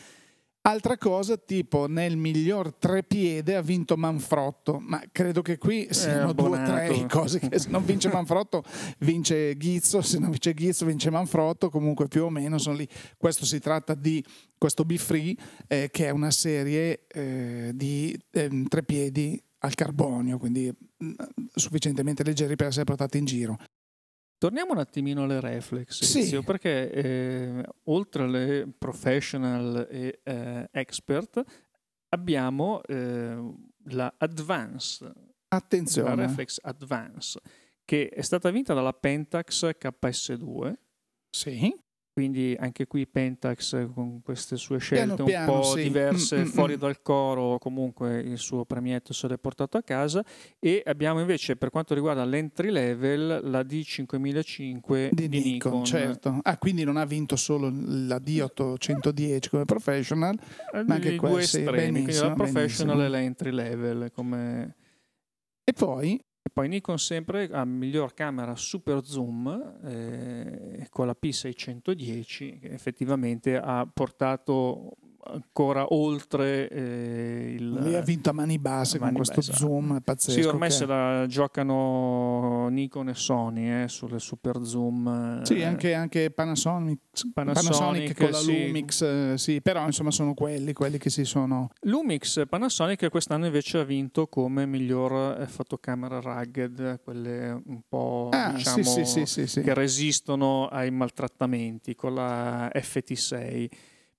Altra 0.62 0.98
cosa, 0.98 1.38
tipo 1.38 1.86
nel 1.86 2.18
miglior 2.18 2.74
trepiede 2.74 3.56
ha 3.56 3.62
vinto 3.62 3.96
Manfrotto, 3.96 4.78
ma 4.78 5.02
credo 5.10 5.40
che 5.40 5.56
qui 5.56 5.88
siano 5.90 6.34
due 6.34 6.48
o 6.48 6.62
tre 6.62 7.06
cose 7.08 7.38
che 7.38 7.58
se 7.58 7.70
non 7.70 7.82
vince 7.82 8.10
Manfrotto 8.10 8.62
vince 8.98 9.56
Ghizzo, 9.56 10.02
se 10.02 10.18
non 10.18 10.28
vince 10.28 10.52
Ghizzo 10.52 10.84
vince 10.84 11.08
Manfrotto, 11.08 11.70
comunque 11.70 12.08
più 12.08 12.24
o 12.24 12.28
meno 12.28 12.58
sono 12.58 12.76
lì. 12.76 12.86
Questo 13.16 13.46
si 13.46 13.58
tratta 13.58 13.94
di 13.94 14.22
questo 14.58 14.84
Be 14.84 14.98
Free, 14.98 15.34
eh, 15.66 15.88
che 15.90 16.08
è 16.08 16.10
una 16.10 16.30
serie 16.30 17.06
eh, 17.08 17.70
di 17.74 18.14
eh, 18.30 18.64
trepiedi 18.68 19.42
al 19.60 19.72
carbonio, 19.72 20.36
quindi 20.36 20.70
mh, 20.70 21.06
mm, 21.06 21.14
sufficientemente 21.54 22.22
leggeri 22.22 22.56
per 22.56 22.66
essere 22.66 22.84
portati 22.84 23.16
in 23.16 23.24
giro. 23.24 23.56
Torniamo 24.40 24.72
un 24.72 24.78
attimino 24.78 25.24
alle 25.24 25.38
reflex, 25.38 26.02
sì. 26.02 26.42
perché 26.42 26.90
eh, 26.90 27.62
oltre 27.84 28.22
alle 28.22 28.66
professional 28.66 29.86
e 29.90 30.20
eh, 30.22 30.66
expert 30.72 31.44
abbiamo 32.08 32.82
eh, 32.84 33.54
la 33.88 34.14
Advance, 34.16 35.12
Attenzione. 35.48 36.16
la 36.16 36.22
Reflex 36.22 36.58
Advance, 36.62 37.38
che 37.84 38.08
è 38.08 38.22
stata 38.22 38.48
vinta 38.48 38.72
dalla 38.72 38.94
Pentax 38.94 39.72
KS2. 39.78 40.72
Sì 41.28 41.88
quindi 42.20 42.54
anche 42.58 42.86
qui 42.86 43.06
Pentax 43.06 43.88
con 43.94 44.20
queste 44.22 44.56
sue 44.56 44.76
scelte 44.76 45.24
piano, 45.24 45.52
un 45.52 45.58
po' 45.58 45.74
sì. 45.74 45.84
diverse 45.84 46.36
mm, 46.36 46.42
mm, 46.42 46.44
fuori 46.44 46.76
mm. 46.76 46.78
dal 46.78 47.00
coro 47.00 47.56
comunque 47.58 48.18
il 48.18 48.36
suo 48.36 48.66
premietto 48.66 49.14
se 49.14 49.26
l'è 49.26 49.38
portato 49.38 49.78
a 49.78 49.82
casa 49.82 50.22
e 50.58 50.82
abbiamo 50.84 51.20
invece 51.20 51.56
per 51.56 51.70
quanto 51.70 51.94
riguarda 51.94 52.22
l'entry 52.26 52.70
level 52.70 53.40
la 53.44 53.62
D5005 53.62 55.08
di, 55.12 55.28
di 55.30 55.38
Nikon, 55.38 55.72
Nikon, 55.72 55.84
certo 55.86 56.38
ah 56.42 56.58
quindi 56.58 56.84
non 56.84 56.98
ha 56.98 57.06
vinto 57.06 57.36
solo 57.36 57.70
la 57.70 58.18
D810 58.18 59.48
come 59.48 59.64
professional 59.64 60.38
eh, 60.74 60.82
ma 60.84 60.96
anche 60.96 61.16
quella 61.16 61.40
sì, 61.40 61.64
quindi 61.64 62.12
la 62.12 62.34
professional 62.34 62.96
benissimo. 62.96 63.02
e 63.02 63.08
l'entry 63.08 63.50
level 63.50 64.10
come... 64.12 64.74
e 65.64 65.72
poi 65.72 66.22
poi 66.52 66.68
Nikon 66.68 66.98
sempre 66.98 67.48
ha 67.50 67.64
miglior 67.64 68.14
camera 68.14 68.54
super 68.56 69.04
zoom 69.04 69.78
eh, 69.84 70.86
con 70.90 71.06
la 71.06 71.16
P610 71.20 72.58
che 72.58 72.68
effettivamente 72.68 73.56
ha 73.56 73.88
portato 73.92 74.96
ancora 75.24 75.92
oltre 75.92 76.68
eh, 76.68 77.54
il... 77.58 77.68
Lui 77.68 77.94
ha 77.94 78.00
vinto 78.00 78.30
a 78.30 78.32
mani 78.32 78.58
basse 78.58 78.96
a 78.96 78.98
con 78.98 79.06
mani 79.08 79.16
questo 79.18 79.36
basse. 79.36 79.52
zoom 79.52 80.00
pazzesco. 80.02 80.40
Sì, 80.40 80.46
ormai 80.46 80.70
se 80.70 80.86
la 80.86 81.26
giocano 81.28 82.68
Nikon 82.68 83.08
e 83.08 83.14
Sony 83.14 83.82
eh, 83.82 83.88
sulle 83.88 84.18
super 84.18 84.58
zoom. 84.62 85.42
Sì, 85.42 85.62
anche, 85.62 85.94
anche 85.94 86.30
Panasonic, 86.30 87.00
Panasonic, 87.32 88.14
Panasonic, 88.14 88.16
con 88.16 88.30
la. 88.30 88.40
Lumix, 88.40 89.02
eh, 89.02 89.34
sì, 89.36 89.60
però 89.60 89.84
insomma 89.86 90.10
sono 90.10 90.34
quelli, 90.34 90.72
quelli 90.72 90.98
che 90.98 91.10
si 91.10 91.24
sono... 91.24 91.70
Lumix 91.82 92.46
Panasonic 92.48 93.08
quest'anno 93.08 93.46
invece 93.46 93.78
ha 93.78 93.84
vinto 93.84 94.26
come 94.26 94.66
miglior 94.66 95.40
eh, 95.40 95.46
fotocamera 95.46 96.20
rugged, 96.20 97.00
quelle 97.02 97.50
un 97.64 97.80
po' 97.88 98.28
ah, 98.32 98.52
diciamo 98.52 98.82
sì, 98.82 99.26
sì, 99.26 99.60
che 99.60 99.74
resistono 99.74 100.66
ai 100.68 100.90
maltrattamenti 100.90 101.94
con 101.94 102.14
la 102.14 102.70
FT6. 102.74 103.68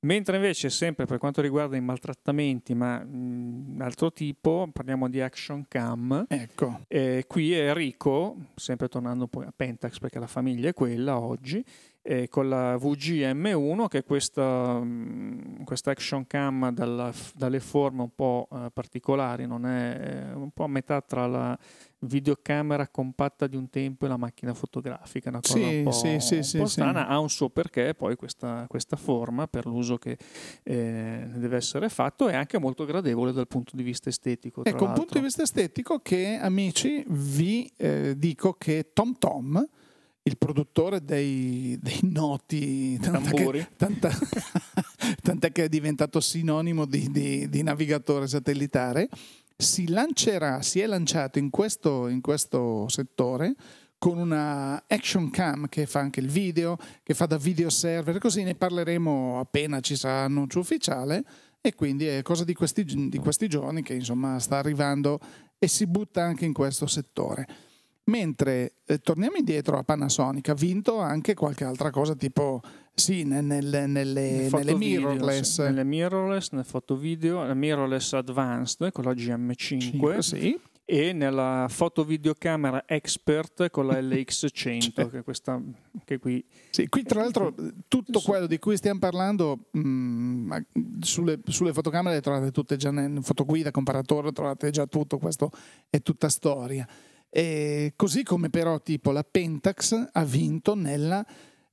Mentre 0.04 0.38
invece, 0.38 0.72
sempre 0.72 1.06
per 1.06 1.20
quanto 1.20 1.42
riguarda 1.42 1.76
i 1.78 1.82
maltrattamenti, 1.82 2.74
ma 2.74 3.04
mh, 3.04 3.78
altro 3.82 4.12
tipo, 4.12 4.68
parliamo 4.74 5.08
di 5.08 5.22
Action 5.22 5.66
Cam. 5.68 6.26
Ecco. 6.28 6.82
Eh, 6.88 7.26
qui 7.28 7.54
è 7.54 7.72
Rico, 7.74 8.36
sempre 8.56 8.88
tornando 8.88 9.28
poi 9.28 9.46
a 9.46 9.54
Pentax 9.56 10.00
perché 10.00 10.18
la 10.18 10.28
famiglia 10.28 10.70
è 10.70 10.74
quella 10.74 11.20
oggi, 11.20 11.64
eh, 12.04 12.28
con 12.30 12.50
la 12.50 12.76
VGM1 12.76 13.88
che 13.88 14.00
è 14.00 14.04
questa, 14.04 14.80
mh, 14.80 15.64
questa 15.64 15.92
action 15.92 16.26
cam 16.26 16.72
dalla, 16.72 17.14
dalle 17.36 17.60
forme 17.60 18.02
un 18.02 18.16
po' 18.16 18.48
eh, 18.52 18.70
particolari, 18.74 19.46
non 19.46 19.66
è, 19.66 20.32
un 20.34 20.50
po' 20.52 20.64
a 20.64 20.68
metà 20.68 21.02
tra 21.02 21.28
la 21.28 21.58
videocamera 22.00 22.88
compatta 22.88 23.46
di 23.46 23.56
un 23.56 23.70
tempo 23.70 24.06
e 24.06 24.10
la 24.10 24.18
macchina 24.18 24.54
fotografica, 24.56 25.30
una 25.30 25.42
cosa 25.42 25.54
sì, 25.54 25.78
un 25.78 25.84
po', 25.84 25.92
sì, 25.92 26.20
sì, 26.20 26.58
un 26.58 26.64
po 26.64 26.68
strana, 26.68 27.08
ha 27.08 27.20
un 27.20 27.30
suo 27.30 27.50
perché 27.50 27.94
poi 27.94 28.16
questa, 28.16 28.66
questa 28.68 28.96
forma 28.96 29.48
per 29.48 29.68
l'uso 29.68 29.98
che 29.98 30.18
eh, 30.64 31.28
deve 31.36 31.58
essere 31.58 31.90
fatto 31.90 32.28
è 32.28 32.36
anche 32.36 32.58
molto 32.58 32.86
gradevole 32.86 33.32
dal 33.32 33.48
punto 33.48 33.76
di 33.76 33.84
vista 33.84 34.10
estetico. 34.10 34.66
Ecco, 34.66 34.86
un 34.86 34.94
punto 34.94 35.14
di 35.14 35.24
vista 35.24 35.44
estetico 35.44 36.00
che 36.00 36.40
amici 36.42 37.04
vi 37.08 37.72
eh, 37.78 38.16
dico 38.18 38.54
che 38.54 38.90
Tom 38.94 39.18
Tom 39.20 39.70
il 40.24 40.38
produttore 40.38 41.04
dei, 41.04 41.78
dei 41.82 42.00
noti 42.04 42.98
tamburi, 43.00 43.66
tant'è 43.76 44.10
che, 44.10 44.42
tant'è 45.22 45.52
che, 45.52 45.64
è 45.64 45.70
diventato 45.70 46.20
sinonimo 46.20 46.86
di, 46.86 47.10
di, 47.10 47.50
di 47.50 47.64
navigatore 47.64 48.28
satellitare. 48.28 49.10
Si 49.58 49.88
lancerà, 49.90 50.62
si 50.62 50.80
è 50.80 50.88
lanciato 50.88 51.40
in 51.40 51.50
questo, 51.50 52.08
in 52.08 52.22
questo 52.22 52.88
settore 52.88 53.56
con 53.98 54.18
una 54.18 54.84
action 54.88 55.30
cam 55.30 55.68
che 55.68 55.86
fa 55.86 56.00
anche 56.00 56.20
il 56.20 56.28
video, 56.30 56.76
che 57.04 57.14
fa 57.14 57.28
da 57.28 57.38
video 57.38 57.70
server, 57.70 58.18
così 58.18 58.42
ne 58.42 58.56
parleremo 58.56 59.40
appena 59.40 59.80
ci 59.80 59.96
sarà 59.96 60.24
annuncio 60.24 60.60
ufficiale. 60.60 61.24
E 61.62 61.76
quindi 61.76 62.08
è 62.08 62.24
cosa 62.24 62.44
di 62.44 62.56
questi, 62.56 62.84
di 62.84 63.18
questi 63.20 63.48
giorni 63.48 63.84
che 63.84 63.94
insomma 63.94 64.40
sta 64.40 64.58
arrivando 64.58 65.20
e 65.60 65.68
si 65.68 65.86
butta 65.86 66.24
anche 66.24 66.46
in 66.46 66.54
questo 66.54 66.88
settore. 66.88 67.46
Mentre 68.06 68.78
eh, 68.86 68.98
torniamo 68.98 69.38
indietro 69.38 69.78
a 69.78 69.84
Panasonic, 69.84 70.50
ha 70.50 70.54
vinto 70.54 71.00
anche 71.00 71.34
qualche 71.34 71.64
altra 71.64 71.92
cosa 71.92 72.16
tipo 72.16 72.62
sì, 72.94 73.24
nel, 73.24 73.46
nelle, 73.46 73.86
nelle, 73.86 74.50
nelle 74.52 74.76
mirrorless. 74.76 75.54
Sì. 75.54 75.62
Nelle 75.62 75.84
mirrorless, 75.84 76.50
nel 76.52 76.66
foto 76.66 76.98
video, 76.98 77.44
la 77.44 77.54
mirrorless 77.54 78.14
advanced 78.14 78.92
con 78.92 79.04
la 79.04 79.14
GM5. 79.14 79.56
5, 79.56 80.22
sì 80.22 80.60
e 80.92 81.14
nella 81.14 81.68
fotovideocamera 81.70 82.84
expert 82.86 83.70
con 83.70 83.86
la 83.86 84.02
LX100 84.02 84.80
cioè. 84.94 85.10
che, 85.10 85.22
questa, 85.22 85.62
che 86.04 86.20
qui 86.20 86.44
sì, 86.70 86.90
qui 86.90 87.04
tra 87.04 87.22
l'altro 87.22 87.56
tutto 87.88 88.20
quello 88.20 88.46
di 88.46 88.60
cui 88.60 88.76
stiamo 88.76 89.00
parlando 89.00 89.68
mh, 89.72 89.80
mm, 89.80 90.52
sulle, 91.00 91.40
sulle, 91.46 91.72
fotocamere 91.72 92.16
le 92.16 92.22
trovate 92.22 92.52
tutte 92.52 92.76
già 92.76 92.90
in 92.90 93.20
fotoguida 93.22 93.72
comparatore 93.72 94.34
trovate 94.34 94.70
già 94.70 94.86
tutto 94.86 95.18
questo 95.18 95.50
è 95.90 96.02
tutta 96.02 96.28
storia 96.28 96.86
e 97.34 97.94
così 97.96 98.24
come 98.24 98.50
però 98.50 98.82
tipo 98.82 99.12
la 99.12 99.24
Pentax 99.24 100.10
ha 100.12 100.26
vinto 100.26 100.76
nella 100.76 101.26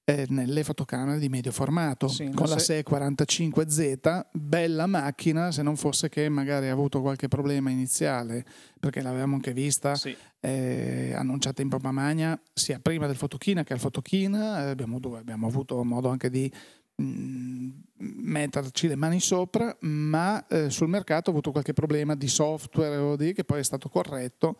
eh, 0.08 0.24
nelle 0.30 0.64
fotocamere 0.64 1.18
di 1.18 1.28
medio 1.28 1.52
formato 1.52 2.08
sì, 2.08 2.30
con 2.30 2.48
la 2.48 2.56
645Z, 2.56 4.28
bella 4.32 4.86
macchina 4.86 5.52
se 5.52 5.60
non 5.60 5.76
fosse 5.76 6.08
che 6.08 6.30
magari 6.30 6.68
ha 6.68 6.72
avuto 6.72 7.02
qualche 7.02 7.28
problema 7.28 7.68
iniziale 7.68 8.42
perché 8.80 9.02
l'avevamo 9.02 9.34
anche 9.34 9.52
vista 9.52 9.96
sì. 9.96 10.16
eh, 10.40 11.12
annunciata 11.14 11.60
in 11.60 11.68
pompa 11.68 11.90
magna 11.90 12.40
sia 12.54 12.78
prima 12.80 13.06
del 13.06 13.16
Fotochina 13.16 13.64
che 13.64 13.74
al 13.74 13.80
Fotochina, 13.80 14.62
eh, 14.62 14.70
abbiamo, 14.70 14.98
abbiamo 15.14 15.46
avuto 15.46 15.84
modo 15.84 16.08
anche 16.08 16.30
di 16.30 16.50
mm, 17.02 17.70
metterci 17.98 18.88
le 18.88 18.96
mani 18.96 19.20
sopra, 19.20 19.76
ma 19.80 20.46
eh, 20.46 20.70
sul 20.70 20.88
mercato 20.88 21.28
ha 21.28 21.32
avuto 21.34 21.50
qualche 21.50 21.74
problema 21.74 22.14
di 22.14 22.28
software 22.28 23.14
di 23.18 23.34
che 23.34 23.44
poi 23.44 23.60
è 23.60 23.64
stato 23.64 23.90
corretto 23.90 24.56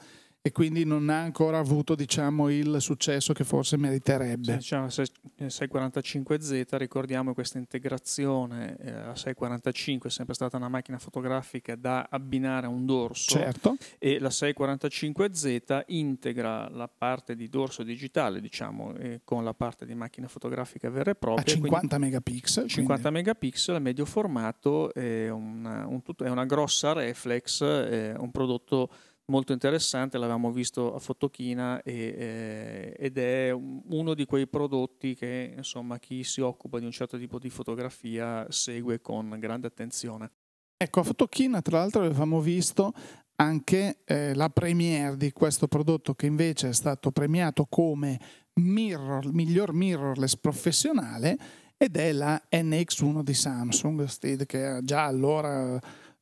e 0.48 0.52
quindi 0.52 0.84
non 0.84 1.10
ha 1.10 1.20
ancora 1.20 1.58
avuto 1.58 1.94
diciamo, 1.94 2.48
il 2.48 2.76
successo 2.80 3.34
che 3.34 3.44
forse 3.44 3.76
meriterebbe. 3.76 4.56
Diciamo, 4.56 4.86
645Z, 4.86 6.76
ricordiamo 6.78 7.34
questa 7.34 7.58
integrazione, 7.58 8.78
eh, 8.80 8.92
la 8.92 9.14
645 9.14 10.08
è 10.08 10.12
sempre 10.12 10.32
stata 10.32 10.56
una 10.56 10.70
macchina 10.70 10.98
fotografica 10.98 11.76
da 11.76 12.08
abbinare 12.10 12.64
a 12.64 12.70
un 12.70 12.86
dorso 12.86 13.36
certo. 13.36 13.76
e 13.98 14.18
la 14.18 14.30
645Z 14.30 15.82
integra 15.88 16.70
la 16.70 16.88
parte 16.88 17.36
di 17.36 17.50
dorso 17.50 17.82
digitale 17.82 18.40
diciamo, 18.40 18.94
eh, 18.94 19.20
con 19.24 19.44
la 19.44 19.52
parte 19.52 19.84
di 19.84 19.94
macchina 19.94 20.28
fotografica 20.28 20.88
vera 20.88 21.10
e 21.10 21.14
propria. 21.14 21.44
A 21.44 21.46
50 21.46 21.98
megapixel. 21.98 22.68
50 22.68 23.02
quindi. 23.02 23.18
megapixel, 23.18 23.82
medio 23.82 24.06
formato, 24.06 24.94
è 24.94 25.28
una, 25.28 25.86
un, 25.86 26.00
è 26.16 26.28
una 26.30 26.46
grossa 26.46 26.94
reflex, 26.94 27.62
è 27.62 28.14
un 28.16 28.30
prodotto 28.30 28.88
molto 29.30 29.52
interessante, 29.52 30.18
l'avevamo 30.18 30.50
visto 30.50 30.94
a 30.94 30.98
Fotochina 30.98 31.82
e, 31.82 32.14
eh, 32.18 32.94
ed 32.98 33.18
è 33.18 33.50
uno 33.50 34.14
di 34.14 34.24
quei 34.24 34.46
prodotti 34.46 35.14
che 35.14 35.54
insomma 35.56 35.98
chi 35.98 36.24
si 36.24 36.40
occupa 36.40 36.78
di 36.78 36.84
un 36.84 36.90
certo 36.90 37.18
tipo 37.18 37.38
di 37.38 37.50
fotografia 37.50 38.46
segue 38.50 39.00
con 39.00 39.36
grande 39.38 39.66
attenzione. 39.66 40.30
Ecco, 40.76 41.00
a 41.00 41.02
Fotochina 41.02 41.60
tra 41.60 41.78
l'altro 41.78 42.02
avevamo 42.02 42.40
visto 42.40 42.92
anche 43.36 44.00
eh, 44.04 44.34
la 44.34 44.48
premiere 44.48 45.16
di 45.16 45.32
questo 45.32 45.68
prodotto 45.68 46.14
che 46.14 46.26
invece 46.26 46.70
è 46.70 46.72
stato 46.72 47.10
premiato 47.10 47.66
come 47.68 48.18
mirror, 48.54 49.32
miglior 49.32 49.72
mirrorless 49.72 50.36
professionale 50.36 51.38
ed 51.76 51.96
è 51.96 52.12
la 52.12 52.40
NX1 52.50 53.22
di 53.22 53.34
Samsung, 53.34 54.04
che 54.46 54.80
già 54.82 55.04
allora 55.04 55.80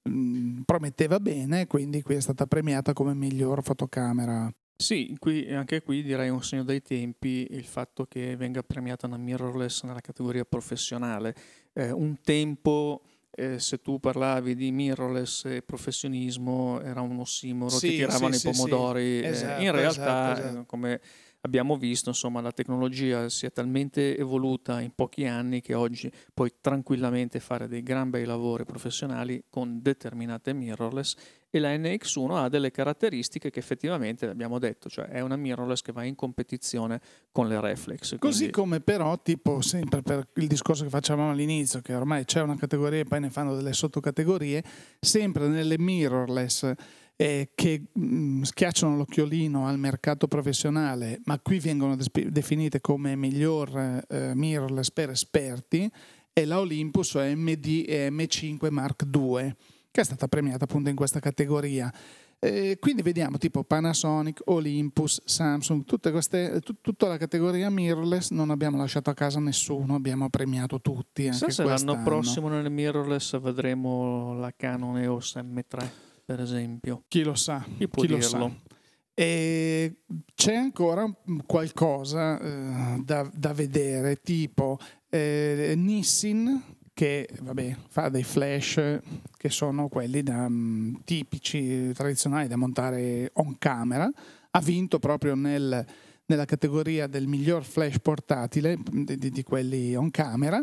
Mm, 0.09 0.61
prometteva 0.65 1.19
bene, 1.21 1.67
quindi 1.67 2.03
qui 2.03 2.15
è 2.15 2.21
stata 2.21 2.47
premiata 2.47 2.93
come 2.93 3.15
miglior 3.15 3.63
fotocamera. 3.63 4.53
Sì, 4.79 5.17
qui, 5.19 5.53
anche 5.55 5.81
qui 5.83 6.03
direi 6.03 6.29
un 6.29 6.43
segno 6.43 6.63
dei 6.63 6.83
tempi 6.83 7.47
il 7.51 7.65
fatto 7.65 8.05
che 8.05 8.37
venga 8.37 8.63
premiata 8.63 9.07
una 9.07 9.17
mirrorless 9.17 9.85
nella 9.85 10.01
categoria 10.01 10.45
professionale. 10.45 11.35
Eh, 11.73 11.91
un 11.91 12.21
tempo, 12.21 13.01
eh, 13.31 13.59
se 13.59 13.81
tu 13.81 13.99
parlavi 13.99 14.55
di 14.55 14.71
mirrorless 14.73 15.47
e 15.47 15.63
professionismo, 15.63 16.81
era 16.83 17.01
un 17.01 17.19
ossimoro, 17.19 17.71
sì, 17.71 17.89
ti 17.89 17.95
tiravano 17.97 18.35
sì, 18.35 18.49
i 18.49 18.53
pomodori. 18.53 19.19
Sì, 19.21 19.25
esatto, 19.25 19.61
eh, 19.61 19.65
in 19.65 19.73
realtà, 19.73 20.33
esatto, 20.33 20.41
esatto. 20.41 20.61
Eh, 20.61 20.67
come 20.67 21.01
abbiamo 21.47 21.77
visto, 21.77 22.11
insomma, 22.11 22.41
la 22.41 22.53
tecnologia 22.53 23.29
si 23.29 23.47
è 23.47 23.53
talmente 23.53 24.17
evoluta 24.17 24.81
in 24.81 24.91
pochi 24.95 25.27
anni 25.27 25.61
che 25.61 25.75
oggi 25.75 26.11
puoi 26.35 26.53
tranquillamente 26.61 27.41
fare 27.41 27.69
dei 27.69 27.83
gran 27.83 28.11
bei 28.11 28.25
lavori 28.25 28.65
professionali 28.65 29.45
con 29.49 29.81
determinate 29.81 30.53
mirrorless 30.53 31.15
e 31.49 31.59
la 31.59 31.75
NX1 31.75 32.31
ha 32.33 32.49
delle 32.49 32.71
caratteristiche 32.71 33.51
che 33.51 33.61
effettivamente 33.61 34.27
abbiamo 34.27 34.59
detto, 34.59 34.89
cioè 34.89 35.07
è 35.07 35.21
una 35.21 35.37
mirrorless 35.37 35.81
che 35.81 35.93
va 35.93 36.05
in 36.05 36.17
competizione 36.17 37.01
con 37.31 37.49
le 37.49 37.61
reflex. 37.61 38.09
Quindi... 38.19 38.19
Così 38.19 38.51
come 38.51 38.81
però, 38.81 39.19
tipo 39.23 39.63
sempre 39.63 40.03
per 40.03 40.29
il 40.35 40.49
discorso 40.49 40.83
che 40.83 40.91
facevamo 40.91 41.31
all'inizio, 41.31 41.81
che 41.81 41.95
ormai 41.95 42.25
c'è 42.25 42.43
una 42.43 42.57
categoria 42.57 43.01
e 43.01 43.05
poi 43.05 43.21
ne 43.21 43.31
fanno 43.31 43.55
delle 43.55 43.73
sottocategorie, 43.73 44.63
sempre 45.01 45.47
nelle 45.49 45.79
mirrorless 45.79 46.75
eh, 47.17 47.51
che 47.55 47.87
mh, 47.93 48.01
mm, 48.05 48.43
schiacciano 48.43 48.97
l'occhiolino 48.97 49.67
al 49.67 49.79
mercato 49.79 50.29
professionale, 50.29 51.21
ma 51.25 51.39
qui 51.41 51.59
vengono 51.59 51.97
desp- 51.97 52.29
definite 52.29 52.81
come 52.81 53.17
miglior 53.17 54.05
eh, 54.09 54.33
mirrorless 54.35 54.91
per 54.91 55.11
esperti, 55.11 55.91
è 56.33 56.45
la 56.45 56.61
Olympus 56.61 57.15
MD 57.15 57.87
M5 57.89 58.71
Mark 58.71 59.07
II, 59.11 59.55
che 59.91 60.01
è 60.01 60.05
stata 60.05 60.29
premiata 60.29 60.65
appunto 60.65 60.91
in 60.91 60.97
questa 60.97 61.19
categoria. 61.19 61.93
Eh, 62.39 62.77
quindi 62.79 63.01
vediamo 63.01 63.39
tipo 63.39 63.65
Panasonic, 63.65 64.43
Olympus, 64.45 65.23
Samsung, 65.25 65.87
tutte 65.87 66.11
queste, 66.11 66.61
t- 66.61 66.75
tutta 66.83 67.09
la 67.09 67.17
categoria 67.17 67.71
mirrorless 67.71 68.31
non 68.31 68.51
abbiamo 68.51 68.77
lasciato 68.77 69.09
a 69.09 69.15
casa 69.15 69.41
nessuno, 69.41 69.95
abbiamo 69.95 70.29
premiato 70.29 70.83
tutti. 70.83 71.29
Anche 71.29 71.51
se 71.51 71.65
l'anno 71.65 72.03
prossimo 72.03 72.49
nelle 72.49 72.69
mirrorless 72.69 73.41
vedremo 73.41 74.35
la 74.35 74.53
Canon 74.55 74.99
EOS 74.99 75.37
M3 75.37 76.06
per 76.27 76.41
esempio. 76.41 77.05
Chi 77.07 77.23
lo 77.23 77.35
sa? 77.35 77.65
Chi 77.79 77.89
può 77.89 78.03
chi 78.03 78.09
dirlo? 78.09 78.39
Lo 78.39 78.49
sa. 78.49 78.75
E 79.15 80.03
c'è 80.35 80.55
ancora 80.55 81.11
qualcosa 81.47 82.39
eh, 82.39 83.01
da, 83.03 83.31
da, 83.33 83.55
vedere, 83.55 84.21
tipo 84.21 84.79
eh, 85.09 85.73
Nissin 85.75 86.63
che 86.93 87.29
vabbè, 87.41 87.77
fa 87.89 88.09
dei 88.09 88.25
flash 88.25 88.99
che 89.37 89.49
sono 89.49 89.89
quelli 89.89 90.23
da, 90.23 90.45
um, 90.47 91.01
tipici, 91.05 91.93
tradizionali 91.93 92.49
da 92.49 92.57
montare 92.57 93.31
on 93.35 93.57
camera, 93.59 94.11
ha 94.51 94.61
vinto 94.61 94.99
proprio 94.99 95.35
nel, 95.35 95.87
nella 96.27 96.45
categoria 96.45 97.07
del 97.07 97.27
miglior 97.27 97.65
flash 97.65 97.99
portatile 98.01 98.79
di, 98.91 99.17
di, 99.17 99.31
di 99.31 99.43
quelli 99.43 99.95
on 99.95 100.11
camera, 100.11 100.63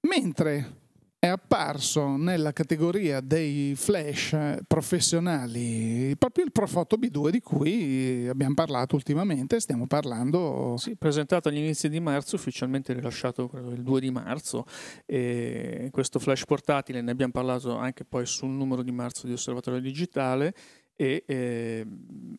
mentre 0.00 0.81
è 1.24 1.28
apparso 1.28 2.16
nella 2.16 2.52
categoria 2.52 3.20
dei 3.20 3.74
flash 3.76 4.56
professionali 4.66 6.16
proprio 6.18 6.44
il 6.44 6.50
Profoto 6.50 6.96
B2 6.96 7.28
di 7.28 7.38
cui 7.38 8.26
abbiamo 8.26 8.54
parlato 8.54 8.96
ultimamente, 8.96 9.60
stiamo 9.60 9.86
parlando... 9.86 10.74
Sì, 10.78 10.96
presentato 10.96 11.48
agli 11.48 11.58
inizi 11.58 11.88
di 11.88 12.00
marzo, 12.00 12.34
ufficialmente 12.34 12.92
rilasciato 12.92 13.48
il 13.70 13.84
2 13.84 14.00
di 14.00 14.10
marzo, 14.10 14.64
questo 15.06 16.18
flash 16.18 16.44
portatile 16.44 17.00
ne 17.00 17.12
abbiamo 17.12 17.30
parlato 17.30 17.76
anche 17.76 18.04
poi 18.04 18.26
sul 18.26 18.50
numero 18.50 18.82
di 18.82 18.90
marzo 18.90 19.28
di 19.28 19.32
Osservatorio 19.32 19.78
Digitale 19.78 20.52
e 20.94 21.24
eh, 21.26 21.86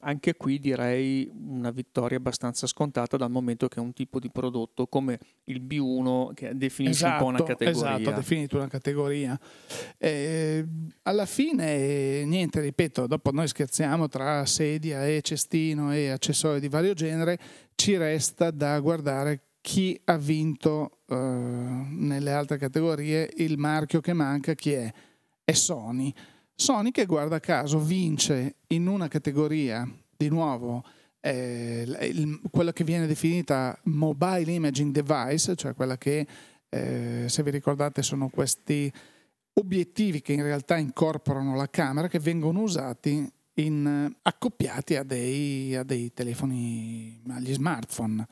anche 0.01 0.35
qui 0.35 0.59
direi 0.59 1.29
una 1.33 1.71
vittoria 1.71 2.17
abbastanza 2.17 2.67
scontata 2.67 3.17
dal 3.17 3.31
momento 3.31 3.67
che 3.67 3.79
è 3.79 3.81
un 3.81 3.93
tipo 3.93 4.19
di 4.19 4.29
prodotto 4.29 4.87
come 4.87 5.19
il 5.45 5.61
B1 5.61 6.33
che 6.33 6.55
definisce 6.55 7.05
esatto, 7.05 7.13
un 7.13 7.19
po' 7.19 7.25
una 7.25 7.37
esatto, 7.37 7.57
categoria. 7.57 7.95
Esatto, 7.95 8.09
ha 8.09 8.13
definito 8.13 8.57
una 8.57 8.67
categoria. 8.67 9.39
Eh, 9.97 10.65
alla 11.03 11.25
fine, 11.25 12.23
niente, 12.25 12.61
ripeto, 12.61 13.07
dopo 13.07 13.31
noi 13.31 13.47
scherziamo 13.47 14.07
tra 14.07 14.45
sedia 14.45 15.07
e 15.07 15.21
cestino 15.21 15.93
e 15.93 16.09
accessori 16.09 16.59
di 16.59 16.69
vario 16.69 16.93
genere, 16.93 17.39
ci 17.75 17.97
resta 17.97 18.51
da 18.51 18.79
guardare 18.79 19.41
chi 19.61 19.99
ha 20.05 20.17
vinto 20.17 20.99
eh, 21.07 21.15
nelle 21.15 22.31
altre 22.31 22.57
categorie, 22.57 23.29
il 23.37 23.57
marchio 23.57 24.01
che 24.01 24.13
manca, 24.13 24.53
chi 24.53 24.73
è? 24.73 24.91
È 25.45 25.51
Sony 25.53 26.13
Sony 26.55 26.91
che 26.91 27.05
guarda 27.05 27.39
caso 27.39 27.79
vince 27.79 28.55
in 28.67 28.87
una 28.87 29.07
categoria 29.07 29.87
di 30.15 30.29
nuovo 30.29 30.83
eh, 31.25 31.83
il, 31.83 32.41
quella 32.51 32.73
che 32.73 32.83
viene 32.83 33.07
definita 33.07 33.79
mobile 33.83 34.51
imaging 34.51 34.91
device, 34.91 35.55
cioè 35.55 35.73
quella 35.73 35.97
che 35.97 36.27
eh, 36.69 37.25
se 37.27 37.43
vi 37.43 37.49
ricordate 37.49 38.01
sono 38.01 38.27
questi 38.27 38.91
obiettivi 39.53 40.21
che 40.21 40.33
in 40.33 40.43
realtà 40.43 40.75
incorporano 40.77 41.55
la 41.55 41.69
camera 41.69 42.07
che 42.07 42.19
vengono 42.19 42.61
usati 42.61 43.31
in, 43.55 44.13
accoppiati 44.21 44.95
a 44.95 45.03
dei, 45.03 45.75
a 45.75 45.83
dei 45.83 46.11
telefoni, 46.13 47.21
agli 47.29 47.53
smartphone. 47.53 48.25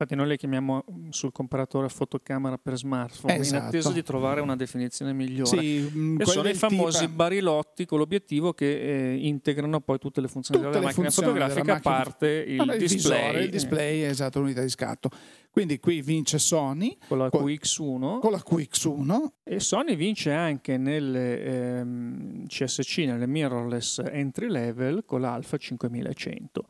Infatti 0.00 0.14
noi 0.14 0.28
le 0.28 0.36
chiamiamo 0.36 0.84
mm, 0.88 1.08
sul 1.08 1.32
comparatore 1.32 1.88
fotocamera 1.88 2.56
per 2.56 2.76
smartphone 2.76 3.34
esatto. 3.34 3.62
in 3.62 3.66
attesa 3.66 3.90
di 3.90 4.04
trovare 4.04 4.40
una 4.40 4.54
definizione 4.54 5.12
migliore. 5.12 5.60
Sì, 5.60 5.90
mm, 5.92 6.20
e 6.20 6.24
sono 6.24 6.48
i 6.48 6.54
famosi 6.54 7.00
tipa... 7.00 7.12
barilotti 7.14 7.84
con 7.84 7.98
l'obiettivo 7.98 8.52
che 8.52 8.78
eh, 8.78 9.26
integrano 9.26 9.80
poi 9.80 9.98
tutte 9.98 10.20
le 10.20 10.28
funzioni 10.28 10.60
tutte 10.60 10.72
della 10.72 10.86
le 10.86 10.94
macchina 10.94 11.10
fotografica, 11.10 11.74
a 11.74 11.80
parte 11.80 12.28
il, 12.46 12.60
il 12.60 12.78
display. 12.78 13.22
Visore, 13.22 13.42
il 13.42 13.50
display, 13.50 14.02
esatto, 14.02 14.38
l'unità 14.38 14.62
di 14.62 14.68
scatto. 14.68 15.10
Quindi 15.50 15.80
qui 15.80 16.00
vince 16.00 16.38
Sony 16.38 16.96
con 17.08 17.18
la 17.18 17.26
QX1. 17.26 18.20
Con 18.20 18.30
la 18.30 18.42
QX1. 18.48 19.26
E 19.42 19.58
Sony 19.58 19.96
vince 19.96 20.30
anche 20.30 20.76
nelle 20.76 21.42
ehm, 21.42 22.46
CSC, 22.46 22.98
nelle 22.98 23.26
mirrorless 23.26 24.00
entry 24.12 24.48
level 24.48 25.04
con 25.04 25.22
l'Alpha 25.22 25.56
5100 25.56 26.66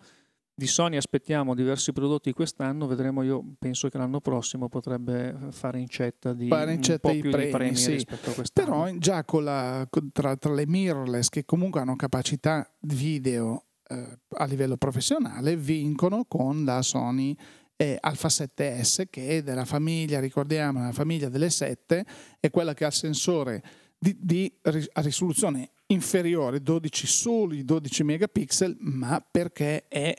di 0.58 0.66
Sony 0.66 0.96
aspettiamo 0.96 1.54
diversi 1.54 1.92
prodotti 1.92 2.32
quest'anno, 2.32 2.88
vedremo 2.88 3.22
io 3.22 3.44
penso 3.60 3.88
che 3.88 3.96
l'anno 3.96 4.20
prossimo 4.20 4.68
potrebbe 4.68 5.36
fare 5.50 5.78
incetta 5.78 6.32
di 6.32 6.48
incetta 6.72 7.06
un 7.06 7.14
po' 7.14 7.20
più 7.20 7.30
premi, 7.30 7.44
di 7.44 7.52
premi 7.52 7.76
sì. 7.76 7.92
rispetto 7.92 8.30
a 8.30 8.32
quest'anno. 8.32 8.68
Però 8.68 8.98
già 8.98 9.24
con 9.24 9.44
la, 9.44 9.88
tra, 10.10 10.34
tra, 10.36 10.52
le 10.52 10.66
mirrorless 10.66 11.28
che 11.28 11.44
comunque 11.44 11.80
hanno 11.80 11.94
capacità 11.94 12.68
video 12.80 13.66
eh, 13.86 14.18
a 14.30 14.44
livello 14.46 14.76
professionale 14.76 15.56
vincono 15.56 16.24
con 16.26 16.64
la 16.64 16.82
Sony 16.82 17.36
eh, 17.76 17.96
Alpha 18.00 18.26
7S 18.26 19.04
che 19.08 19.28
è 19.28 19.42
della 19.44 19.64
famiglia, 19.64 20.18
ricordiamo, 20.18 20.80
la 20.80 20.90
famiglia 20.90 21.28
delle 21.28 21.50
7, 21.50 22.04
è 22.40 22.50
quella 22.50 22.74
che 22.74 22.82
ha 22.82 22.88
il 22.88 22.94
sensore 22.94 23.62
di, 23.96 24.16
di 24.18 24.52
a 24.62 25.00
risoluzione 25.02 25.70
inferiore, 25.86 26.60
12 26.60 27.06
soli 27.06 27.64
12 27.64 28.02
megapixel, 28.02 28.76
ma 28.80 29.24
perché 29.30 29.86
è 29.86 30.12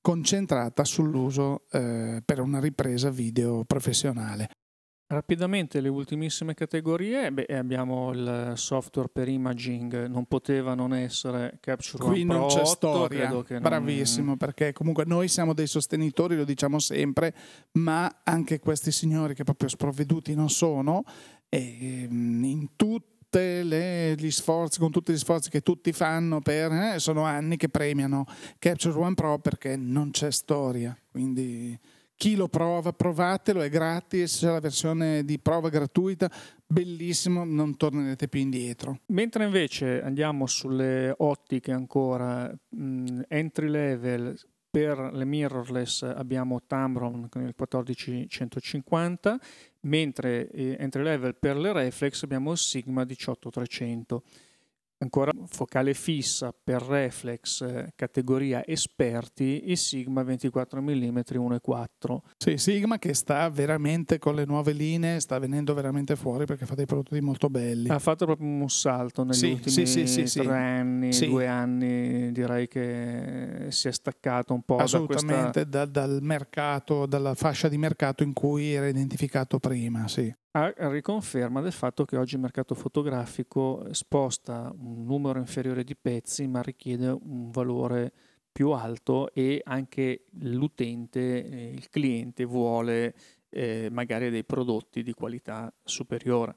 concentrata 0.00 0.84
sull'uso 0.84 1.64
eh, 1.70 2.22
per 2.24 2.40
una 2.40 2.60
ripresa 2.60 3.10
video 3.10 3.64
professionale. 3.64 4.48
Rapidamente 5.12 5.80
le 5.80 5.88
ultimissime 5.88 6.54
categorie, 6.54 7.32
beh, 7.32 7.46
abbiamo 7.56 8.12
il 8.12 8.52
software 8.54 9.08
per 9.12 9.26
imaging, 9.26 10.06
non 10.06 10.26
poteva 10.26 10.74
non 10.74 10.94
essere 10.94 11.58
Capture 11.58 12.04
Qui 12.04 12.20
One 12.20 12.24
non 12.24 12.38
Pro 12.38 12.46
c'è 12.46 12.60
8, 12.60 12.64
storia, 12.66 13.58
bravissimo, 13.58 14.26
non... 14.26 14.36
perché 14.36 14.72
comunque 14.72 15.04
noi 15.04 15.26
siamo 15.26 15.52
dei 15.52 15.66
sostenitori, 15.66 16.36
lo 16.36 16.44
diciamo 16.44 16.78
sempre, 16.78 17.34
ma 17.72 18.20
anche 18.22 18.60
questi 18.60 18.92
signori 18.92 19.34
che 19.34 19.42
proprio 19.42 19.68
sprovveduti 19.68 20.32
non 20.36 20.48
sono, 20.48 21.02
ehm, 21.48 22.44
in 22.44 22.68
tutto 22.76 23.19
gli 23.38 24.30
sforzi, 24.30 24.78
con 24.78 24.90
tutti 24.90 25.12
gli 25.12 25.18
sforzi 25.18 25.50
che 25.50 25.60
tutti 25.60 25.92
fanno 25.92 26.40
per, 26.40 26.72
eh, 26.72 26.98
sono 26.98 27.22
anni 27.22 27.56
che 27.56 27.68
premiano 27.68 28.24
Capture 28.58 28.98
One 28.98 29.14
Pro 29.14 29.38
perché 29.38 29.76
non 29.76 30.10
c'è 30.10 30.32
storia. 30.32 30.96
Quindi 31.10 31.78
chi 32.20 32.36
lo 32.36 32.48
prova, 32.48 32.92
provatelo, 32.92 33.62
è 33.62 33.70
gratis, 33.70 34.40
c'è 34.40 34.50
la 34.50 34.60
versione 34.60 35.24
di 35.24 35.38
prova 35.38 35.70
gratuita, 35.70 36.30
bellissimo, 36.66 37.44
non 37.44 37.78
tornerete 37.78 38.28
più 38.28 38.40
indietro. 38.40 39.00
Mentre 39.06 39.44
invece 39.44 40.02
andiamo 40.02 40.46
sulle 40.46 41.14
ottiche 41.16 41.72
ancora, 41.72 42.52
mh, 42.68 43.22
entry 43.26 43.68
level, 43.68 44.38
per 44.70 45.10
le 45.12 45.24
mirrorless 45.24 46.02
abbiamo 46.02 46.62
Tamron 46.66 47.28
con 47.28 47.42
il 47.42 47.54
14150 47.54 49.38
mentre 49.80 50.48
eh, 50.50 50.76
entry 50.78 51.02
level 51.02 51.34
per 51.34 51.56
le 51.56 51.72
reflex 51.72 52.22
abbiamo 52.22 52.52
il 52.52 52.58
Sigma 52.58 53.04
18300 53.04 54.22
Ancora 55.02 55.32
focale 55.46 55.94
fissa 55.94 56.54
per 56.62 56.82
reflex 56.82 57.62
eh, 57.62 57.92
categoria 57.96 58.62
esperti 58.66 59.70
il 59.70 59.78
Sigma 59.78 60.22
24 60.22 60.82
mm 60.82 61.18
1.4. 61.30 62.18
Sì, 62.36 62.58
Sigma 62.58 62.98
che 62.98 63.14
sta 63.14 63.48
veramente 63.48 64.18
con 64.18 64.34
le 64.34 64.44
nuove 64.44 64.72
linee, 64.72 65.18
sta 65.20 65.38
venendo 65.38 65.72
veramente 65.72 66.16
fuori 66.16 66.44
perché 66.44 66.66
fa 66.66 66.74
dei 66.74 66.84
prodotti 66.84 67.18
molto 67.22 67.48
belli. 67.48 67.88
Ha 67.88 67.98
fatto 67.98 68.26
proprio 68.26 68.46
un 68.46 68.68
salto 68.68 69.24
negli 69.24 69.34
sì, 69.34 69.50
ultimi 69.52 69.86
sì, 69.86 70.06
sì, 70.06 70.26
sì, 70.26 70.40
tre 70.40 70.54
anni, 70.54 71.18
due 71.18 71.46
anni, 71.46 72.30
direi 72.32 72.68
che 72.68 73.68
si 73.68 73.88
è 73.88 73.92
staccato 73.92 74.52
un 74.52 74.62
po' 74.64 74.76
Assolutamente 74.76 75.66
da 75.66 75.84
questa... 75.84 75.84
da, 75.86 75.86
dal 75.86 76.18
mercato, 76.20 77.06
dalla 77.06 77.34
fascia 77.34 77.68
di 77.68 77.78
mercato 77.78 78.22
in 78.22 78.34
cui 78.34 78.74
era 78.74 78.86
identificato 78.86 79.58
prima, 79.58 80.06
sì 80.08 80.30
a 80.52 80.72
riconferma 80.88 81.60
del 81.60 81.72
fatto 81.72 82.04
che 82.04 82.16
oggi 82.16 82.34
il 82.34 82.40
mercato 82.40 82.74
fotografico 82.74 83.86
sposta 83.92 84.72
un 84.76 85.04
numero 85.04 85.38
inferiore 85.38 85.84
di 85.84 85.94
pezzi 85.94 86.48
ma 86.48 86.60
richiede 86.60 87.08
un 87.08 87.50
valore 87.50 88.12
più 88.50 88.70
alto 88.70 89.32
e 89.32 89.60
anche 89.64 90.24
l'utente, 90.40 91.46
eh, 91.46 91.70
il 91.70 91.88
cliente 91.88 92.44
vuole 92.44 93.14
eh, 93.48 93.88
magari 93.92 94.28
dei 94.30 94.44
prodotti 94.44 95.02
di 95.02 95.12
qualità 95.12 95.72
superiore. 95.84 96.56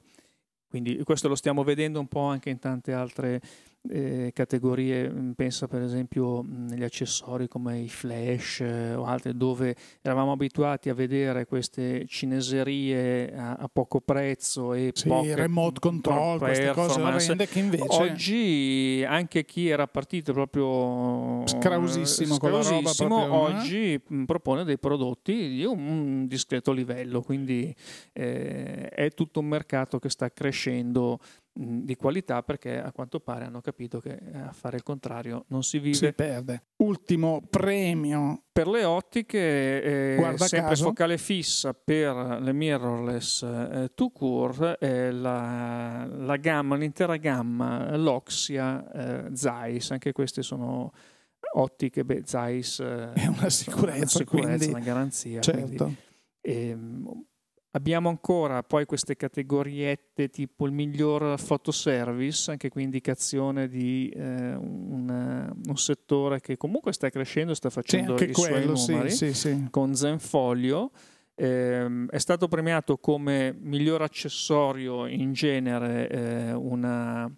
Quindi 0.66 1.00
questo 1.04 1.28
lo 1.28 1.36
stiamo 1.36 1.62
vedendo 1.62 2.00
un 2.00 2.08
po' 2.08 2.24
anche 2.24 2.50
in 2.50 2.58
tante 2.58 2.92
altre 2.92 3.40
eh, 3.88 4.30
categorie, 4.32 5.10
mm, 5.10 5.30
pensa 5.32 5.68
per 5.68 5.82
esempio 5.82 6.42
mm, 6.42 6.68
negli 6.68 6.82
accessori 6.82 7.48
come 7.48 7.80
i 7.80 7.88
flash 7.88 8.60
eh, 8.60 8.94
o 8.94 9.04
altre 9.04 9.36
dove 9.36 9.76
eravamo 10.00 10.32
abituati 10.32 10.88
a 10.88 10.94
vedere 10.94 11.44
queste 11.44 12.06
cineserie 12.06 13.34
a, 13.36 13.54
a 13.54 13.68
poco 13.70 14.00
prezzo 14.00 14.72
e 14.72 14.92
sì, 14.94 15.08
poche, 15.08 15.34
remote 15.34 15.80
control, 15.80 16.38
queste 16.38 16.72
cose 16.72 17.00
orrende 17.00 17.46
che 17.46 17.58
invece 17.58 17.84
oggi 17.90 19.04
anche 19.06 19.44
chi 19.44 19.68
era 19.68 19.86
partito 19.86 20.32
proprio 20.32 21.46
scrausissimo, 21.46 22.38
con 22.38 22.52
la 22.52 22.62
roba 22.62 22.92
proprio, 22.96 23.26
eh? 23.26 23.28
oggi 23.28 23.92
eh? 23.94 24.24
propone 24.24 24.64
dei 24.64 24.78
prodotti 24.78 25.48
di 25.48 25.64
un 25.64 26.26
discreto 26.26 26.72
livello, 26.72 27.20
quindi 27.20 27.74
eh, 28.12 28.88
è 28.88 29.10
tutto 29.10 29.40
un 29.40 29.46
mercato 29.46 29.98
che 29.98 30.08
sta 30.08 30.30
crescendo 30.30 31.18
di 31.56 31.94
qualità 31.94 32.42
perché 32.42 32.80
a 32.80 32.90
quanto 32.90 33.20
pare 33.20 33.44
hanno 33.44 33.60
capito 33.60 34.00
che 34.00 34.18
eh, 34.32 34.38
a 34.38 34.52
fare 34.52 34.76
il 34.76 34.82
contrario 34.82 35.44
non 35.48 35.62
si 35.62 35.78
vive. 35.78 35.94
Si 35.94 36.12
perde. 36.12 36.64
Ultimo 36.76 37.42
premio. 37.48 38.42
Per 38.52 38.66
le 38.66 38.84
ottiche, 38.84 39.82
eh, 39.82 40.36
sempre 40.36 40.68
caso. 40.68 40.84
focale 40.84 41.18
fissa 41.18 41.72
per 41.72 42.38
le 42.40 42.52
mirrorless 42.52 43.42
eh, 43.42 43.90
to 43.94 44.10
cure, 44.10 44.76
eh, 44.78 45.10
la, 45.10 46.06
la, 46.06 46.36
gamma, 46.36 46.76
l'intera 46.76 47.16
gamma 47.16 47.96
Loxia 47.96 49.26
eh, 49.26 49.36
Zeiss, 49.36 49.90
anche 49.90 50.12
queste 50.12 50.42
sono 50.42 50.92
ottiche, 51.54 52.04
beh, 52.04 52.22
Zeiss 52.24 52.80
eh, 52.80 53.12
è 53.12 53.26
una 53.26 53.50
sicurezza, 53.50 53.96
una, 53.96 54.06
sicurezza, 54.06 54.46
quindi, 54.46 54.66
una 54.68 54.80
garanzia. 54.80 55.40
Certo. 55.40 55.84
Quindi, 55.84 55.96
ehm, 56.40 57.24
Abbiamo 57.76 58.08
ancora 58.08 58.62
poi 58.62 58.86
queste 58.86 59.16
categoriette 59.16 60.30
tipo 60.30 60.64
il 60.64 60.70
miglior 60.70 61.40
fotoservice, 61.40 62.52
anche 62.52 62.68
qui 62.68 62.84
indicazione 62.84 63.66
di 63.66 64.08
eh, 64.14 64.54
un, 64.54 65.52
un, 65.66 65.76
settore 65.76 66.40
che 66.40 66.56
comunque 66.56 66.92
sta 66.92 67.10
crescendo, 67.10 67.52
sta 67.52 67.70
facendo 67.70 68.16
sì, 68.16 68.24
i 68.26 68.32
quello, 68.32 68.76
suoi 68.76 68.94
numeri 68.94 69.10
sì, 69.10 69.34
sì, 69.34 69.66
con 69.70 69.92
Zenfolio. 69.96 70.92
Eh, 71.34 72.06
è 72.10 72.18
stato 72.18 72.46
premiato 72.46 72.96
come 72.98 73.52
miglior 73.58 74.02
accessorio 74.02 75.06
in 75.06 75.32
genere 75.32 76.08
eh, 76.08 76.52
una, 76.52 77.28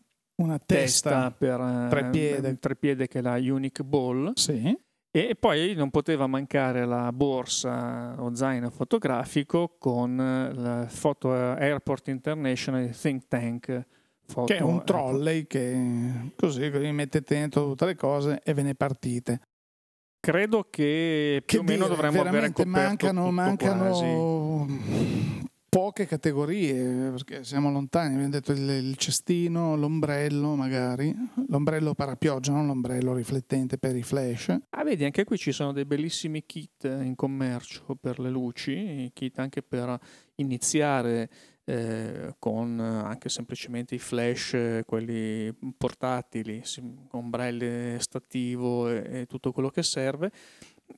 una 0.42 0.58
testa, 0.58 1.30
testa 1.30 1.30
per 1.30 1.86
trepiede. 1.88 2.48
Eh, 2.50 2.58
trepiede 2.58 3.08
che 3.08 3.20
è 3.20 3.22
la 3.22 3.36
Unique 3.36 3.84
Ball. 3.84 4.32
Sì. 4.34 4.84
E 5.16 5.34
poi 5.34 5.72
non 5.72 5.88
poteva 5.88 6.26
mancare 6.26 6.84
la 6.84 7.10
borsa 7.10 8.16
o 8.18 8.34
zaino 8.34 8.68
fotografico 8.68 9.76
con 9.78 10.14
la 10.14 10.86
Photo 11.00 11.32
Airport 11.32 12.08
International 12.08 12.94
Think 12.94 13.22
Tank. 13.26 13.86
Photo, 14.26 14.44
che 14.44 14.58
è 14.58 14.60
un 14.60 14.84
trolley 14.84 15.46
che 15.46 16.32
così 16.36 16.68
vi 16.68 16.92
mettete 16.92 17.34
dentro 17.34 17.64
tutte 17.64 17.86
le 17.86 17.94
cose 17.94 18.42
e 18.44 18.52
ve 18.52 18.62
ne 18.62 18.74
partite. 18.74 19.40
Credo 20.20 20.66
che 20.68 21.42
più 21.46 21.60
che 21.60 21.64
o 21.64 21.66
meno 21.66 21.84
dire, 21.84 21.96
dovremmo 21.96 22.20
avere 22.20 22.52
coperto 22.52 22.68
mancano, 22.68 23.30
mancano 23.30 23.84
quasi 23.84 25.25
poche 25.76 26.06
categorie, 26.06 27.10
perché 27.10 27.44
siamo 27.44 27.70
lontani, 27.70 28.14
abbiamo 28.14 28.30
detto 28.30 28.52
il, 28.52 28.96
cestino, 28.96 29.76
l'ombrello 29.76 30.54
magari, 30.54 31.14
l'ombrello 31.48 31.92
parapioggia, 31.92 32.50
non 32.50 32.66
l'ombrello 32.66 33.12
riflettente 33.12 33.76
per 33.76 33.94
i 33.94 34.02
flash. 34.02 34.56
Ah, 34.70 34.84
vedi, 34.84 35.04
anche 35.04 35.24
qui 35.24 35.36
ci 35.36 35.52
sono 35.52 35.74
dei 35.74 35.84
bellissimi 35.84 36.46
kit 36.46 36.84
in 36.84 37.14
commercio 37.14 37.94
per 38.00 38.18
le 38.20 38.30
luci, 38.30 39.10
kit 39.12 39.38
anche 39.38 39.60
per 39.60 40.00
iniziare 40.36 41.28
eh, 41.66 42.34
con 42.38 42.80
anche 42.80 43.28
semplicemente 43.28 43.94
i 43.94 43.98
flash, 43.98 44.80
quelli 44.86 45.54
portatili, 45.76 46.62
ombrelle 47.10 47.98
stativo 48.00 48.88
e, 48.88 49.04
e 49.10 49.26
tutto 49.26 49.52
quello 49.52 49.68
che 49.68 49.82
serve 49.82 50.32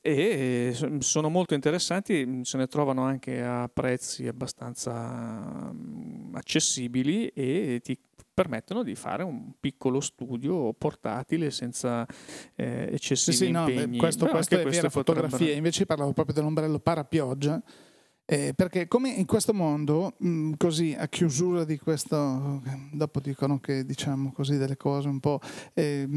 e 0.01 0.75
sono 0.99 1.29
molto 1.29 1.53
interessanti, 1.53 2.41
se 2.43 2.57
ne 2.57 2.67
trovano 2.67 3.03
anche 3.03 3.41
a 3.41 3.69
prezzi 3.71 4.27
abbastanza 4.27 5.73
accessibili 6.33 7.27
e 7.27 7.79
ti 7.83 7.99
permettono 8.33 8.83
di 8.83 8.95
fare 8.95 9.23
un 9.23 9.51
piccolo 9.59 9.99
studio 9.99 10.73
portatile 10.73 11.51
senza 11.51 12.05
eh, 12.55 12.89
eccessivi 12.91 13.35
sì, 13.35 13.45
sì, 13.45 13.51
no, 13.51 13.67
impegni. 13.67 13.97
questo, 13.97 14.27
questo 14.27 14.55
è 14.55 14.63
vera 14.63 14.89
fotografia, 14.89 15.29
potrebbero... 15.29 15.57
invece 15.57 15.85
parlavo 15.85 16.13
proprio 16.13 16.35
dell'ombrello 16.35 16.79
parapioggia 16.79 17.61
eh, 18.31 18.53
perché 18.55 18.87
come 18.87 19.09
in 19.09 19.25
questo 19.25 19.55
mondo, 19.55 20.13
mh, 20.19 20.29
mm, 20.29 20.53
così 20.57 20.95
a 20.95 21.07
chiusura 21.07 21.65
di 21.65 21.79
questo, 21.79 22.61
dopo 22.93 23.19
dicono 23.19 23.59
che 23.59 23.83
diciamo 23.83 24.31
così 24.31 24.55
delle 24.57 24.77
cose 24.77 25.07
un 25.07 25.19
po', 25.19 25.39
eh, 25.73 26.07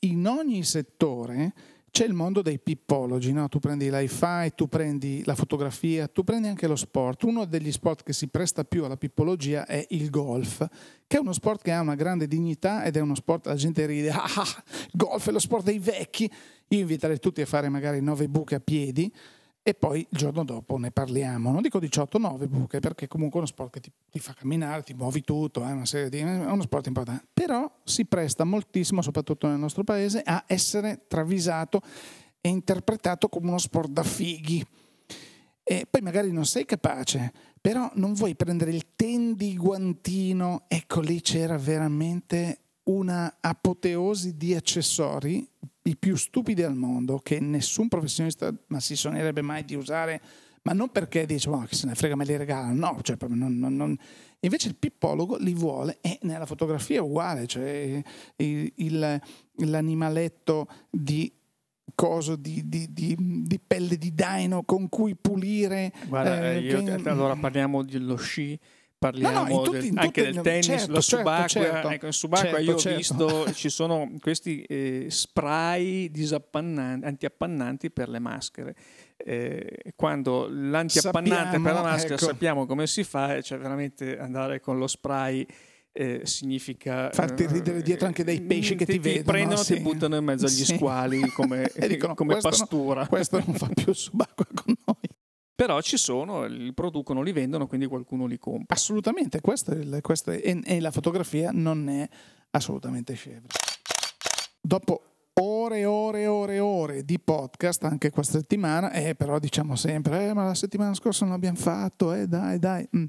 in 0.00 0.26
ogni 0.26 0.64
settore 0.64 1.52
c'è 1.94 2.04
il 2.04 2.12
mondo 2.12 2.42
dei 2.42 2.58
pippologi, 2.58 3.32
no? 3.32 3.48
tu 3.48 3.60
prendi 3.60 3.88
l'hi-fi, 3.88 4.50
tu 4.56 4.66
prendi 4.66 5.22
la 5.24 5.36
fotografia, 5.36 6.08
tu 6.08 6.24
prendi 6.24 6.48
anche 6.48 6.66
lo 6.66 6.74
sport. 6.74 7.22
Uno 7.22 7.44
degli 7.44 7.70
sport 7.70 8.02
che 8.02 8.12
si 8.12 8.26
presta 8.26 8.64
più 8.64 8.84
alla 8.84 8.96
pippologia 8.96 9.64
è 9.64 9.86
il 9.90 10.10
golf, 10.10 10.66
che 11.06 11.16
è 11.16 11.20
uno 11.20 11.32
sport 11.32 11.62
che 11.62 11.70
ha 11.70 11.80
una 11.80 11.94
grande 11.94 12.26
dignità 12.26 12.82
ed 12.82 12.96
è 12.96 13.00
uno 13.00 13.14
sport, 13.14 13.46
la 13.46 13.54
gente 13.54 13.86
ride, 13.86 14.10
ah, 14.10 14.24
ah 14.24 14.64
golf 14.90 15.28
è 15.28 15.30
lo 15.30 15.38
sport 15.38 15.66
dei 15.66 15.78
vecchi. 15.78 16.28
Io 16.66 16.80
inviterei 16.80 17.20
tutti 17.20 17.42
a 17.42 17.46
fare 17.46 17.68
magari 17.68 18.00
nove 18.00 18.26
buche 18.26 18.56
a 18.56 18.60
piedi, 18.60 19.08
e 19.66 19.72
poi 19.72 20.00
il 20.00 20.18
giorno 20.18 20.44
dopo 20.44 20.76
ne 20.76 20.90
parliamo. 20.90 21.50
Non 21.50 21.62
dico 21.62 21.78
18-9 21.78 22.46
buche 22.48 22.80
perché 22.80 23.08
comunque 23.08 23.36
è 23.36 23.42
uno 23.42 23.50
sport 23.50 23.72
che 23.72 23.80
ti, 23.80 23.90
ti 24.10 24.18
fa 24.18 24.34
camminare, 24.34 24.82
ti 24.82 24.92
muovi 24.92 25.22
tutto, 25.22 25.64
è, 25.64 26.08
di, 26.10 26.18
è, 26.18 26.22
uno 26.22 26.60
sport 26.60 26.86
importante, 26.86 27.24
però 27.32 27.68
si 27.82 28.04
presta 28.04 28.44
moltissimo, 28.44 29.00
soprattutto 29.00 29.48
nel 29.48 29.58
nostro 29.58 29.82
paese, 29.82 30.20
a 30.22 30.44
essere 30.46 31.06
travisato 31.08 31.80
e 32.42 32.50
interpretato 32.50 33.30
come 33.30 33.48
uno 33.48 33.58
sport 33.58 33.88
da 33.88 34.02
fighi. 34.02 34.62
E 35.62 35.86
poi 35.88 36.02
magari 36.02 36.30
non 36.30 36.44
sei 36.44 36.66
capace, 36.66 37.32
però 37.58 37.90
non 37.94 38.12
vuoi 38.12 38.36
prendere 38.36 38.70
il 38.70 38.88
tendi 38.94 39.56
guantino, 39.56 40.64
ecco 40.68 41.00
lì 41.00 41.22
c'era 41.22 41.56
veramente 41.56 42.63
una 42.84 43.38
apoteosi 43.40 44.36
di 44.36 44.54
accessori 44.54 45.48
i 45.82 45.96
più 45.96 46.16
stupidi 46.16 46.62
al 46.62 46.74
mondo 46.74 47.18
che 47.18 47.40
nessun 47.40 47.88
professionista 47.88 48.52
ma 48.68 48.80
si 48.80 48.96
sognerebbe 48.96 49.42
mai 49.42 49.64
di 49.64 49.74
usare 49.74 50.20
ma 50.62 50.72
non 50.72 50.90
perché 50.90 51.26
dice 51.26 51.48
oh, 51.50 51.64
che 51.64 51.74
se 51.74 51.86
ne 51.86 51.94
frega 51.94 52.16
me 52.16 52.24
li 52.24 52.36
regalano 52.36 52.74
no 52.74 52.98
cioè, 53.02 53.16
non, 53.28 53.58
non, 53.58 53.74
non. 53.76 53.96
invece 54.40 54.68
il 54.68 54.76
pippologo 54.76 55.36
li 55.36 55.54
vuole 55.54 55.98
e 56.00 56.18
nella 56.22 56.46
fotografia 56.46 56.96
è 56.96 57.00
uguale 57.00 57.46
cioè 57.46 58.02
il, 58.36 58.72
il, 58.76 59.20
l'animaletto 59.56 60.68
di 60.90 61.32
coso 61.94 62.36
di, 62.36 62.66
di, 62.66 62.92
di, 62.92 63.16
di, 63.18 63.60
pelle 63.64 63.96
di 63.96 64.14
daino 64.14 64.62
con 64.64 64.88
cui 64.88 65.14
pulire 65.14 65.92
Guarda, 66.06 66.52
eh, 66.52 66.58
io, 66.60 66.82
che... 66.82 67.08
allora 67.08 67.36
parliamo 67.36 67.82
dello 67.82 68.16
sci 68.16 68.58
parliamo 69.04 69.48
no, 69.48 69.54
no, 69.56 69.62
tutti, 69.62 69.90
del, 69.90 69.98
anche 69.98 70.22
del 70.22 70.40
tennis, 70.40 70.64
certo, 70.64 70.92
la 70.92 71.00
certo, 71.00 71.16
subacquea. 71.16 71.46
Certo, 71.46 71.90
ecco, 71.90 72.10
subacquea 72.10 72.50
certo, 72.52 72.64
io 72.64 72.74
ho 72.74 72.78
certo. 72.78 72.96
visto 72.96 73.52
ci 73.52 73.68
sono 73.68 74.10
questi 74.18 74.62
eh, 74.62 75.06
spray 75.10 76.10
antiappannanti 76.50 77.90
per 77.90 78.08
le 78.08 78.18
maschere. 78.18 78.74
Eh, 79.16 79.92
quando 79.94 80.48
l'antiappannante 80.48 81.36
sappiamo, 81.36 81.64
per 81.64 81.74
la 81.74 81.82
maschera 81.82 82.14
ecco. 82.14 82.24
sappiamo 82.24 82.66
come 82.66 82.86
si 82.86 83.04
fa, 83.04 83.40
cioè 83.42 83.58
veramente 83.58 84.18
andare 84.18 84.60
con 84.60 84.78
lo 84.78 84.86
spray. 84.86 85.46
Eh, 85.96 86.22
significa 86.24 87.08
farti 87.12 87.46
ridere 87.46 87.80
dietro 87.80 88.08
anche 88.08 88.24
dei 88.24 88.40
pesci 88.40 88.74
che 88.74 88.84
ti, 88.84 88.94
ti 88.94 88.98
vedono 88.98 89.30
prendono 89.30 89.60
e 89.60 89.64
sì. 89.64 89.74
ti 89.74 89.80
buttano 89.80 90.16
in 90.16 90.24
mezzo 90.24 90.46
agli 90.46 90.64
sì. 90.64 90.74
squali 90.74 91.20
come, 91.28 91.70
dicono, 91.86 92.14
come 92.14 92.32
questo 92.32 92.48
pastura 92.48 93.02
no, 93.02 93.06
questo 93.06 93.40
non 93.46 93.54
fa 93.54 93.68
più 93.72 93.92
subacquea 93.92 94.48
con 94.52 94.74
noi 94.86 95.13
però 95.54 95.80
ci 95.80 95.96
sono, 95.96 96.46
li 96.46 96.72
producono, 96.72 97.22
li 97.22 97.32
vendono, 97.32 97.66
quindi 97.66 97.86
qualcuno 97.86 98.26
li 98.26 98.38
compra. 98.38 98.74
Assolutamente, 98.74 99.40
questo 99.40 99.70
è 99.70 99.76
il, 99.76 99.98
questo 100.02 100.32
è, 100.32 100.40
e, 100.42 100.60
e, 100.64 100.80
la 100.80 100.90
fotografia 100.90 101.50
non 101.52 101.88
è 101.88 102.08
assolutamente 102.50 103.14
scevra. 103.14 103.46
Dopo 104.60 105.14
ore 105.34 105.80
e 105.80 105.84
ore 105.84 106.22
e 106.22 106.26
ore 106.26 106.54
e 106.54 106.60
ore 106.60 107.04
di 107.04 107.18
podcast 107.20 107.84
anche 107.84 108.10
questa 108.10 108.38
settimana, 108.38 108.90
eh, 108.90 109.14
però 109.14 109.38
diciamo 109.38 109.76
sempre, 109.76 110.28
eh, 110.28 110.34
ma 110.34 110.44
la 110.44 110.54
settimana 110.54 110.94
scorsa 110.94 111.24
non 111.24 111.34
l'abbiamo 111.34 111.58
fatto, 111.58 112.12
eh, 112.12 112.26
dai, 112.26 112.58
dai. 112.58 112.88
Mm. 112.96 113.04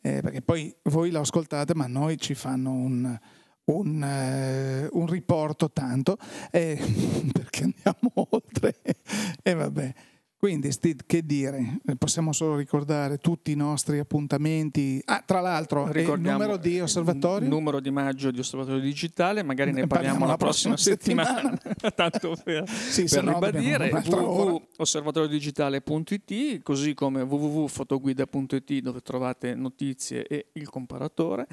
Eh, 0.00 0.20
perché 0.20 0.42
poi 0.42 0.72
voi 0.84 1.10
lo 1.10 1.20
ascoltate, 1.20 1.74
ma 1.74 1.88
noi 1.88 2.16
ci 2.18 2.34
fanno 2.34 2.70
un, 2.70 3.18
un, 3.64 4.88
uh, 4.92 4.98
un 4.98 5.06
riporto 5.06 5.70
tanto, 5.72 6.16
eh, 6.52 6.78
perché 7.32 7.64
andiamo 7.64 8.12
oltre. 8.30 8.76
E 9.42 9.54
vabbè. 9.54 9.94
Quindi, 10.42 10.72
Steve, 10.72 11.04
che 11.06 11.24
dire? 11.24 11.78
Eh, 11.86 11.94
possiamo 11.94 12.32
solo 12.32 12.56
ricordare 12.56 13.18
tutti 13.18 13.52
i 13.52 13.54
nostri 13.54 14.00
appuntamenti. 14.00 15.00
Ah, 15.04 15.22
tra 15.24 15.38
l'altro, 15.38 15.88
il 15.94 16.18
numero 16.18 16.56
di 16.56 16.80
osservatorio? 16.80 17.46
Il 17.46 17.54
numero 17.54 17.78
di 17.78 17.92
maggio 17.92 18.32
di 18.32 18.40
osservatorio 18.40 18.80
digitale, 18.80 19.44
magari 19.44 19.70
ne, 19.70 19.82
ne 19.82 19.86
parliamo, 19.86 20.18
parliamo, 20.18 20.32
la 20.32 20.36
prossima, 20.36 20.74
prossima 20.74 20.96
settimana. 20.96 21.48
settimana. 21.48 21.90
Tanto 21.94 22.36
per, 22.42 22.68
sì, 22.68 23.04
per 23.04 23.22
ribadire, 23.22 23.88
www.osservatoriodigitale.it, 24.04 26.62
così 26.62 26.92
come 26.92 27.22
www.fotoguida.it 27.22 28.78
dove 28.80 29.00
trovate 29.00 29.54
notizie 29.54 30.26
e 30.26 30.46
il 30.54 30.68
comparatore 30.68 31.46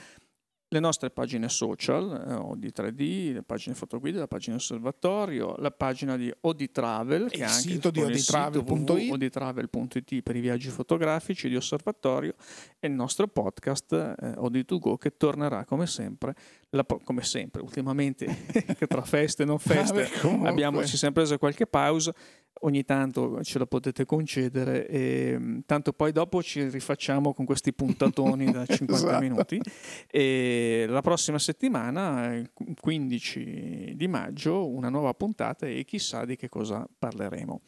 le 0.72 0.80
nostre 0.80 1.10
pagine 1.10 1.50
social, 1.50 2.26
eh, 2.28 2.34
OD3D, 2.34 3.34
le 3.34 3.42
pagine 3.42 3.74
fotoguida, 3.74 4.20
la 4.20 4.28
pagina 4.28 4.56
osservatorio, 4.56 5.56
la 5.58 5.72
pagina 5.72 6.16
di 6.16 6.32
OD 6.42 6.72
Travel, 6.72 7.30
che 7.30 7.38
il 7.38 7.42
è 7.42 7.46
anche 7.46 7.60
sito 7.60 7.90
di 7.90 8.02
odtravel.it 8.02 9.12
odtravel.it 9.12 10.22
per 10.22 10.36
i 10.36 10.40
viaggi 10.40 10.70
fotografici 10.70 11.50
di 11.50 11.56
osservatorio 11.56 12.36
e 12.80 12.88
il 12.88 12.94
nostro 12.94 13.28
podcast 13.28 13.92
eh, 13.94 14.28
OD2Go 14.38 14.98
che 14.98 15.18
tornerà 15.18 15.66
come 15.66 15.88
sempre, 15.88 16.36
la, 16.70 16.86
come 17.04 17.24
sempre, 17.24 17.62
ultimamente 17.62 18.28
tra 18.88 19.02
feste 19.02 19.44
e 19.44 19.46
non 19.48 19.58
feste 19.60 20.08
abbiamo, 20.44 20.86
ci 20.86 20.98
siamo 20.98 21.16
presi 21.16 21.38
qualche 21.38 21.66
pausa 21.66 22.14
ogni 22.62 22.84
tanto 22.84 23.44
ce 23.44 23.60
la 23.60 23.66
potete 23.66 24.06
concedere 24.06 24.88
e 24.88 25.36
mm, 25.38 25.60
tanto 25.66 25.94
poi 25.94 26.12
dopo 26.12 26.42
ci 26.42 26.68
rifacciamo 26.68 27.34
con 27.34 27.46
questi 27.46 27.74
puntatoni 27.74 28.52
da 28.52 28.66
50 28.68 28.94
esatto. 28.94 29.20
minuti. 29.20 29.62
E 30.10 30.86
la 30.88 31.02
prossima 31.02 31.40
settimana 31.40 32.34
il 32.34 32.50
15 32.80 33.94
di 33.96 34.08
maggio 34.08 34.68
una 34.68 34.90
nuova 34.90 35.14
puntata 35.14 35.66
e 35.68 35.84
chissà 35.86 36.26
di 36.26 36.36
che 36.36 36.50
cosa 36.50 36.88
parleremo. 36.98 37.62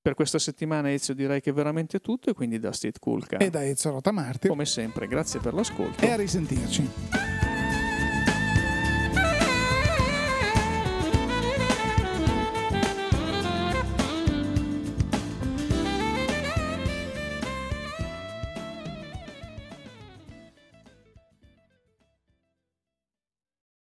Per 0.00 0.14
questa 0.14 0.38
settimana 0.38 0.92
Ezio 0.92 1.14
direi 1.14 1.40
che 1.40 1.48
è 1.50 1.52
veramente 1.54 1.98
tutto 2.00 2.28
e 2.28 2.34
quindi 2.34 2.58
da 2.58 2.72
Steve 2.72 2.98
Kulka. 3.00 3.38
E 3.38 3.48
da 3.48 3.64
Ezio 3.64 3.90
Rotamarti. 3.90 4.48
Come 4.48 4.66
sempre 4.66 5.06
grazie 5.06 5.40
per 5.40 5.54
l'ascolto. 5.54 6.04
E 6.04 6.10
a 6.10 6.16
risentirci 6.16 7.33